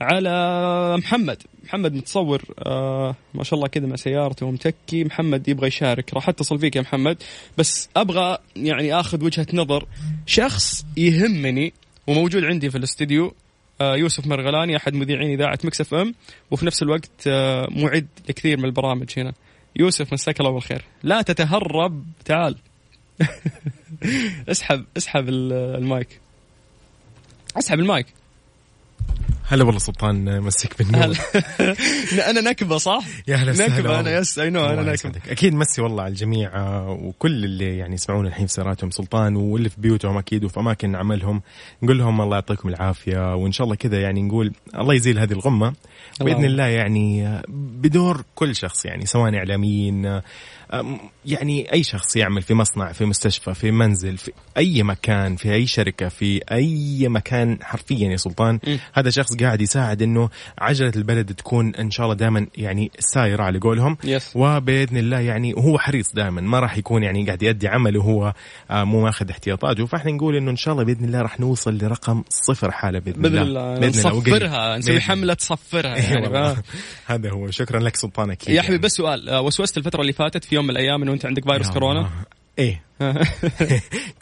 على 0.00 0.96
محمد. 0.98 1.42
محمد 1.64 1.94
متصور 1.94 2.42
آه 2.58 3.16
ما 3.34 3.44
شاء 3.44 3.54
الله 3.54 3.68
كذا 3.68 3.86
مع 3.86 3.96
سيارته 3.96 4.46
ومتكي. 4.46 5.04
محمد 5.04 5.48
يبغى 5.48 5.66
يشارك. 5.68 6.14
راح 6.14 6.28
اتصل 6.28 6.58
فيك 6.58 6.76
يا 6.76 6.80
محمد. 6.80 7.22
بس 7.58 7.88
أبغى 7.96 8.38
يعني 8.56 8.94
آخذ 8.94 9.24
وجهة 9.24 9.46
نظر 9.52 9.86
شخص 10.26 10.86
يهمني 10.96 11.72
وموجود 12.06 12.44
عندي 12.44 12.70
في 12.70 12.78
الاستديو 12.78 13.34
آه 13.80 13.96
يوسف 13.96 14.26
مرغلاني 14.26 14.76
أحد 14.76 14.94
مذيعين 14.94 15.30
إذاعة 15.30 15.58
مكسف 15.64 15.94
إم. 15.94 16.14
وفي 16.50 16.66
نفس 16.66 16.82
الوقت 16.82 17.10
آه 17.26 17.68
معد 17.70 18.06
لكثير 18.28 18.58
من 18.58 18.64
البرامج 18.64 19.10
هنا. 19.16 19.32
يوسف 19.76 20.12
مساك 20.12 20.40
الله 20.40 20.50
بالخير. 20.50 20.84
لا 21.02 21.22
تتهرب. 21.22 22.04
تعال. 22.24 22.56
اسحب 24.48 24.84
اسحب 24.96 25.28
المايك. 25.28 26.20
اسحب 27.58 27.78
المايك. 27.78 28.06
هلا 29.48 29.64
والله 29.64 29.78
سلطان 29.78 30.40
مسك 30.40 30.78
بالنور 30.78 31.16
أنا 32.30 32.40
نكبة 32.40 32.78
صح؟ 32.78 33.04
يا 33.28 33.36
هلا 33.36 33.68
نكبة 33.68 34.00
أنا 34.00 34.18
yes 34.18 34.38
I 34.38 34.50
know 34.50 34.64
أنا 34.64 34.92
نكبة. 34.92 35.20
أكيد 35.28 35.54
مسي 35.54 35.82
والله 35.82 36.02
على 36.02 36.10
الجميع 36.10 36.56
آه، 36.56 36.90
وكل 36.90 37.44
اللي 37.44 37.78
يعني 37.78 37.94
يسمعون 37.94 38.26
الحين 38.26 38.46
في 38.46 38.52
سياراتهم. 38.52 38.90
سلطان 38.90 39.36
واللي 39.36 39.68
في 39.68 39.80
بيوتهم 39.80 40.18
أكيد 40.18 40.44
وفي 40.44 40.60
أماكن 40.60 40.96
عملهم. 40.96 41.42
نقول 41.82 41.98
لهم 41.98 42.20
الله 42.20 42.36
يعطيكم 42.36 42.68
العافية 42.68 43.34
وإن 43.34 43.52
شاء 43.52 43.64
الله 43.64 43.76
كذا 43.76 44.00
يعني 44.00 44.22
نقول 44.22 44.52
الله 44.74 44.94
يزيل 44.94 45.18
هذه 45.18 45.32
الغمة. 45.32 45.74
بإذن 46.20 46.44
الله 46.44 46.66
يعني 46.66 47.26
آه، 47.26 47.42
بدور 47.48 48.24
كل 48.34 48.56
شخص 48.56 48.84
يعني 48.84 49.06
سواء 49.06 49.34
إعلاميين 49.34 50.06
آه، 50.06 50.22
يعني 51.24 51.72
أي 51.72 51.82
شخص 51.82 52.16
يعمل 52.16 52.42
في 52.42 52.54
مصنع 52.54 52.92
في 52.92 53.04
مستشفى 53.04 53.54
في 53.54 53.70
منزل 53.70 54.16
في 54.16 54.32
أي 54.56 54.82
مكان 54.82 55.36
في 55.36 55.54
أي 55.54 55.66
شركة 55.66 56.08
في 56.08 56.40
أي 56.52 57.08
مكان 57.08 57.58
حرفيا 57.62 58.08
يا 58.10 58.16
سلطان 58.16 58.58
م. 58.66 58.76
هذا 58.94 59.10
شخص 59.10 59.36
قاعد 59.36 59.60
يساعد 59.60 60.02
إنه 60.02 60.28
عجلة 60.58 60.92
البلد 60.96 61.34
تكون 61.34 61.74
إن 61.74 61.90
شاء 61.90 62.06
الله 62.06 62.16
دائما 62.16 62.46
يعني 62.56 62.90
سايرة 62.98 63.42
على 63.42 63.58
قولهم. 63.58 63.96
يس. 64.04 64.32
وبإذن 64.34 64.96
الله 64.96 65.20
يعني 65.20 65.54
وهو 65.54 65.78
حريص 65.78 66.12
دائما 66.14 66.40
ما 66.40 66.60
راح 66.60 66.78
يكون 66.78 67.02
يعني 67.02 67.26
قاعد 67.26 67.42
يؤدي 67.42 67.68
عمله 67.68 68.00
وهو 68.00 68.32
آه، 68.70 68.84
مو 68.84 69.00
ماخذ 69.00 69.30
احتياطاته. 69.30 69.86
فإحنا 69.86 70.12
نقول 70.12 70.36
إنه 70.36 70.50
إن 70.50 70.56
شاء 70.56 70.74
الله 70.74 70.84
بإذن 70.84 71.04
الله 71.04 71.22
راح 71.22 71.40
نوصل 71.40 71.78
لرقم 71.78 72.22
صفر 72.28 72.70
حالة 72.70 72.98
بإذن, 72.98 73.22
بإذن 73.22 73.38
الله. 73.38 73.74
بإذن 73.74 73.98
الله 73.98 74.18
نصفرها 74.18 74.78
نسوي 74.78 75.00
حملة 75.00 75.36
صفرها 75.40 75.96
يعني 76.06 76.56
هذا 77.06 77.30
هو. 77.30 77.50
شكرا 77.50 77.80
لك 77.80 77.96
سلطان 77.96 78.30
أكيد 78.30 78.54
يا 78.54 78.62
حبيبي 78.62 78.82
بس 78.82 78.92
سؤال 78.92 79.28
آه، 79.28 79.40
وسوست 79.40 79.78
الفترة 79.78 80.00
اللي 80.00 80.12
فاتت 80.12 80.44
في 80.44 80.55
يوم 80.56 80.64
من 80.64 80.70
الأيام 80.70 81.02
إنه 81.02 81.12
أنت 81.12 81.26
عندك 81.26 81.44
فيروس 81.44 81.70
كورونا؟ 81.70 82.10
إيه. 82.58 82.82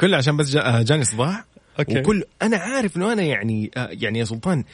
كله 0.01 0.17
عشان 0.17 0.37
بس 0.37 0.57
جاني 0.57 1.05
صداع. 1.05 1.45
okay. 1.79 1.99
وكل 1.99 2.25
أنا 2.43 2.57
عارف 2.57 2.97
إنه 2.97 3.13
أنا 3.13 3.23
يعني 3.23 3.71
آه، 3.77 3.89
يعني 3.93 4.19
يا 4.19 4.25
سلطان 4.25 4.65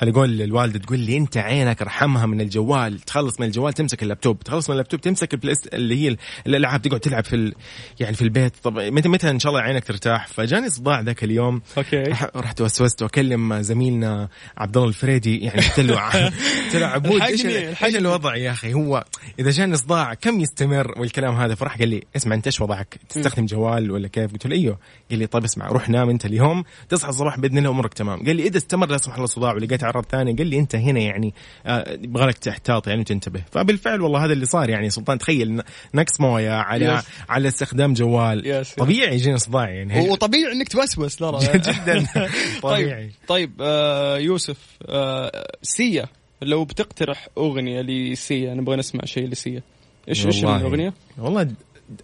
على 0.00 0.12
قول 0.12 0.42
الوالدة 0.42 0.78
تقول 0.78 0.98
لي 0.98 1.16
أنت 1.16 1.36
عينك 1.36 1.82
ارحمها 1.82 2.26
من 2.26 2.40
الجوال 2.40 3.00
تخلص 3.00 3.40
من 3.40 3.46
الجوال 3.46 3.72
تمسك 3.72 4.02
اللابتوب 4.02 4.38
تخلص 4.40 4.70
من 4.70 4.72
اللابتوب 4.72 5.00
تمسك 5.00 5.34
ال 5.34 5.37
PlayStation 5.37 5.74
اللي 5.74 6.08
هي 6.08 6.16
الألعاب 6.46 6.82
تقعد 6.82 7.00
تلعب 7.00 7.24
في 7.24 7.36
ال... 7.36 7.54
يعني 8.00 8.16
في 8.16 8.22
البيت 8.22 8.52
طب 8.62 8.78
متى 8.78 9.08
متى 9.08 9.30
إن 9.30 9.38
شاء 9.38 9.52
الله 9.52 9.62
عينك 9.62 9.84
ترتاح؟ 9.84 10.26
فجاني 10.26 10.70
صداع 10.70 11.00
ذاك 11.00 11.24
اليوم. 11.24 11.62
okay. 11.78 12.02
رحت 12.36 12.60
وسوست 12.60 13.02
وأكلم 13.02 13.62
زميلنا 13.62 14.28
عبد 14.56 14.76
الله 14.76 14.88
الفريدي 14.88 15.38
يعني 15.38 15.60
قلت 15.60 15.80
له 15.80 16.00
قلت 16.64 16.76
له 16.76 16.86
عبود 16.86 17.22
إيش 17.22 17.46
إيش 17.46 17.96
الوضع 17.96 18.36
يا 18.36 18.50
أخي؟ 18.50 18.74
هو 18.74 19.04
إذا 19.38 19.50
جاني 19.50 19.76
صداع 19.76 20.14
كم 20.14 20.40
يستمر 20.40 21.00
والكلام 21.00 21.36
هذا؟ 21.36 21.54
فراح 21.54 21.78
قال 21.78 21.88
لي 21.88 22.02
اسمع 22.16 22.34
أنت 22.34 22.46
إيش 22.46 22.60
وضعك؟ 22.60 23.00
تستخدم 23.08 23.46
جوال 23.46 23.90
ولا 23.90 24.08
كيف؟ 24.08 24.32
قلت 24.32 24.46
له 24.46 24.56
إيوه. 24.56 24.78
قال 25.10 25.18
لي 25.18 25.26
طيب 25.26 25.44
اسمع 25.44 25.66
روح 25.66 25.88
نام 25.88 26.10
أنت 26.10 26.26
اليوم 26.26 26.64
تصحى 26.88 27.08
الصباح 27.08 27.38
بإذن 27.40 27.58
الله 27.58 27.70
أمورك 27.70 27.94
تمام. 27.94 28.26
قال 28.26 28.36
لي 28.36 28.42
إذا 28.42 28.56
استمر 28.56 28.90
لا 28.90 28.98
سمح 28.98 29.14
الله 29.14 29.27
صداع 29.28 29.52
ولقيت 29.54 29.84
اعراض 29.84 30.04
ثانية 30.04 30.36
قال 30.36 30.46
لي 30.46 30.58
أنت 30.58 30.74
هنا 30.74 31.00
يعني 31.00 31.34
آه، 31.66 31.92
يبغى 31.92 32.26
لك 32.26 32.38
تحتاط 32.38 32.88
يعني 32.88 33.00
وتنتبه. 33.00 33.42
فبالفعل 33.52 34.00
والله 34.00 34.24
هذا 34.24 34.32
اللي 34.32 34.46
صار 34.46 34.70
يعني 34.70 34.90
سلطان 34.90 35.18
تخيل 35.18 35.62
نقص 35.94 36.20
موية 36.20 36.50
على 36.50 36.84
yes. 36.84 37.04
على 37.28 37.48
استخدام 37.48 37.92
جوال. 37.92 38.46
yes. 38.46 38.74
طبيعي 38.74 39.14
يجينا 39.14 39.36
صداع 39.36 39.70
يعني. 39.70 40.10
وطبيعي 40.10 40.52
إنك 40.52 40.68
توسوس 40.68 41.16
ترى 41.16 41.38
جدا. 41.54 42.06
طبيعي. 42.62 43.02
طيب, 43.02 43.12
طيب 43.28 43.52
آه 43.60 44.18
يوسف 44.18 44.58
آه 44.86 45.52
Sia 45.62 46.06
لو 46.42 46.64
بتقترح 46.64 47.28
أغنية 47.38 47.80
ل 47.80 47.98
Sia 47.98 48.54
نبغى 48.54 48.76
نسمع 48.76 49.04
شيء 49.04 49.28
ل 49.28 49.35
Sia. 49.35 49.62
إيش 50.08 50.26
إيش 50.26 50.44
الأغنية؟ 50.44 50.94
والله 51.18 51.48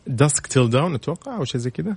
Dusk 0.06 0.46
Till 0.46 0.70
Dawn 0.70 0.94
أتوقع 0.94 1.36
أو 1.36 1.44
شيء 1.44 1.60
زي 1.60 1.70
كذا. 1.70 1.96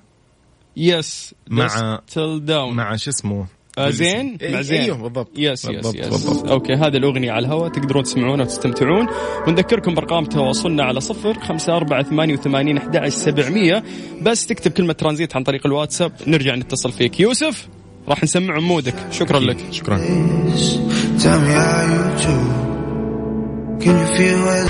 yes 0.78 1.36
مع 1.48 2.00
Till 2.08 2.45
Dawn 2.45 2.76
مع 2.76 2.96
شو 2.96 3.10
اسمه؟ 3.10 3.48
زين 3.80 4.38
مع 4.42 4.62
زين 4.62 4.82
أيوه 4.82 4.98
بالضبط. 4.98 5.32
yes 5.38 5.66
yes 5.66 5.95
yes 5.95 6.08
بالضبط. 6.10 6.52
okay 6.52 6.74
هذه 6.74 6.98
الأغنية 6.98 7.32
على 7.32 7.46
الهواء 7.48 7.70
تقدرون 7.70 8.04
تسمعونها 8.04 8.46
وتستمتعون. 8.46 9.08
ونذكركم 9.48 9.94
بأرقام 9.94 10.26
تواصلنا 10.26 10.84
على 10.84 11.02
صفر 11.02 11.40
خمسة 11.40 11.76
أربعة 11.76 12.04
ثمانية 12.04 12.34
وثمانين 12.34 12.78
أحد 12.78 13.08
سبعمية. 13.08 13.84
بس 14.22 14.48
تكتب 14.48 14.72
كلمة 14.72 14.94
ترانزيت 14.94 15.36
عن 15.36 15.44
طريق 15.44 15.66
الواتساب. 15.66 16.12
نرجع 16.28 16.56
نتصل 16.56 16.92
فيك. 16.92 17.20
يوسف 17.20 17.68
راح 18.10 18.24
نسمع 18.24 18.56
عمودك 18.56 18.96
شكرا 19.12 19.40
لك. 19.40 19.58
شكرا. 19.72 19.98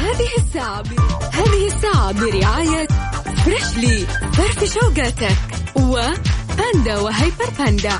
هذه 0.08 0.30
الساعة 0.38 0.84
هذه 1.34 1.68
الساعة 1.68 2.12
برعاية 2.12 2.88
Freshly 3.46 3.98
فرفش 4.34 4.74
أوقاتك. 4.74 5.38
وباندا 5.76 7.00
وهيبر 7.00 7.50
باندا 7.60 8.00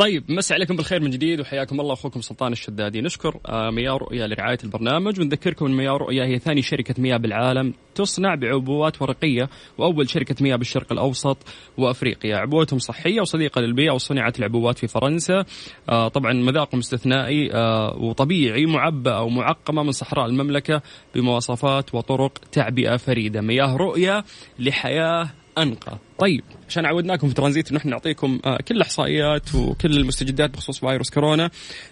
طيب 0.00 0.24
مسي 0.28 0.54
عليكم 0.54 0.76
بالخير 0.76 1.02
من 1.02 1.10
جديد 1.10 1.40
وحياكم 1.40 1.80
الله. 1.80 1.92
أخوكم 1.92 2.20
سلطان 2.20 2.52
الشدادي. 2.52 3.00
نشكر 3.00 3.40
آه، 3.46 3.70
مياه 3.70 3.92
رؤيا 3.92 4.26
لرعاية 4.26 4.58
البرنامج. 4.64 5.20
ونذكركم 5.20 5.66
إن 5.66 5.72
مياه 5.72 5.90
رؤيا 5.92 6.24
هي 6.24 6.38
ثاني 6.38 6.62
شركة 6.62 6.94
مياه 6.98 7.16
بالعالم 7.16 7.74
تصنع 7.94 8.34
بعبوات 8.34 9.02
ورقية 9.02 9.48
وأول 9.78 10.08
شركة 10.08 10.34
مياه 10.40 10.56
بالشرق 10.56 10.92
الأوسط 10.92 11.36
وأفريقيا. 11.78 12.36
عبوتهم 12.36 12.78
صحية 12.78 13.20
وصديقة 13.20 13.60
للبيئه 13.60 13.92
وصنعت 13.92 14.38
العبوات 14.38 14.78
في 14.78 14.86
فرنسا. 14.86 15.44
آه، 15.88 16.08
طبعا 16.08 16.32
مذاقهم 16.32 16.78
استثنائي 16.78 17.52
آه، 17.52 17.96
وطبيعي 17.96 18.66
معبأة 18.66 19.22
ومعقمة 19.22 19.82
من 19.82 19.92
صحراء 19.92 20.26
المملكة 20.26 20.82
بمواصفات 21.14 21.94
وطرق 21.94 22.38
تعبئة 22.52 22.96
فريدة. 22.96 23.40
مياه 23.40 23.76
رؤيا 23.76 24.24
لحياة 24.58 25.30
أنقى. 25.62 25.98
طيب 26.18 26.44
عشان 26.68 26.86
عودناكم 26.86 27.28
في 27.28 27.34
ترانزيت 27.34 27.72
نحن 27.72 27.88
نعطيكم 27.88 28.40
آه، 28.44 28.58
كل 28.68 28.76
الإحصائيات 28.76 29.54
وكل 29.54 29.96
المستجدات 29.96 30.50
بخصوص 30.50 30.80
فيروس 30.80 31.10
كورونا. 31.10 31.50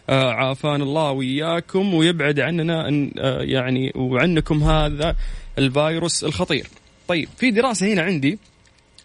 آه، 0.08 0.32
عافانا 0.32 0.84
الله 0.84 1.10
وياكم 1.10 1.94
ويبعد 1.94 2.40
عننا 2.40 2.88
آه، 3.18 3.42
يعني 3.42 3.92
وعنكم 3.94 4.62
هذا 4.62 5.16
الفيروس 5.58 6.24
الخطير. 6.24 6.66
طيب 7.08 7.28
في 7.36 7.50
دراسة 7.50 7.92
هنا 7.92 8.02
عندي 8.02 8.38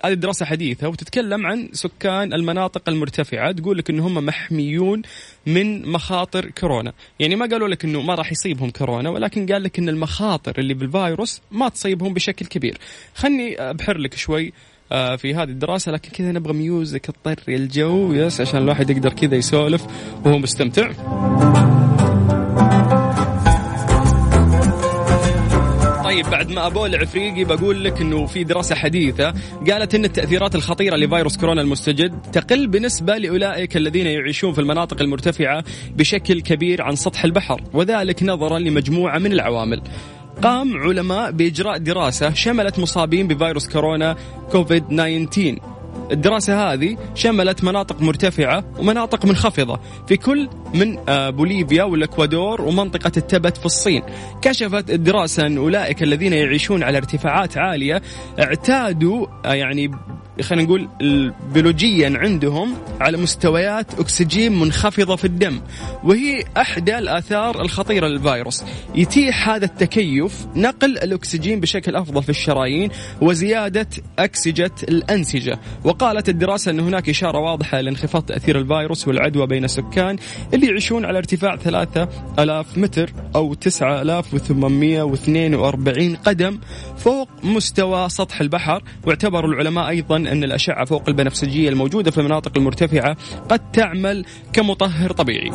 هذه 0.05 0.13
دراسة 0.13 0.45
حديثة 0.45 0.87
وتتكلم 0.87 1.45
عن 1.45 1.69
سكان 1.71 2.33
المناطق 2.33 2.89
المرتفعة. 2.89 3.51
تقول 3.51 3.77
لك 3.77 3.89
ان 3.89 3.99
هم 3.99 4.25
محميون 4.25 5.01
من 5.47 5.91
مخاطر 5.91 6.49
كورونا. 6.49 6.93
يعني 7.19 7.35
ما 7.35 7.45
قالوا 7.45 7.67
لك 7.67 7.85
إنه 7.85 8.01
ما 8.01 8.15
راح 8.15 8.31
يصيبهم 8.31 8.69
كورونا 8.69 9.09
ولكن 9.09 9.45
قال 9.45 9.63
لك 9.63 9.79
إن 9.79 9.89
المخاطر 9.89 10.53
اللي 10.57 10.73
بالفيروس 10.73 11.41
ما 11.51 11.69
تصيبهم 11.69 12.13
بشكل 12.13 12.45
كبير. 12.45 12.77
خلني 13.15 13.61
أبحر 13.61 13.97
لك 13.97 14.15
شوي 14.15 14.53
آه، 14.91 15.15
في 15.15 15.35
هذه 15.35 15.49
الدراسة 15.49 15.91
لكن 15.91 16.09
كذا 16.11 16.31
نبغى 16.31 16.53
music 16.53 17.05
تطري 17.05 17.55
الجو. 17.55 18.13
yes 18.13 18.41
عشان 18.41 18.61
الواحد 18.61 18.89
يقدر 18.89 19.13
كذا 19.13 19.35
يسولف 19.35 19.87
وهو 20.25 20.37
مستمتع. 20.37 20.91
طيب 26.13 26.29
بعد 26.29 26.51
ما 26.51 26.67
أبلع 26.67 26.95
ريقي 26.95 27.43
بقول 27.43 27.83
لك 27.83 28.01
إنه 28.01 28.25
في 28.25 28.43
دراسة 28.43 28.75
حديثة 28.75 29.33
قالت 29.71 29.95
إن 29.95 30.05
التأثيرات 30.05 30.55
الخطيرة 30.55 30.95
لفيروس 30.95 31.37
كورونا 31.37 31.61
المستجد 31.61 32.21
تقل 32.21 32.67
بنسبة 32.67 33.17
لأولئك 33.17 33.77
الذين 33.77 34.07
يعيشون 34.07 34.53
في 34.53 34.61
المناطق 34.61 35.01
المرتفعة 35.01 35.63
بشكل 35.95 36.41
كبير 36.41 36.81
عن 36.81 36.95
سطح 36.95 37.23
البحر 37.23 37.61
وذلك 37.73 38.23
نظرا 38.23 38.59
لمجموعة 38.59 39.19
من 39.19 39.31
العوامل. 39.31 39.81
قام 40.43 40.77
علماء 40.77 41.31
بإجراء 41.31 41.77
دراسة 41.77 42.33
شملت 42.33 42.79
مصابين 42.79 43.27
بفيروس 43.27 43.69
كورونا 43.69 44.15
كوفيد 44.51 44.83
19 44.87 45.72
الدراسة 46.13 46.73
هذه 46.73 46.97
شملت 47.15 47.63
مناطق 47.63 48.01
مرتفعة 48.01 48.63
ومناطق 48.79 49.25
منخفضة. 49.25 49.79
في 50.07 50.17
كل 50.17 50.49
من 50.73 50.97
آه، 51.09 51.29
بوليفيا 51.29 51.83
والإكوادور 51.83 52.61
ومنطقة 52.61 53.11
التبت 53.17 53.57
في 53.57 53.65
الصين. 53.65 54.03
كشفت 54.41 54.91
الدراسة 54.91 55.47
أن 55.47 55.57
أولئك 55.57 56.03
الذين 56.03 56.33
يعيشون 56.33 56.83
على 56.83 56.97
ارتفاعات 56.97 57.57
عالية 57.57 58.01
اعتادوا 58.39 59.27
آه، 59.45 59.53
يعني 59.53 59.91
خلينا 60.41 60.63
نقول 60.63 60.89
بيولوجيا 61.53 62.13
عندهم 62.15 62.73
على 63.01 63.17
مستويات 63.17 63.99
أكسجين 63.99 64.59
منخفضة 64.59 65.15
في 65.15 65.25
الدم 65.25 65.61
وهي 66.03 66.43
أحدى 66.57 66.97
الآثار 66.97 67.61
الخطيرة 67.61 68.07
للفيروس. 68.07 68.63
يتيح 68.95 69.49
هذا 69.49 69.65
التكيف 69.65 70.45
نقل 70.55 70.97
الأكسجين 70.97 71.59
بشكل 71.59 71.95
أفضل 71.95 72.23
في 72.23 72.29
الشرايين 72.29 72.89
وزيادة 73.21 73.87
أكسجة 74.19 74.71
الأنسجة. 74.83 75.59
وقالت 75.83 76.29
الدراسة 76.29 76.71
أن 76.71 76.79
هناك 76.79 77.09
إشارة 77.09 77.39
واضحة 77.39 77.81
لانخفاض 77.81 78.23
تأثير 78.23 78.59
الفيروس 78.59 79.07
والعدوى 79.07 79.47
بين 79.47 79.63
السكان 79.63 80.17
اللي 80.53 80.67
يعيشون 80.67 81.05
على 81.05 81.17
ارتفاع 81.17 81.55
3000 81.55 82.77
متر 82.77 83.13
أو 83.35 83.53
9842 83.53 86.15
قدم 86.15 86.59
فوق 86.97 87.29
مستوى 87.43 88.09
سطح 88.09 88.41
البحر 88.41 88.83
واعتبر 89.05 89.45
العلماء 89.45 89.89
أيضا 89.89 90.22
أن 90.27 90.43
الأشعة 90.43 90.85
فوق 90.85 91.03
البنفسجية 91.07 91.69
الموجودة 91.69 92.11
في 92.11 92.17
المناطق 92.17 92.51
المرتفعة 92.57 93.17
قد 93.49 93.71
تعمل 93.71 94.25
كمطهر 94.53 95.11
طبيعي. 95.11 95.51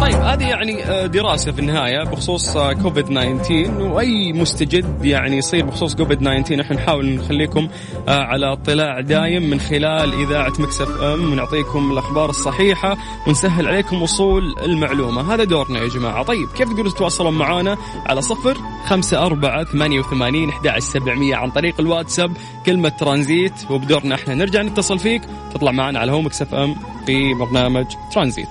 طيب 0.00 0.14
هذه 0.14 0.42
يعني 0.42 0.84
آه، 0.84 1.06
دراسة 1.06 1.52
في 1.52 1.58
النهاية 1.58 2.04
بخصوص 2.04 2.56
آه، 2.56 2.72
كوفيد 2.72 3.04
19 3.04 3.82
وأي 3.82 4.32
مستجد 4.32 5.04
يعني 5.04 5.36
يصير 5.36 5.64
بخصوص 5.66 5.94
كوفيد 5.94 6.18
19 6.18 6.56
نحن 6.56 6.74
نحاول 6.74 7.14
نخليكم 7.14 7.68
آه، 8.08 8.10
على 8.10 8.52
اطلاع 8.52 9.00
دايم 9.00 9.50
من 9.50 9.60
خلال 9.60 10.12
إذاعة 10.22 10.52
Mix 10.58 11.02
FM 11.02 11.32
ونعطيكم 11.32 11.92
الأخبار 11.92 12.30
الصحيحة 12.30 12.96
ونسهل 13.26 13.66
عليكم 13.66 14.02
وصول 14.02 14.54
المعلومة. 14.64 15.34
هذا 15.34 15.44
دورنا 15.44 15.78
يا 15.78 15.88
جماعة. 15.88 16.22
طيب 16.22 16.48
كيف 16.56 16.68
تقدروا 16.68 16.90
تتواصلون 16.90 17.34
معنا 17.34 17.76
على 18.06 18.22
صفر 18.22 18.56
خمسة 18.86 19.26
أربعة 19.26 19.64
ثمانية 19.64 20.00
وثمانين 20.00 20.50
سبعمية 20.78 21.36
عن 21.36 21.50
طريق 21.50 21.80
الواتساب 21.80 22.32
كلمة 22.66 22.88
ترانزيت 22.88 23.70
وبدورنا 23.70 24.14
إحنا 24.14 24.34
نرجع 24.34 24.62
نتصل 24.62 24.98
فيك 24.98 25.22
تطلع 25.54 25.72
معنا 25.72 25.98
على 25.98 26.12
هوا 26.12 26.20
Mix 26.20 26.54
FM 26.54 26.76
في 27.06 27.34
برنامج 27.34 27.86
ترانزيت. 28.12 28.48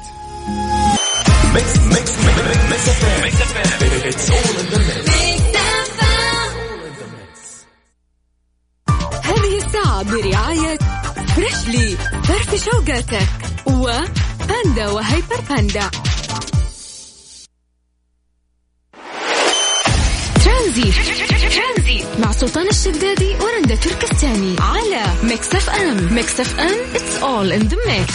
هذه 9.24 9.58
الساعة 9.66 10.04
برعاية 10.04 10.78
Freshly 11.36 11.98
فرفش 12.24 12.56
أوقاتك 12.66 13.28
وباندا 13.66 14.88
وهيبر 14.92 15.42
باندا 15.50 15.90
ترانزيت 20.46 22.04
مع 22.20 22.32
سلطان 22.32 22.68
الشدادي 22.68 23.36
ورندا 23.42 23.76
تركستاني 23.76 24.56
على 24.60 25.04
Mix 25.24 25.56
FM. 25.56 26.14
Mix 26.14 26.40
FM 26.40 26.78
it's 26.94 27.22
all 27.24 27.52
in 27.62 27.68
the 27.70 27.78
mix. 27.88 28.12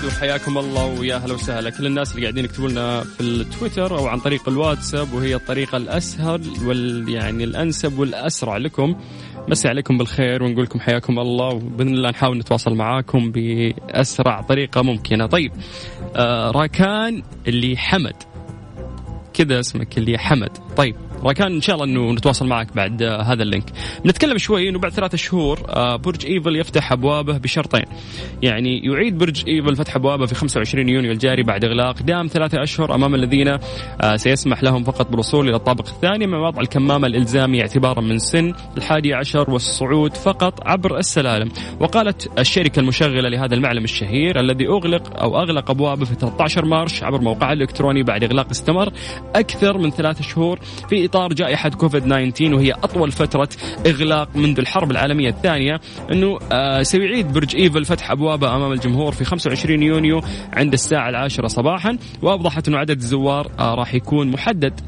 جديد 0.00 0.12
وحياكم 0.12 0.58
الله 0.58 1.00
ويا 1.00 1.16
أهلا 1.16 1.34
وسهلا. 1.34 1.70
كل 1.70 1.86
الناس 1.86 2.10
اللي 2.12 2.22
قاعدين 2.22 2.44
يكتبوا 2.44 2.68
لنا 2.68 3.00
في 3.00 3.20
التويتر 3.20 3.98
أو 3.98 4.06
عن 4.06 4.20
طريق 4.20 4.48
الواتساب 4.48 5.12
وهي 5.12 5.34
الطريقة 5.34 5.76
الأسهل 5.76 6.42
وال 6.66 7.08
يعني 7.08 7.44
الأنسب 7.44 7.98
والأسرع 7.98 8.56
لكم. 8.56 8.96
مسي 9.48 9.68
عليكم 9.68 9.98
بالخير 9.98 10.42
ونقول 10.42 10.64
لكم 10.64 10.80
حياكم 10.80 11.18
الله 11.18 11.48
وبإذن 11.48 11.94
الله 11.94 12.10
نحاول 12.10 12.38
نتواصل 12.38 12.74
معاكم 12.74 13.32
بأسرع 13.32 14.40
طريقة 14.40 14.82
ممكنة. 14.82 15.26
طيب 15.26 15.52
آه 16.16 16.50
راكان 16.50 17.22
اليحمد. 17.48 18.16
كذا 19.34 19.60
اسمك 19.60 19.98
اليحمد. 19.98 20.58
طيب. 20.76 20.96
راكان 21.24 21.52
إن 21.54 21.60
شاء 21.60 21.74
الله 21.76 21.86
إنه 21.86 22.12
نتواصل 22.12 22.46
معك 22.46 22.76
بعد 22.76 23.02
آه، 23.02 23.22
هذا 23.22 23.42
ال 23.42 23.46
link. 23.46 23.64
بنتكلم 24.04 24.38
شوي 24.38 24.68
إنه 24.68 24.78
بعد 24.78 24.92
ثلاثة 24.92 25.16
شهور 25.16 25.60
آه، 25.68 25.96
برج 25.96 26.26
إيفل 26.26 26.56
يفتح 26.56 26.92
أبوابه 26.92 27.38
بشرطين. 27.38 27.84
يعني 28.42 28.78
يعيد 28.84 29.18
برج 29.18 29.44
إيفل 29.48 29.76
فتح 29.76 29.96
أبوابه 29.96 30.26
في 30.26 30.34
25 30.34 30.88
يونيو 30.88 31.12
الجاري 31.12 31.42
بعد 31.42 31.64
إغلاق. 31.64 32.02
دام 32.02 32.26
ثلاثة 32.26 32.62
أشهر 32.62 32.94
أمام 32.94 33.14
الذين 33.14 33.48
آه، 33.48 34.16
سيسمح 34.16 34.62
لهم 34.62 34.84
فقط 34.84 35.10
بالوصول 35.10 35.48
إلى 35.48 35.56
الطابق 35.56 35.88
الثاني 35.88 36.26
مع 36.26 36.38
وضع 36.38 36.60
الكمامة 36.60 37.06
الالزامي 37.06 37.60
اعتبارا 37.60 38.00
من 38.00 38.18
سن 38.18 38.54
الحادي 38.76 39.14
عشر 39.14 39.50
والصعود 39.50 40.16
فقط 40.16 40.66
عبر 40.66 40.98
السلالم. 40.98 41.48
وقالت 41.80 42.38
الشركة 42.38 42.80
المشغلة 42.80 43.28
لهذا 43.28 43.54
المعلم 43.54 43.84
الشهير 43.84 44.40
الذي 44.40 44.66
أغلق 44.66 45.20
أو 45.20 45.40
أغلق 45.40 45.70
أبوابه 45.70 46.04
في 46.04 46.14
13 46.14 46.64
March 46.64 47.02
عبر 47.02 47.20
موقعه 47.20 47.52
الإلكتروني 47.52 48.02
بعد 48.02 48.24
إغلاق 48.24 48.50
استمر 48.50 48.92
أكثر 49.34 49.78
من 49.78 49.90
ثلاثة 49.90 50.22
شهور 50.22 50.58
في 50.88 51.09
إطار 51.10 51.32
جائحة 51.32 51.68
كوفيد 51.70 52.02
19 52.02 52.54
وهي 52.54 52.72
أطول 52.72 53.12
فترة 53.12 53.48
إغلاق 53.86 54.36
منذ 54.36 54.58
الحرب 54.58 54.90
العالمية 54.90 55.28
الثانية 55.28 55.80
إنه 56.12 56.38
آه 56.52 56.82
سيعيد 56.82 57.32
برج 57.32 57.56
إيفل 57.56 57.84
فتح 57.84 58.10
أبوابه 58.10 58.56
أمام 58.56 58.72
الجمهور 58.72 59.12
في 59.12 59.24
25 59.24 59.82
يونيو 59.82 60.20
عند 60.52 60.72
الساعة 60.72 61.08
العاشرة 61.08 61.46
صباحا 61.46 61.98
وأوضحت 62.22 62.68
إنه 62.68 62.78
عدد 62.78 62.98
الزوار 62.98 63.50
آه 63.58 63.74
راح 63.74 63.94
يكون 63.94 64.30
محدد 64.30 64.80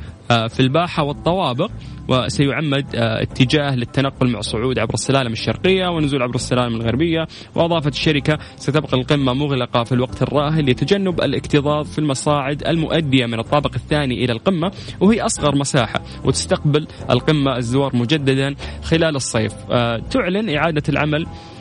في 0.49 0.61
الباحة 0.61 1.03
والطوابق 1.03 1.71
وسيعمد 2.09 2.87
آه، 2.95 3.23
اتجاه 3.23 3.75
للتنقل 3.75 4.29
مع 4.29 4.41
صعود 4.41 4.79
عبر 4.79 4.95
السلالم 4.95 5.33
الشرقية 5.33 5.89
ونزول 5.89 6.23
عبر 6.23 6.35
السلالم 6.35 6.75
الغربية. 6.75 7.27
وأضافت 7.55 7.93
الشركة 7.93 8.39
ستبقى 8.57 8.97
القمة 8.97 9.33
مغلقة 9.35 9.85
في 9.85 9.93
الوقت 9.93 10.23
الراهن 10.23 10.65
لتجنب 10.65 11.21
الاكتظاظ 11.21 11.87
في 11.87 11.99
المصاعد 11.99 12.67
المؤدية 12.67 13.27
من 13.27 13.39
الطابق 13.39 13.75
الثاني 13.75 14.25
إلى 14.25 14.33
القمة 14.33 14.73
وهي 15.01 15.21
أصغر 15.21 15.57
مساحة 15.57 16.03
وتستقبل 16.25 16.87
القمة 17.11 17.57
الزوار 17.57 17.97
مجددا 17.97 18.55
خلال 18.83 19.17
الصيف. 19.17 19.53
آه، 19.71 19.99
تعلن 20.11 20.57
إعادة 20.57 20.83
العمل 20.89 21.27
آه، 21.27 21.52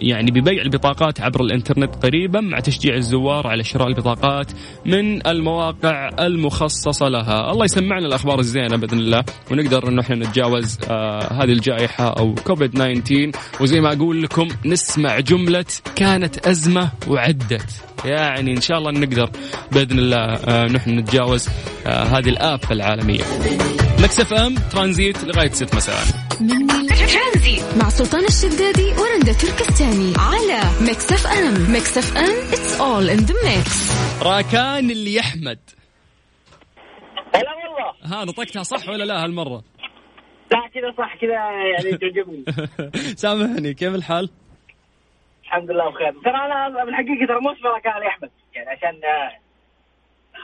يعني 0.00 0.30
ببيع 0.30 0.62
البطاقات 0.62 1.20
عبر 1.20 1.40
الإنترنت 1.40 2.04
قريبا 2.04 2.40
مع 2.40 2.60
تشجيع 2.60 2.94
الزوار 2.94 3.46
على 3.46 3.64
شراء 3.64 3.88
البطاقات 3.88 4.52
من 4.86 5.26
المواقع 5.26 6.10
المخصصة 6.20 7.08
لها، 7.08 7.52
الله 7.52 7.64
يسمعنا 7.64 8.06
الأخبار 8.06 8.38
الزينة 8.38 8.76
بإذن 8.76 8.98
الله 8.98 9.24
ونقدر 9.50 9.88
إنه 9.88 10.00
إحنا 10.02 10.16
نتجاوز 10.16 10.78
آه 10.90 11.32
هذه 11.32 11.52
الجائحة 11.52 12.08
أو 12.08 12.34
كوفيد 12.34 12.70
19 12.70 13.30
وزي 13.60 13.80
ما 13.80 13.92
أقول 13.92 14.22
لكم 14.22 14.48
نسمع 14.64 15.20
جملة 15.20 15.64
كانت 15.96 16.46
أزمة 16.46 16.90
وعدت. 17.08 17.70
يعني 18.04 18.52
إن 18.52 18.60
شاء 18.60 18.78
الله 18.78 18.90
نقدر 18.90 19.30
بإذن 19.72 19.98
الله 19.98 20.18
آه 20.18 20.64
نحن 20.64 20.90
نتجاوز 20.98 21.48
آه 21.86 22.02
هذه 22.02 22.28
الآفة 22.28 22.72
العالمية. 22.72 23.24
Mix 23.98 24.32
FM 24.32 24.54
ترانزيت 24.72 25.24
لغاية 25.24 25.50
6 25.50 25.76
مساء. 25.76 26.04
ترانزيت 27.12 27.82
مع 27.82 27.88
سلطان 27.88 28.24
الشدادي 28.24 28.88
ورندا 29.00 29.32
تركستاني 29.32 30.12
على 30.18 30.60
Mix 30.80 31.12
FM 31.12 31.72
Mix 31.72 31.98
FM 31.98 32.48
it's 32.52 32.80
all 32.80 33.10
in 33.10 33.16
the 33.18 33.34
mix 33.44 33.92
راكان 34.22 34.90
اليحمد. 34.90 35.58
هلا 37.34 37.50
والله. 37.54 37.94
ها 38.20 38.24
نطقتها 38.24 38.62
صح 38.62 38.88
ولا 38.88 39.04
لا 39.04 39.24
هالمرة؟ 39.24 39.62
لا 40.52 40.68
كذا 40.74 40.94
صح 40.98 41.16
كذا 41.16 41.32
يعني 41.32 41.96
تعجبني. 42.00 42.44
سامحني 43.16 43.74
كيف 43.74 43.94
الحال؟ 43.94 44.30
الحمد 45.44 45.70
لله 45.70 45.90
بخير. 45.90 46.12
ترى 46.24 46.36
أنا 46.46 46.84
بالحقيقة 46.84 47.26
ترى 47.28 47.40
مو 47.40 47.50
اسمي 47.52 47.70
راكان 47.70 48.02
يا 48.02 48.08
أحمد 48.08 48.30
يعني 48.54 48.68
عشان 48.70 49.00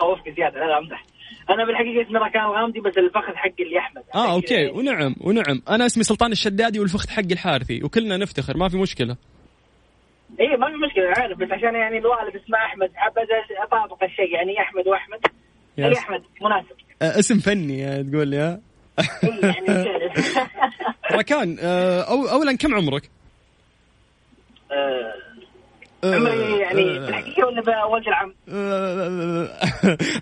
خوفك 0.01 0.29
زيادة 0.37 0.61
لا 0.61 0.65
لا 0.65 0.79
امزح 0.79 1.03
أنا 1.51 1.65
بالحقيقة 1.65 2.03
اسمي 2.07 2.19
راكان 2.19 2.45
الغامدي 2.45 2.81
بس 2.81 2.99
الفخذ 2.99 3.35
حقي 3.35 3.63
اللي 3.65 3.79
أحمد. 3.79 4.03
آه 4.15 4.33
okay. 4.35 4.69
ونعم 4.69 5.15
ونعم. 5.21 5.63
أنا 5.69 5.87
اسمي 5.87 6.05
سلطان 6.05 6.33
الشدادي 6.33 6.81
والفخذ 6.81 7.11
حقي 7.11 7.33
الحارثي 7.33 7.85
وكلنا 7.85 8.17
نفتخر 8.17 8.57
ما 8.57 8.69
في 8.69 8.77
مشكلة. 8.77 9.17
اي 10.41 10.57
ما 10.57 10.67
في 10.67 10.77
مشكلة 10.77 11.09
عارف 11.23 11.39
بس 11.39 11.49
عشان 11.53 11.75
يعني 11.75 11.99
الوالد 11.99 12.37
اسمه 12.37 12.59
أحمد 12.59 12.91
حبذا 12.95 13.63
أطابق 13.67 14.05
الشيء 14.05 14.35
يعني 14.35 14.61
أحمد 14.61 14.87
وأحمد. 14.89 15.21
اي 15.79 15.93
أحمد 15.99 16.23
مناسب. 16.43 16.77
آه 17.03 17.19
اسم 17.19 17.39
فني 17.39 17.79
يعني 17.79 18.11
تقول 18.11 18.29
لي 18.29 18.37
ها؟ 18.37 18.61
يعني 19.43 19.85
ركان 21.19 21.57
آه 21.61 22.01
أو 22.03 22.27
اولا 22.29 22.57
كم 22.57 22.75
عمرك؟ 22.75 23.11
آه 24.73 25.15
عمري 26.05 26.59
يعني 26.59 26.83
الحقيقة 26.83 27.47
ولا 27.47 28.03
العم؟ 28.09 28.35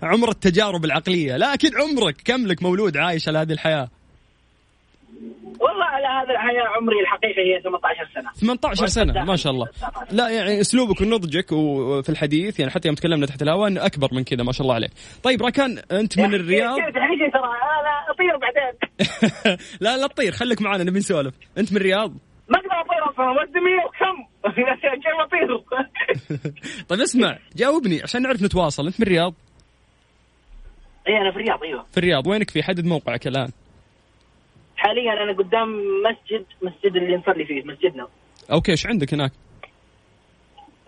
عمر 0.11 0.29
التجارب 0.29 0.85
العقلية، 0.85 1.37
لكن 1.37 1.69
عمرك. 1.77 2.15
كم 2.25 2.47
لك 2.47 2.63
مولود 2.63 2.97
عايش 2.97 3.27
على 3.27 3.39
هذه 3.39 3.51
الحياة؟ 3.51 3.89
والله 5.59 5.85
على 5.85 6.07
هذا 6.07 6.33
الحياة 6.33 6.67
عمري 6.77 6.99
الحقيقة 7.01 7.41
هي 7.41 7.61
18 7.61 8.09
سنة. 8.13 8.31
18 8.33 8.87
سنة 8.87 9.23
ما 9.23 9.35
شاء 9.35 9.53
الله. 9.53 9.67
لا 10.11 10.29
يعني 10.29 10.61
أسلوبك 10.61 11.01
ونضجك 11.01 11.51
وفي 11.51 12.09
الحديث 12.09 12.59
يعني 12.59 12.71
حتى 12.71 12.87
يوم 12.87 12.95
تكلمنا 12.95 13.25
تحت 13.25 13.41
الهواء 13.41 13.67
إنه 13.67 13.85
أكبر 13.85 14.07
من 14.11 14.23
كذا 14.23 14.43
ما 14.43 14.51
شاء 14.51 14.61
الله 14.61 14.75
عليك. 14.75 14.91
طيب 15.23 15.41
راكان 15.41 15.77
أنت 15.91 16.19
من 16.19 16.33
الرياض؟ 16.33 16.75
ترى؟ 16.75 17.51
أنا 17.79 17.93
أطير 18.09 18.37
بعدين. 18.37 18.77
لا 19.81 19.97
لا 19.97 20.07
تطير. 20.07 20.31
خليك 20.31 20.61
معنا 20.61 20.83
نبي 20.83 20.99
نسولف. 20.99 21.33
أنت 21.57 21.71
من 21.71 21.77
الرياض؟ 21.77 22.11
ما 22.49 22.57
أقدر 22.57 22.90
اطير 23.29 23.33
أصلا 23.33 23.41
ودي 23.41 23.59
100 23.59 23.85
وكم؟ 23.85 24.17
كيف 24.95 25.19
أطير؟ 25.19 25.57
طيب 26.89 26.99
اسمع 26.99 27.37
جاوبني 27.55 28.01
عشان 28.03 28.21
نعرف 28.21 28.43
نتواصل. 28.43 28.85
أنت 28.87 28.99
من 28.99 29.07
الرياض؟ 29.07 29.33
إي 31.07 31.17
أنا 31.17 31.31
في 31.31 31.37
الرياض 31.37 31.63
أيوه. 31.63 31.83
في 31.91 31.97
الرياض. 31.97 32.27
وينك 32.27 32.49
في 32.49 32.63
حدد 32.63 32.85
موقعك 32.85 33.27
الآن؟ 33.27 33.51
حاليا 34.77 35.23
أنا 35.23 35.33
قدام 35.37 35.69
مسجد 36.03 36.45
مسجد 36.61 36.95
اللي 36.95 37.17
نصلي 37.17 37.45
فيه 37.45 37.63
مسجدنا. 37.63 38.07
okay 38.51 38.71
إيش 38.71 38.87
عندك 38.87 39.13
هناك؟ 39.13 39.31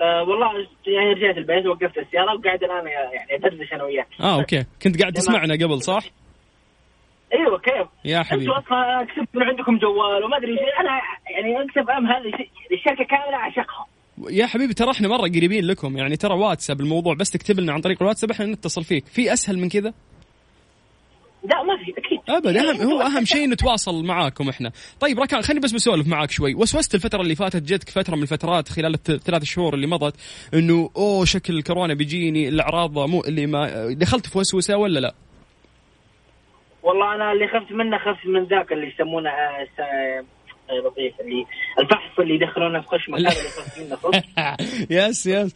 آه 0.02 0.24
والله 0.24 0.68
يعني 0.88 1.14
رجعت 1.14 1.38
البيت 1.38 1.66
وقفت 1.66 1.98
السيارة 1.98 2.36
وقاعد 2.36 2.64
الان 2.64 2.88
يعني 2.88 3.36
أدردش 3.36 3.74
أنا 3.74 3.84
وياك. 3.84 4.08
آه 4.20 4.36
okay. 4.36 4.66
كنت 4.82 5.02
قاعد 5.02 5.14
تسمعنا 5.20 5.54
قبل 5.54 5.82
صح؟ 5.82 6.04
أيوه 7.34 7.60
كيف؟ 7.60 7.88
يا 8.06 8.24
حبيبي. 8.24 8.44
أنتوا 8.44 8.58
أصلا 8.58 9.08
كسبت 9.10 9.36
من 9.36 9.44
عندكم 9.44 9.78
جوال 9.78 10.24
وما 10.24 10.38
أدري 10.38 10.52
أنا 10.80 11.02
يعني 11.36 11.66
أكسب 11.66 11.90
أم 11.90 12.08
هذه 12.08 12.32
الشركة 12.74 13.04
كاملة 13.04 13.38
أعشقها. 13.38 13.86
يا 14.30 14.46
حبيبي 14.46 14.74
ترى 14.74 14.92
إحنا 14.92 15.08
مرة 15.08 15.28
قريبين 15.28 15.66
لكم. 15.66 15.98
يعني 15.98 16.18
ترى 16.18 16.34
واتساب 16.34 16.82
الموضوع 16.82 17.14
بس 17.14 17.32
تكتب 17.32 17.60
لنا 17.60 17.74
عن 17.74 17.82
طريق 17.82 17.98
الواتساب 18.02 18.32
إحنا 18.32 18.46
نتصل 18.46 18.84
فيك. 18.84 19.06
في 19.06 19.34
أسهل 19.34 19.60
من 19.60 19.70
كذا؟ 19.70 19.94
لا 21.44 21.64
ما 21.64 21.78
في 21.86 21.92
أكيد. 21.92 22.20
ابدا. 22.30 22.70
اهم 22.70 22.92
هو 22.92 23.02
أهم 23.02 23.26
شيء 23.26 23.50
نتواصل 23.50 24.06
معاكم 24.06 24.50
إحنا. 24.50 24.72
طيب 25.00 25.20
ركان 25.20 25.42
خليني 25.42 25.60
بس 25.60 25.72
بسولف 25.72 26.08
معاك 26.08 26.32
شوي. 26.32 26.56
وسوست 26.56 26.96
الفترة 26.96 27.22
اللي 27.22 27.36
فاتت 27.36 27.62
جتك 27.62 27.90
فترة 27.90 28.16
من 28.16 28.22
الفترات 28.22 28.70
خلال 28.70 28.94
الثلاث 29.10 29.44
شهور 29.44 29.74
اللي 29.74 29.88
مضت 29.88 30.16
إنه 30.54 30.90
أوه 30.98 31.26
شكل 31.26 31.54
الكورونا 31.58 31.94
بيجيني 31.94 32.50
الأعراض 32.50 33.00
مو 33.00 33.22
اللي 33.22 33.46
ما 33.46 33.94
دخلت 33.94 34.28
في 34.28 34.38
وسوسة 34.38 34.78
ولا 34.78 35.00
لا؟ 35.00 35.14
والله 36.84 37.16
أنا 37.16 37.32
اللي 37.32 37.48
خفت 37.48 37.72
منه 37.72 37.98
خفت 37.98 38.26
من 38.26 38.44
ذاك 38.44 38.72
اللي 38.72 38.88
يسمونه 38.88 39.30
آه، 39.30 40.24
لطيف 40.86 41.20
اللي 41.22 41.46
الفحص 41.80 42.20
اللي 42.20 42.36
يدخلونه 42.36 42.82
في 42.82 42.88
خشمك 42.88 43.20
هذا 43.20 43.30
اللي 43.30 43.50
خفت 43.50 43.80
منه 43.80 44.24
yes 45.00 45.28
yes. 45.28 45.56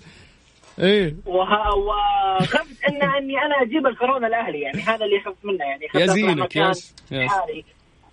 إيه. 0.80 1.15
وخفت 1.25 2.84
ان 2.89 3.01
إني 3.01 3.38
أنا 3.45 3.61
أجيب 3.61 3.88
الكورونا 3.88 4.28
لأهلي 4.28 4.61
يعني 4.61 4.82
هذا 4.82 5.05
اللي 5.05 5.19
خفت 5.19 5.45
منه 5.45 5.65
يعني 5.65 5.88
خفت 5.88 6.01
يا 6.01 6.05
زينك 6.05 6.55
yes 6.55 6.95
yes. 7.12 7.32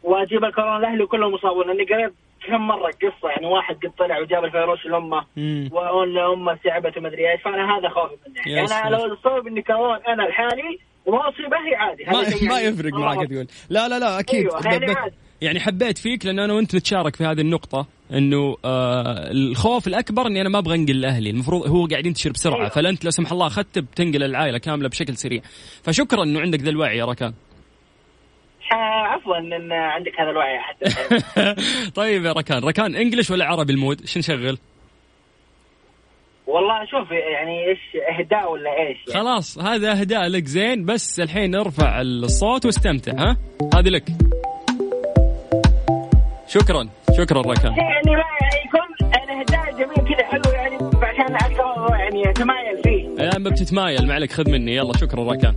وأجيب 0.02 0.44
الكورونا 0.44 0.78
لأهلي 0.78 1.02
وكلهم 1.02 1.32
مصابون 1.32 1.66
لأني 1.66 1.84
قريت 1.84 2.12
كم 2.46 2.66
مرة 2.66 2.90
قصة 2.90 3.28
يعني 3.30 3.46
واحد 3.46 3.74
قد 3.74 3.90
طلع 3.98 4.18
وجاب 4.18 4.44
الفيروس 4.44 4.86
لأمه 4.86 5.24
وان 5.72 6.18
امه 6.18 6.58
تعبت 6.64 6.96
وما 6.98 7.08
أدري 7.08 7.32
إيش 7.32 7.42
فأنا 7.42 7.78
هذا 7.78 7.88
خوفي 7.88 8.16
منه 8.26 8.56
يعني 8.56 8.88
أنا 8.88 8.96
لو 8.96 9.16
صوب 9.16 9.46
إني 9.46 9.62
كورونا 9.62 10.00
أنا 10.08 10.22
لحالي 10.22 10.78
وما 11.07 11.28
اصيب 11.28 11.55
أهلي 11.55 11.76
عادي. 11.76 12.05
ما, 12.05 12.22
يعني 12.28 12.48
ما 12.48 12.61
يفرق 12.61 12.92
معك 12.92 13.28
تقول. 13.28 13.46
لا 13.70 13.88
لا 13.88 13.98
لا 13.98 14.20
أكيد. 14.20 14.40
أيوة 14.40 14.66
يعني, 14.66 14.94
يعني 15.40 15.61
حبيت 15.61 15.98
فيك 15.98 16.26
لأن 16.26 16.38
أنا 16.38 16.52
وأنت 16.52 16.74
نتشارك 16.74 17.16
في 17.16 17.24
هذه 17.24 17.40
النقطة 17.40 17.86
إنه 18.12 18.57
آه 18.64 19.30
الخوف 19.30 19.86
الأكبر 19.86 20.26
إني 20.26 20.40
أنا 20.40 20.48
ما 20.48 20.59
أبغى 20.59 20.74
أنقل 20.74 21.00
لأهلي. 21.00 21.30
المفروض 21.30 21.68
هو 21.68 21.86
قاعد 21.86 22.07
ينتشر 22.07 22.30
بسرعة. 22.30 22.57
أيوة. 22.57 22.68
فلانت 22.68 23.05
لا 23.05 23.11
سمح 23.11 23.32
الله 23.32 23.46
اخذت 23.46 23.78
بتنقل 23.78 24.22
العائلة 24.22 24.59
كاملة 24.59 24.88
بشكل 24.88 25.16
سريع. 25.16 25.42
فشكرا 25.82 26.22
إنه 26.22 26.40
عندك 26.40 26.61
ذا 26.61 26.70
الوعي 26.70 26.98
يا 26.98 27.05
ركان. 27.05 27.34
عفوا 28.72 29.38
إن 29.38 29.72
عندك 29.72 30.20
هذا 30.20 30.30
الوعي 30.30 30.59
حتى. 30.59 30.90
طيب 32.00 32.24
يا 32.24 32.32
ركان. 32.32 32.64
ركان 32.64 32.96
انجلش 32.96 33.30
ولا 33.30 33.44
عربي 33.44 33.72
المود؟ 33.72 34.00
إيش 34.00 34.18
نشغل؟ 34.18 34.59
والله 36.47 36.84
شوف 36.86 37.11
يعني 37.11 37.68
إيش 37.70 37.78
إهداء 38.18 38.53
ولا 38.53 38.70
إيش 38.70 38.99
يعني؟ 39.09 39.20
خلاص 39.20 39.59
هذا 39.59 40.01
إهداء 40.01 40.26
لك 40.28 40.45
زين 40.45 40.84
بس 40.84 41.20
الحين 41.20 41.55
ارفع 41.55 42.01
الصوت 42.01 42.66
واستمتع 42.66 43.12
ها؟ 43.12 43.36
هذه 43.74 43.88
لك. 43.88 44.05
شكرا 46.47 46.88
شكرا 47.16 47.40
ركان. 47.40 47.72
يعني 47.72 48.16
ما 48.16 48.24
يكون 48.64 49.09
الإهداء 49.22 49.72
جميل 49.72 50.14
كذا 50.14 50.26
حلو 50.26 50.53
يعني 50.55 50.76
عشان 50.76 51.34
أكثر 51.34 51.97
يعني 51.99 52.30
أتمايل 52.30 52.82
فيه. 52.84 53.36
أما 53.36 53.51
بتتمايل 53.51 54.07
ما 54.07 54.14
عليك 54.14 54.32
خذ 54.32 54.51
مني. 54.51 54.76
يلا 54.76 54.92
شكرا 54.97 55.32
ركان. 55.32 55.55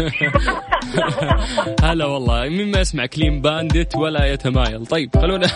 هلا 1.84 2.04
والله. 2.04 2.48
مين 2.48 2.70
ما 2.70 2.80
يسمع 2.80 3.06
Clean 3.06 3.40
Bandit 3.40 3.96
ولا 3.96 4.24
يتمايل. 4.24 4.86
طيب 4.86 5.10
خلونا 5.16 5.46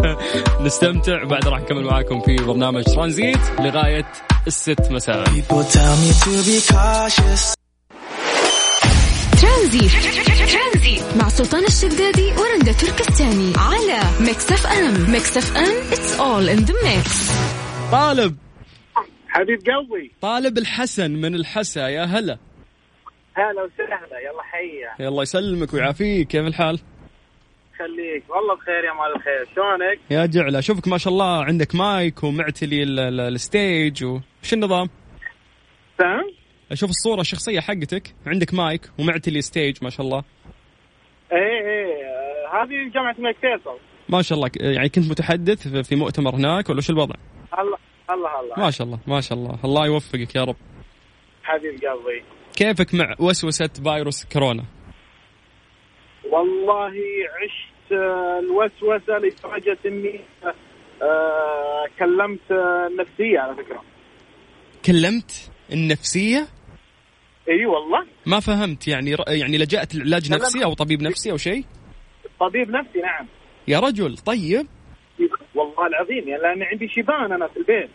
نستمتع. 0.64 1.24
بعد 1.24 1.48
راح 1.48 1.60
نكمل 1.60 1.84
معاكم 1.84 2.20
في 2.20 2.36
برنامج 2.36 2.82
ترانزيت 2.84 3.38
لغاية 3.60 4.06
الست 4.46 4.90
مساء. 4.90 5.24
ترانزيت 9.40 9.92
مع 11.16 11.28
سلطان 11.28 11.64
الشدادي 11.64 12.32
ورندا 12.32 12.72
تركستاني 12.72 13.52
على 13.56 14.00
Mix 14.20 14.52
FM 14.52 15.10
Mix 15.10 15.36
FM 15.36 15.92
it's 15.92 16.20
all 16.20 16.48
in 16.48 16.58
the 16.58 16.74
mix 16.84 17.30
طالب. 17.92 18.36
حبيب 19.28 19.58
قلبي 19.58 20.12
طالب 20.20 20.58
الحسن 20.58 21.10
من 21.10 21.34
الحسا. 21.34 21.88
يا 21.88 22.04
هلا. 22.04 22.38
هلا 23.38 23.62
وسهلا 23.62 24.18
يلا 24.18 24.42
حيا 24.42 25.06
يلا 25.06 25.22
يسلمك 25.22 25.74
ويعافيك 25.74 26.26
كيف 26.26 26.46
الحال؟ 26.46 26.80
خليك 27.78 28.24
والله 28.30 28.54
بخير 28.54 28.84
يا 28.84 28.92
مال 28.92 29.16
الخير 29.16 29.48
شلونك؟ 29.54 29.98
يا 30.10 30.26
جعل 30.26 30.56
أشوفك 30.56 30.88
ما 30.88 30.98
شاء 30.98 31.12
الله 31.12 31.44
عندك 31.44 31.74
مايك 31.74 32.24
ومعتلي 32.24 32.82
ال 32.82 33.02
stage 33.02 34.04
وش 34.04 34.52
النظام؟ 34.52 34.88
سام؟ 35.98 36.30
أشوف 36.72 36.90
الصورة 36.90 37.20
الشخصية 37.20 37.60
حقتك 37.60 38.14
عندك 38.26 38.54
مايك 38.54 38.90
ومعتلي 38.98 39.40
stage 39.40 39.76
ما 39.82 39.90
شاء 39.90 40.06
الله 40.06 40.24
إيه 41.32 41.38
إيه 41.38 42.62
هذه 42.62 42.90
جامعة 42.94 43.14
الملك 43.18 43.36
فيصل 43.36 43.78
ما 44.08 44.22
شاء 44.22 44.38
الله 44.38 44.50
يعني 44.60 44.88
كنت 44.88 45.10
متحدث 45.10 45.68
في 45.68 45.96
مؤتمر 45.96 46.34
هناك 46.34 46.70
ولا 46.70 46.80
شو 46.80 46.92
الوضع؟ 46.92 47.14
الله 47.58 47.78
الله 48.10 48.40
الله 48.40 48.58
ما 48.58 48.70
شاء 48.70 48.86
الله 48.86 48.98
ما 49.06 49.20
شاء 49.20 49.38
الله 49.38 49.58
الله 49.64 49.86
يوفقك 49.86 50.34
يا 50.34 50.44
رب 50.44 50.56
حبيب 51.44 51.84
قلبي 51.84 52.22
كيفك 52.58 52.94
مع 52.94 53.14
وسوسة 53.20 53.68
فيروس 53.68 54.24
كورونا؟ 54.24 54.64
والله 56.24 56.92
عشت 57.42 57.92
الوسوسة 57.92 59.18
لدرجة 59.18 59.78
إني 59.86 60.20
آه 61.02 61.86
كلمت 61.98 62.50
النفسية 62.50 63.38
على 63.38 63.54
فكرة 63.56 63.82
كلمت 64.86 65.50
النفسية؟ 65.72 66.46
إي 67.48 67.66
والله 67.66 68.06
ما 68.26 68.40
فهمت 68.40 68.88
يعني 68.88 69.16
يعني 69.28 69.58
لجأت 69.58 69.94
لعلاج 69.94 70.32
نفسي 70.32 70.64
أو 70.64 70.74
طبيب 70.74 71.02
نفسي 71.02 71.30
أو 71.30 71.36
شيء؟ 71.36 71.64
طبيب 72.40 72.70
نفسي 72.70 72.98
نعم 72.98 73.26
يا 73.68 73.80
رجل 73.80 74.16
طيب 74.16 74.66
والله 75.54 75.86
العظيم 75.86 76.28
يعني 76.28 76.42
لأن 76.42 76.62
عندي 76.62 76.88
شيبان 76.88 77.32
أنا 77.32 77.48
في 77.48 77.56
البيت 77.56 77.90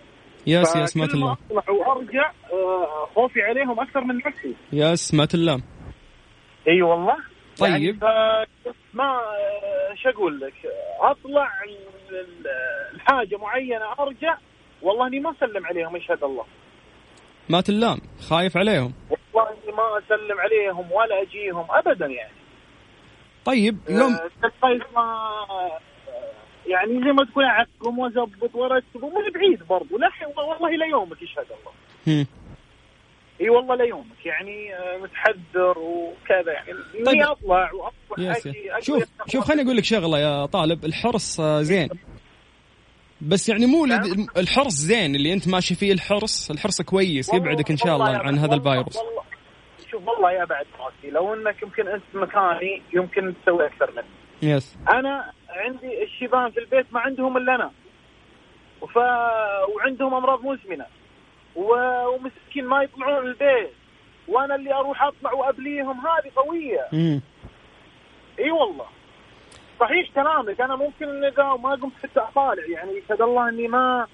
يا 0.47 0.63
سمات 0.63 1.13
الله. 1.13 1.37
اطلع 1.51 1.69
وأرجع 1.69 2.31
آه، 2.53 3.07
خوفي 3.15 3.41
عليهم 3.41 3.79
أكثر 3.79 4.01
من 4.01 4.17
نفسي. 4.17 4.55
يا 4.73 4.95
سمات 4.95 5.33
الله. 5.35 5.61
إي 6.67 6.81
والله. 6.81 7.15
طيب. 7.59 8.03
يعني 8.03 8.47
ما 8.93 9.03
آه، 9.03 9.95
شو 10.03 10.09
أقول 10.09 10.39
لك؟ 10.39 10.53
أطلع 10.99 11.49
الحاجة 12.93 13.37
معينة 13.37 13.85
أرجع. 13.99 14.37
والله 14.81 15.07
إني 15.07 15.19
ما 15.19 15.31
أسلم 15.31 15.65
عليهم 15.65 15.95
يشهد 15.95 16.23
الله؟ 16.23 16.43
ما 17.49 17.61
تلام. 17.61 17.97
خايف 18.29 18.57
عليهم. 18.57 18.93
والله 19.09 19.49
إني 19.49 19.71
ما 19.71 19.97
أسلم 19.97 20.39
عليهم 20.39 20.91
ولا 20.91 21.21
أجيهم 21.21 21.65
ابدا 21.69 22.05
يعني. 22.05 22.33
طيب 23.45 23.77
يوم 23.89 24.17
طيب 24.61 24.81
ما 24.95 25.29
يعني 26.67 27.03
زي 27.03 27.11
ما 27.11 27.25
تقول 27.25 27.43
اعقم 27.43 27.99
واظبط 27.99 28.55
وأرتب 28.55 29.03
ومن 29.03 29.31
بعيد 29.35 29.63
برضو. 29.69 29.97
لا 29.97 30.09
والله 30.37 30.69
ليومك 30.69 31.21
يشهد 31.21 31.45
الله. 31.45 32.25
إي 33.41 33.49
والله 33.49 33.75
ليومك 33.75 34.25
يعني 34.25 34.75
آه، 34.75 34.97
متحذر 34.97 35.79
وكذا 35.79 36.53
يعني. 36.53 36.73
طيب. 37.05 37.07
اني 37.07 37.23
أطلع 37.23 37.71
وأطلع. 37.73 38.31
أجي 38.37 38.71
شوف 38.79 39.03
شوف 39.27 39.43
خليني 39.43 39.61
أقول 39.61 39.77
لك 39.77 39.83
شغلة 39.83 40.19
يا 40.19 40.45
طالب. 40.45 40.85
الحرص 40.85 41.39
آه، 41.39 41.61
زين. 41.61 41.89
بس 43.21 43.49
يعني 43.49 43.65
مو 43.65 43.85
نعم. 43.85 44.27
الحرص 44.37 44.73
زين. 44.73 45.15
اللي 45.15 45.33
أنت 45.33 45.47
ماشي 45.47 45.75
فيه 45.75 45.91
الحرص. 45.93 46.51
الحرص 46.51 46.81
كويس. 46.81 47.33
يبعدك 47.33 47.71
إن 47.71 47.77
شاء 47.77 47.95
الله 47.95 48.17
عن 48.17 48.37
هذا 48.37 48.55
الفيروس. 48.55 48.97
والله 48.97 49.23
شوف 49.91 50.07
والله 50.07 50.31
يا 50.31 50.45
بعد 50.45 50.65
راسي 50.79 51.11
لو 51.11 51.33
إنك 51.33 51.63
يمكن 51.63 51.87
أنت 51.87 52.03
مكاني 52.13 52.81
يمكن 52.93 53.33
تسوي 53.43 53.65
أكثر 53.65 53.91
مني. 53.91 54.51
يس. 54.53 54.77
أنا 54.93 55.31
عندي 55.53 56.03
الشيبان 56.03 56.51
في 56.51 56.59
البيت 56.59 56.85
ما 56.91 56.99
عندهم 56.99 57.37
إلا 57.37 57.55
أنا. 57.55 57.71
وف... 58.81 58.97
وعندهم 59.75 60.13
أمراض 60.13 60.45
مزمنة. 60.45 60.85
و... 61.55 61.73
ومسكين 62.07 62.65
ما 62.65 62.83
يطلعون 62.83 63.27
البيت. 63.27 63.73
وأنا 64.27 64.55
اللي 64.55 64.73
أروح 64.73 65.03
أطلع 65.03 65.33
وأبليهم 65.33 66.07
هذه 66.07 66.31
قوية. 66.35 66.87
إي 68.39 68.51
والله. 68.51 68.85
صحيح 69.79 70.09
كلامك. 70.15 70.61
أنا 70.61 70.75
ممكن 70.75 71.09
إني 71.09 71.31
ما 71.37 71.69
قمت 71.81 71.93
حتى 72.03 72.19
أطالع. 72.19 72.63
يعني 72.65 72.97
يشهد 72.97 73.21
الله 73.21 73.49
إني 73.49 73.67
ما 73.67 74.07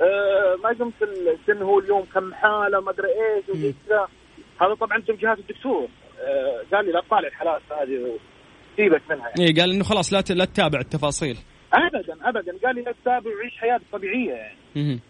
آه 0.00 0.56
ما 0.62 0.68
قمت 0.68 1.02
السن 1.02 1.62
هو 1.62 1.78
اليوم 1.78 2.04
كم 2.14 2.34
حالة 2.34 2.80
ما 2.80 2.90
أدري 2.90 3.08
إيش 3.08 3.48
وزي 3.48 3.74
كذا 3.88 4.08
هذا 4.60 4.74
طبعا 4.74 4.98
توجيهات 4.98 5.38
الدكتور. 5.38 5.88
آه 6.20 6.62
قال 6.72 6.84
لي 6.84 6.92
لا 6.92 7.00
تطالع 7.00 7.28
الحالات 7.28 7.62
هذه. 7.70 8.18
سيبك 8.76 9.02
منها 9.10 9.28
يعني. 9.28 9.44
إيه 9.44 9.54
قال 9.60 9.72
إنه 9.72 9.84
خلاص 9.84 10.12
لا 10.12 10.22
لا 10.30 10.44
تتابع 10.44 10.78
التفاصيل. 10.80 11.36
ابدا 11.72 12.28
ابدا. 12.28 12.58
قال 12.66 12.74
لي 12.76 12.82
لا 12.82 12.92
تتابع 13.02 13.30
وعيش 13.36 13.56
حياتك 13.58 13.84
طبيعية 13.92 14.32
يعني. 14.32 14.56
مم. 14.76 15.00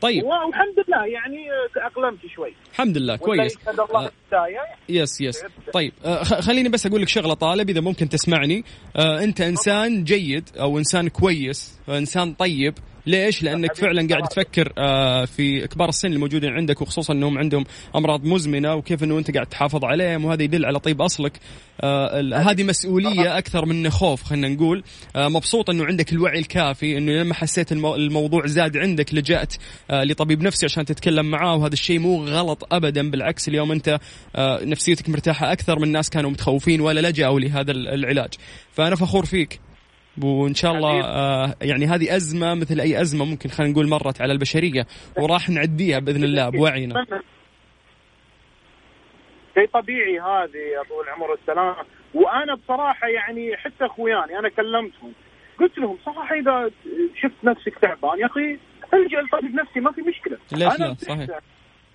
طيب. 0.00 0.24
والحمد 0.24 0.84
لله 0.88 1.06
يعني 1.06 1.46
تأقلمت 1.74 2.26
شوي. 2.34 2.52
الحمد 2.72 2.98
لله 2.98 3.16
كويس. 3.16 3.58
الله 3.68 4.10
آه. 4.32 4.48
يس 4.88 5.20
يس. 5.20 5.44
طيب 5.72 5.92
آه 6.04 6.22
خليني 6.22 6.68
بس 6.68 6.86
أقول 6.86 7.02
لك 7.02 7.08
شغلة 7.08 7.34
طالب 7.34 7.70
إذا 7.70 7.80
ممكن 7.80 8.08
تسمعني. 8.08 8.64
آه 8.96 9.24
أنت 9.24 9.40
إنسان 9.40 10.04
جيد 10.04 10.48
أو 10.60 10.78
إنسان 10.78 11.08
كويس 11.08 11.80
إنسان 11.88 12.32
طيب 12.32 12.74
ليش؟ 13.06 13.42
لأنك 13.42 13.74
فعلا 13.74 14.08
قاعد 14.08 14.28
تفكر 14.28 14.72
آه، 14.78 15.24
في 15.24 15.66
كبار 15.66 15.88
السن 15.88 16.12
الموجودين 16.12 16.50
عندك 16.50 16.82
وخصوصا 16.82 17.12
إنهم 17.12 17.38
عندهم 17.38 17.64
أمراض 17.96 18.24
مزمنة 18.24 18.74
وكيف 18.74 19.04
إنه 19.04 19.18
أنت 19.18 19.30
قاعد 19.30 19.46
تحافظ 19.46 19.84
عليهم 19.84 20.24
وهذا 20.24 20.42
يدل 20.42 20.64
على 20.64 20.80
طيب 20.80 21.02
أصلك. 21.02 21.40
آه، 21.80 22.20
هذه 22.34 22.62
مسؤولية 22.62 23.38
أكثر 23.38 23.66
من 23.66 23.90
خوف 23.90 24.22
خلينا 24.22 24.48
نقول. 24.48 24.84
آه، 25.16 25.28
مبسوط 25.28 25.70
إنه 25.70 25.84
عندك 25.84 26.12
الوعي 26.12 26.38
الكافي 26.38 26.98
إنه 26.98 27.12
لما 27.12 27.34
حسيت 27.34 27.72
الموضوع 27.72 28.46
زاد 28.46 28.76
عندك 28.76 29.14
لجأت 29.14 29.54
لطبيب 29.90 30.42
نفسي 30.42 30.66
عشان 30.66 30.84
تتكلم 30.84 31.30
معاه 31.30 31.56
وهذا 31.56 31.72
الشيء 31.72 31.98
مو 31.98 32.24
غلط 32.24 32.74
ابدا. 32.74 33.10
بالعكس 33.10 33.48
اليوم 33.48 33.72
أنت 33.72 33.98
نفسيتك 34.38 35.08
مرتاحة 35.08 35.52
أكثر 35.52 35.78
من 35.78 35.92
ناس 35.92 36.10
كانوا 36.10 36.30
متخوفين 36.30 36.80
ولا 36.80 37.08
لجأوا 37.08 37.40
لهذا 37.40 37.70
العلاج. 37.70 38.34
فأنا 38.72 38.96
فخور 38.96 39.26
فيك. 39.26 39.65
وإن 40.22 40.54
شاء 40.54 40.72
الله 40.72 41.04
آه 41.04 41.54
يعني 41.62 41.86
هذه 41.86 42.16
أزمة 42.16 42.54
مثل 42.54 42.80
أي 42.80 43.00
أزمة 43.00 43.24
ممكن 43.24 43.48
خلينا 43.48 43.72
نقول 43.72 43.88
مرت 43.88 44.20
على 44.20 44.32
البشرية 44.32 44.86
وراح 45.18 45.50
نعديها 45.50 45.98
بإذن 45.98 46.24
الله 46.24 46.50
بوعينا. 46.50 47.06
شيء 49.54 49.68
طبيعي 49.74 50.20
هذه 50.20 50.56
يا 50.76 50.82
طول 50.88 51.04
العمر 51.04 51.30
والسلامه 51.30 51.76
وأنا 52.14 52.54
بصراحة 52.54 53.08
يعني 53.08 53.56
حتى 53.56 53.86
أخوياني 53.86 54.38
أنا 54.38 54.48
كلمتهم 54.48 55.12
قلت 55.60 55.78
لهم 55.78 55.98
صراحة 56.04 56.34
إذا 56.34 56.70
شفت 57.22 57.44
نفسك 57.44 57.78
تعبان 57.82 58.18
يا 58.18 58.26
أخي 58.26 58.58
ألجأ 58.94 59.20
لطبيب 59.20 59.54
نفسي 59.54 59.80
ما 59.80 59.92
في 59.92 60.00
مشكلة. 60.00 60.38
ليش 60.52 60.80
أنا 60.80 60.86
لا 60.86 60.94
صحيح. 60.94 61.38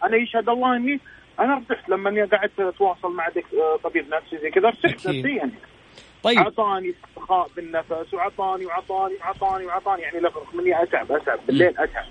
أنا 0.03 0.17
يشهد 0.17 0.49
الله 0.49 0.75
إني 0.75 0.99
أنا 1.39 1.53
ارتحت 1.57 1.89
لما 1.89 2.27
قعدت 2.31 2.59
أتواصل 2.59 3.15
مع 3.15 3.29
طبيب 3.83 4.05
نفسي 4.09 4.37
زي 4.37 4.49
كذا 4.49 4.67
ارتحت 4.67 4.93
نفسيا 4.93 5.35
يعني. 5.35 5.51
طيب. 6.23 6.37
اعطاني 6.37 6.89
استرخاء 6.89 7.47
بالنفس 7.55 8.13
وعطاني 8.13 8.65
وعطاني 8.65 9.15
وعطاني 9.15 9.65
وعطاني. 9.65 10.01
يعني 10.01 10.19
لفرق 10.19 10.55
مني 10.55 10.83
أتعب 10.83 11.11
أتعب. 11.11 11.39
بالليل 11.47 11.77
أتعب. 11.77 12.05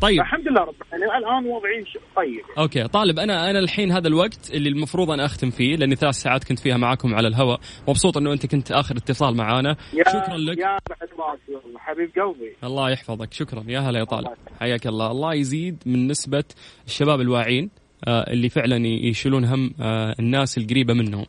طيب. 0.00 0.20
الحمد 0.20 0.48
لله 0.48 0.60
رب 0.60 0.74
العالمين. 0.92 1.16
الآن 1.16 1.46
وضعي 1.46 1.84
طيب. 2.16 2.44
أوكي. 2.58 2.88
طالب 2.88 3.18
أنا 3.18 3.50
أنا 3.50 3.58
الحين 3.58 3.92
هذا 3.92 4.08
الوقت 4.08 4.50
اللي 4.54 4.68
المفروض 4.68 5.10
أنا 5.10 5.24
أختم 5.24 5.50
فيه 5.50 5.76
لأني 5.76 5.94
ثلاث 5.94 6.14
ساعات 6.14 6.44
كنت 6.44 6.58
فيها 6.58 6.76
معاكم 6.76 7.14
على 7.14 7.28
الهواء. 7.28 7.60
مبسوط 7.88 8.16
إنه 8.16 8.32
أنت 8.32 8.46
كنت 8.46 8.72
آخر 8.72 8.96
اتصال 8.96 9.36
معانا. 9.36 9.76
شكرا 9.92 10.36
لك. 10.36 10.58
يا 10.58 10.78
بعد 11.18 11.38
حبيب 11.76 12.10
قلبي. 12.16 12.56
الله 12.64 12.90
يحفظك. 12.90 13.32
شكرا. 13.32 13.64
يا 13.68 13.80
هلا 13.80 13.98
يا 13.98 14.04
طالب. 14.04 14.28
حياك 14.60 14.86
الله. 14.86 15.10
الله 15.10 15.34
يزيد 15.34 15.82
من 15.86 16.06
نسبة 16.06 16.44
الشباب 16.86 17.20
الواعيين 17.20 17.70
آه، 18.08 18.30
اللي 18.32 18.48
فعلا 18.48 18.86
يشيلون 18.86 19.44
هم 19.44 19.74
آه، 19.80 20.14
الناس 20.20 20.58
القريبة 20.58 20.94
منهم. 20.94 21.26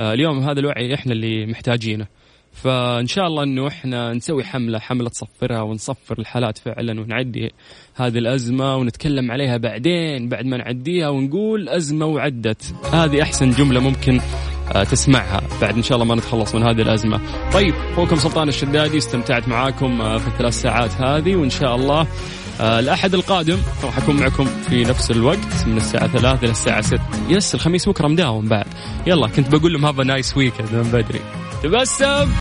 اليوم 0.00 0.38
هذا 0.38 0.60
الوعي 0.60 0.94
إحنا 0.94 1.12
اللي 1.12 1.46
محتاجينه 1.46 2.06
فإن 2.52 3.06
شاء 3.06 3.26
الله 3.26 3.42
إنه 3.42 3.68
إحنا 3.68 4.12
نسوي 4.12 4.44
حملة 4.44 4.78
حملة 4.78 5.10
صفرها 5.12 5.62
ونصفر 5.62 6.18
الحالات 6.18 6.58
فعلا 6.58 7.00
ونعدي 7.00 7.52
هذه 7.94 8.18
الأزمة 8.18 8.76
ونتكلم 8.76 9.30
عليها 9.30 9.56
بعدين 9.56 10.28
بعد 10.28 10.46
ما 10.46 10.56
نعديها 10.56 11.08
ونقول 11.08 11.68
أزمة 11.68 12.06
وعدت 12.06 12.74
هذه 12.92 13.22
أحسن 13.22 13.50
جملة 13.50 13.80
ممكن 13.80 14.20
آه، 14.74 14.84
تسمعها 14.84 15.40
بعد 15.60 15.76
إن 15.76 15.82
شاء 15.82 15.96
الله 15.96 16.08
ما 16.08 16.14
نتخلص 16.14 16.54
من 16.54 16.62
هذه 16.62 16.82
الأزمة. 16.82 17.20
طيب 17.52 17.74
اخوكم 17.92 18.16
سلطان 18.16 18.48
الشدادي 18.48 18.98
استمتعت 18.98 19.48
معاكم 19.48 20.00
آه، 20.00 20.18
في 20.18 20.28
الثلاث 20.28 20.54
ساعات 20.54 20.90
هذه 20.92 21.36
وإن 21.36 21.50
شاء 21.50 21.74
الله 21.74 22.06
آه، 22.60 22.78
الأحد 22.80 23.14
القادم 23.14 23.58
راح 23.84 23.98
أكون 23.98 24.16
معكم 24.16 24.46
في 24.68 24.82
نفس 24.84 25.10
الوقت 25.10 25.66
من 25.66 25.76
الساعة 25.76 26.06
3 26.06 26.42
إلى 26.42 26.50
الساعة 26.50 26.80
6 26.80 27.00
yes 27.28 27.54
الخميس 27.54 27.88
بكرة 27.88 28.08
مداوم 28.08 28.48
بعد. 28.48 28.66
يلا 29.06 29.26
كنت 29.28 29.48
بقول 29.54 29.72
لهم 29.72 29.84
have 29.84 29.98
nice 30.00 30.36
weekend 30.36 30.72
من 30.72 30.82
بدري. 30.82 31.20
تبسم! 31.62 32.30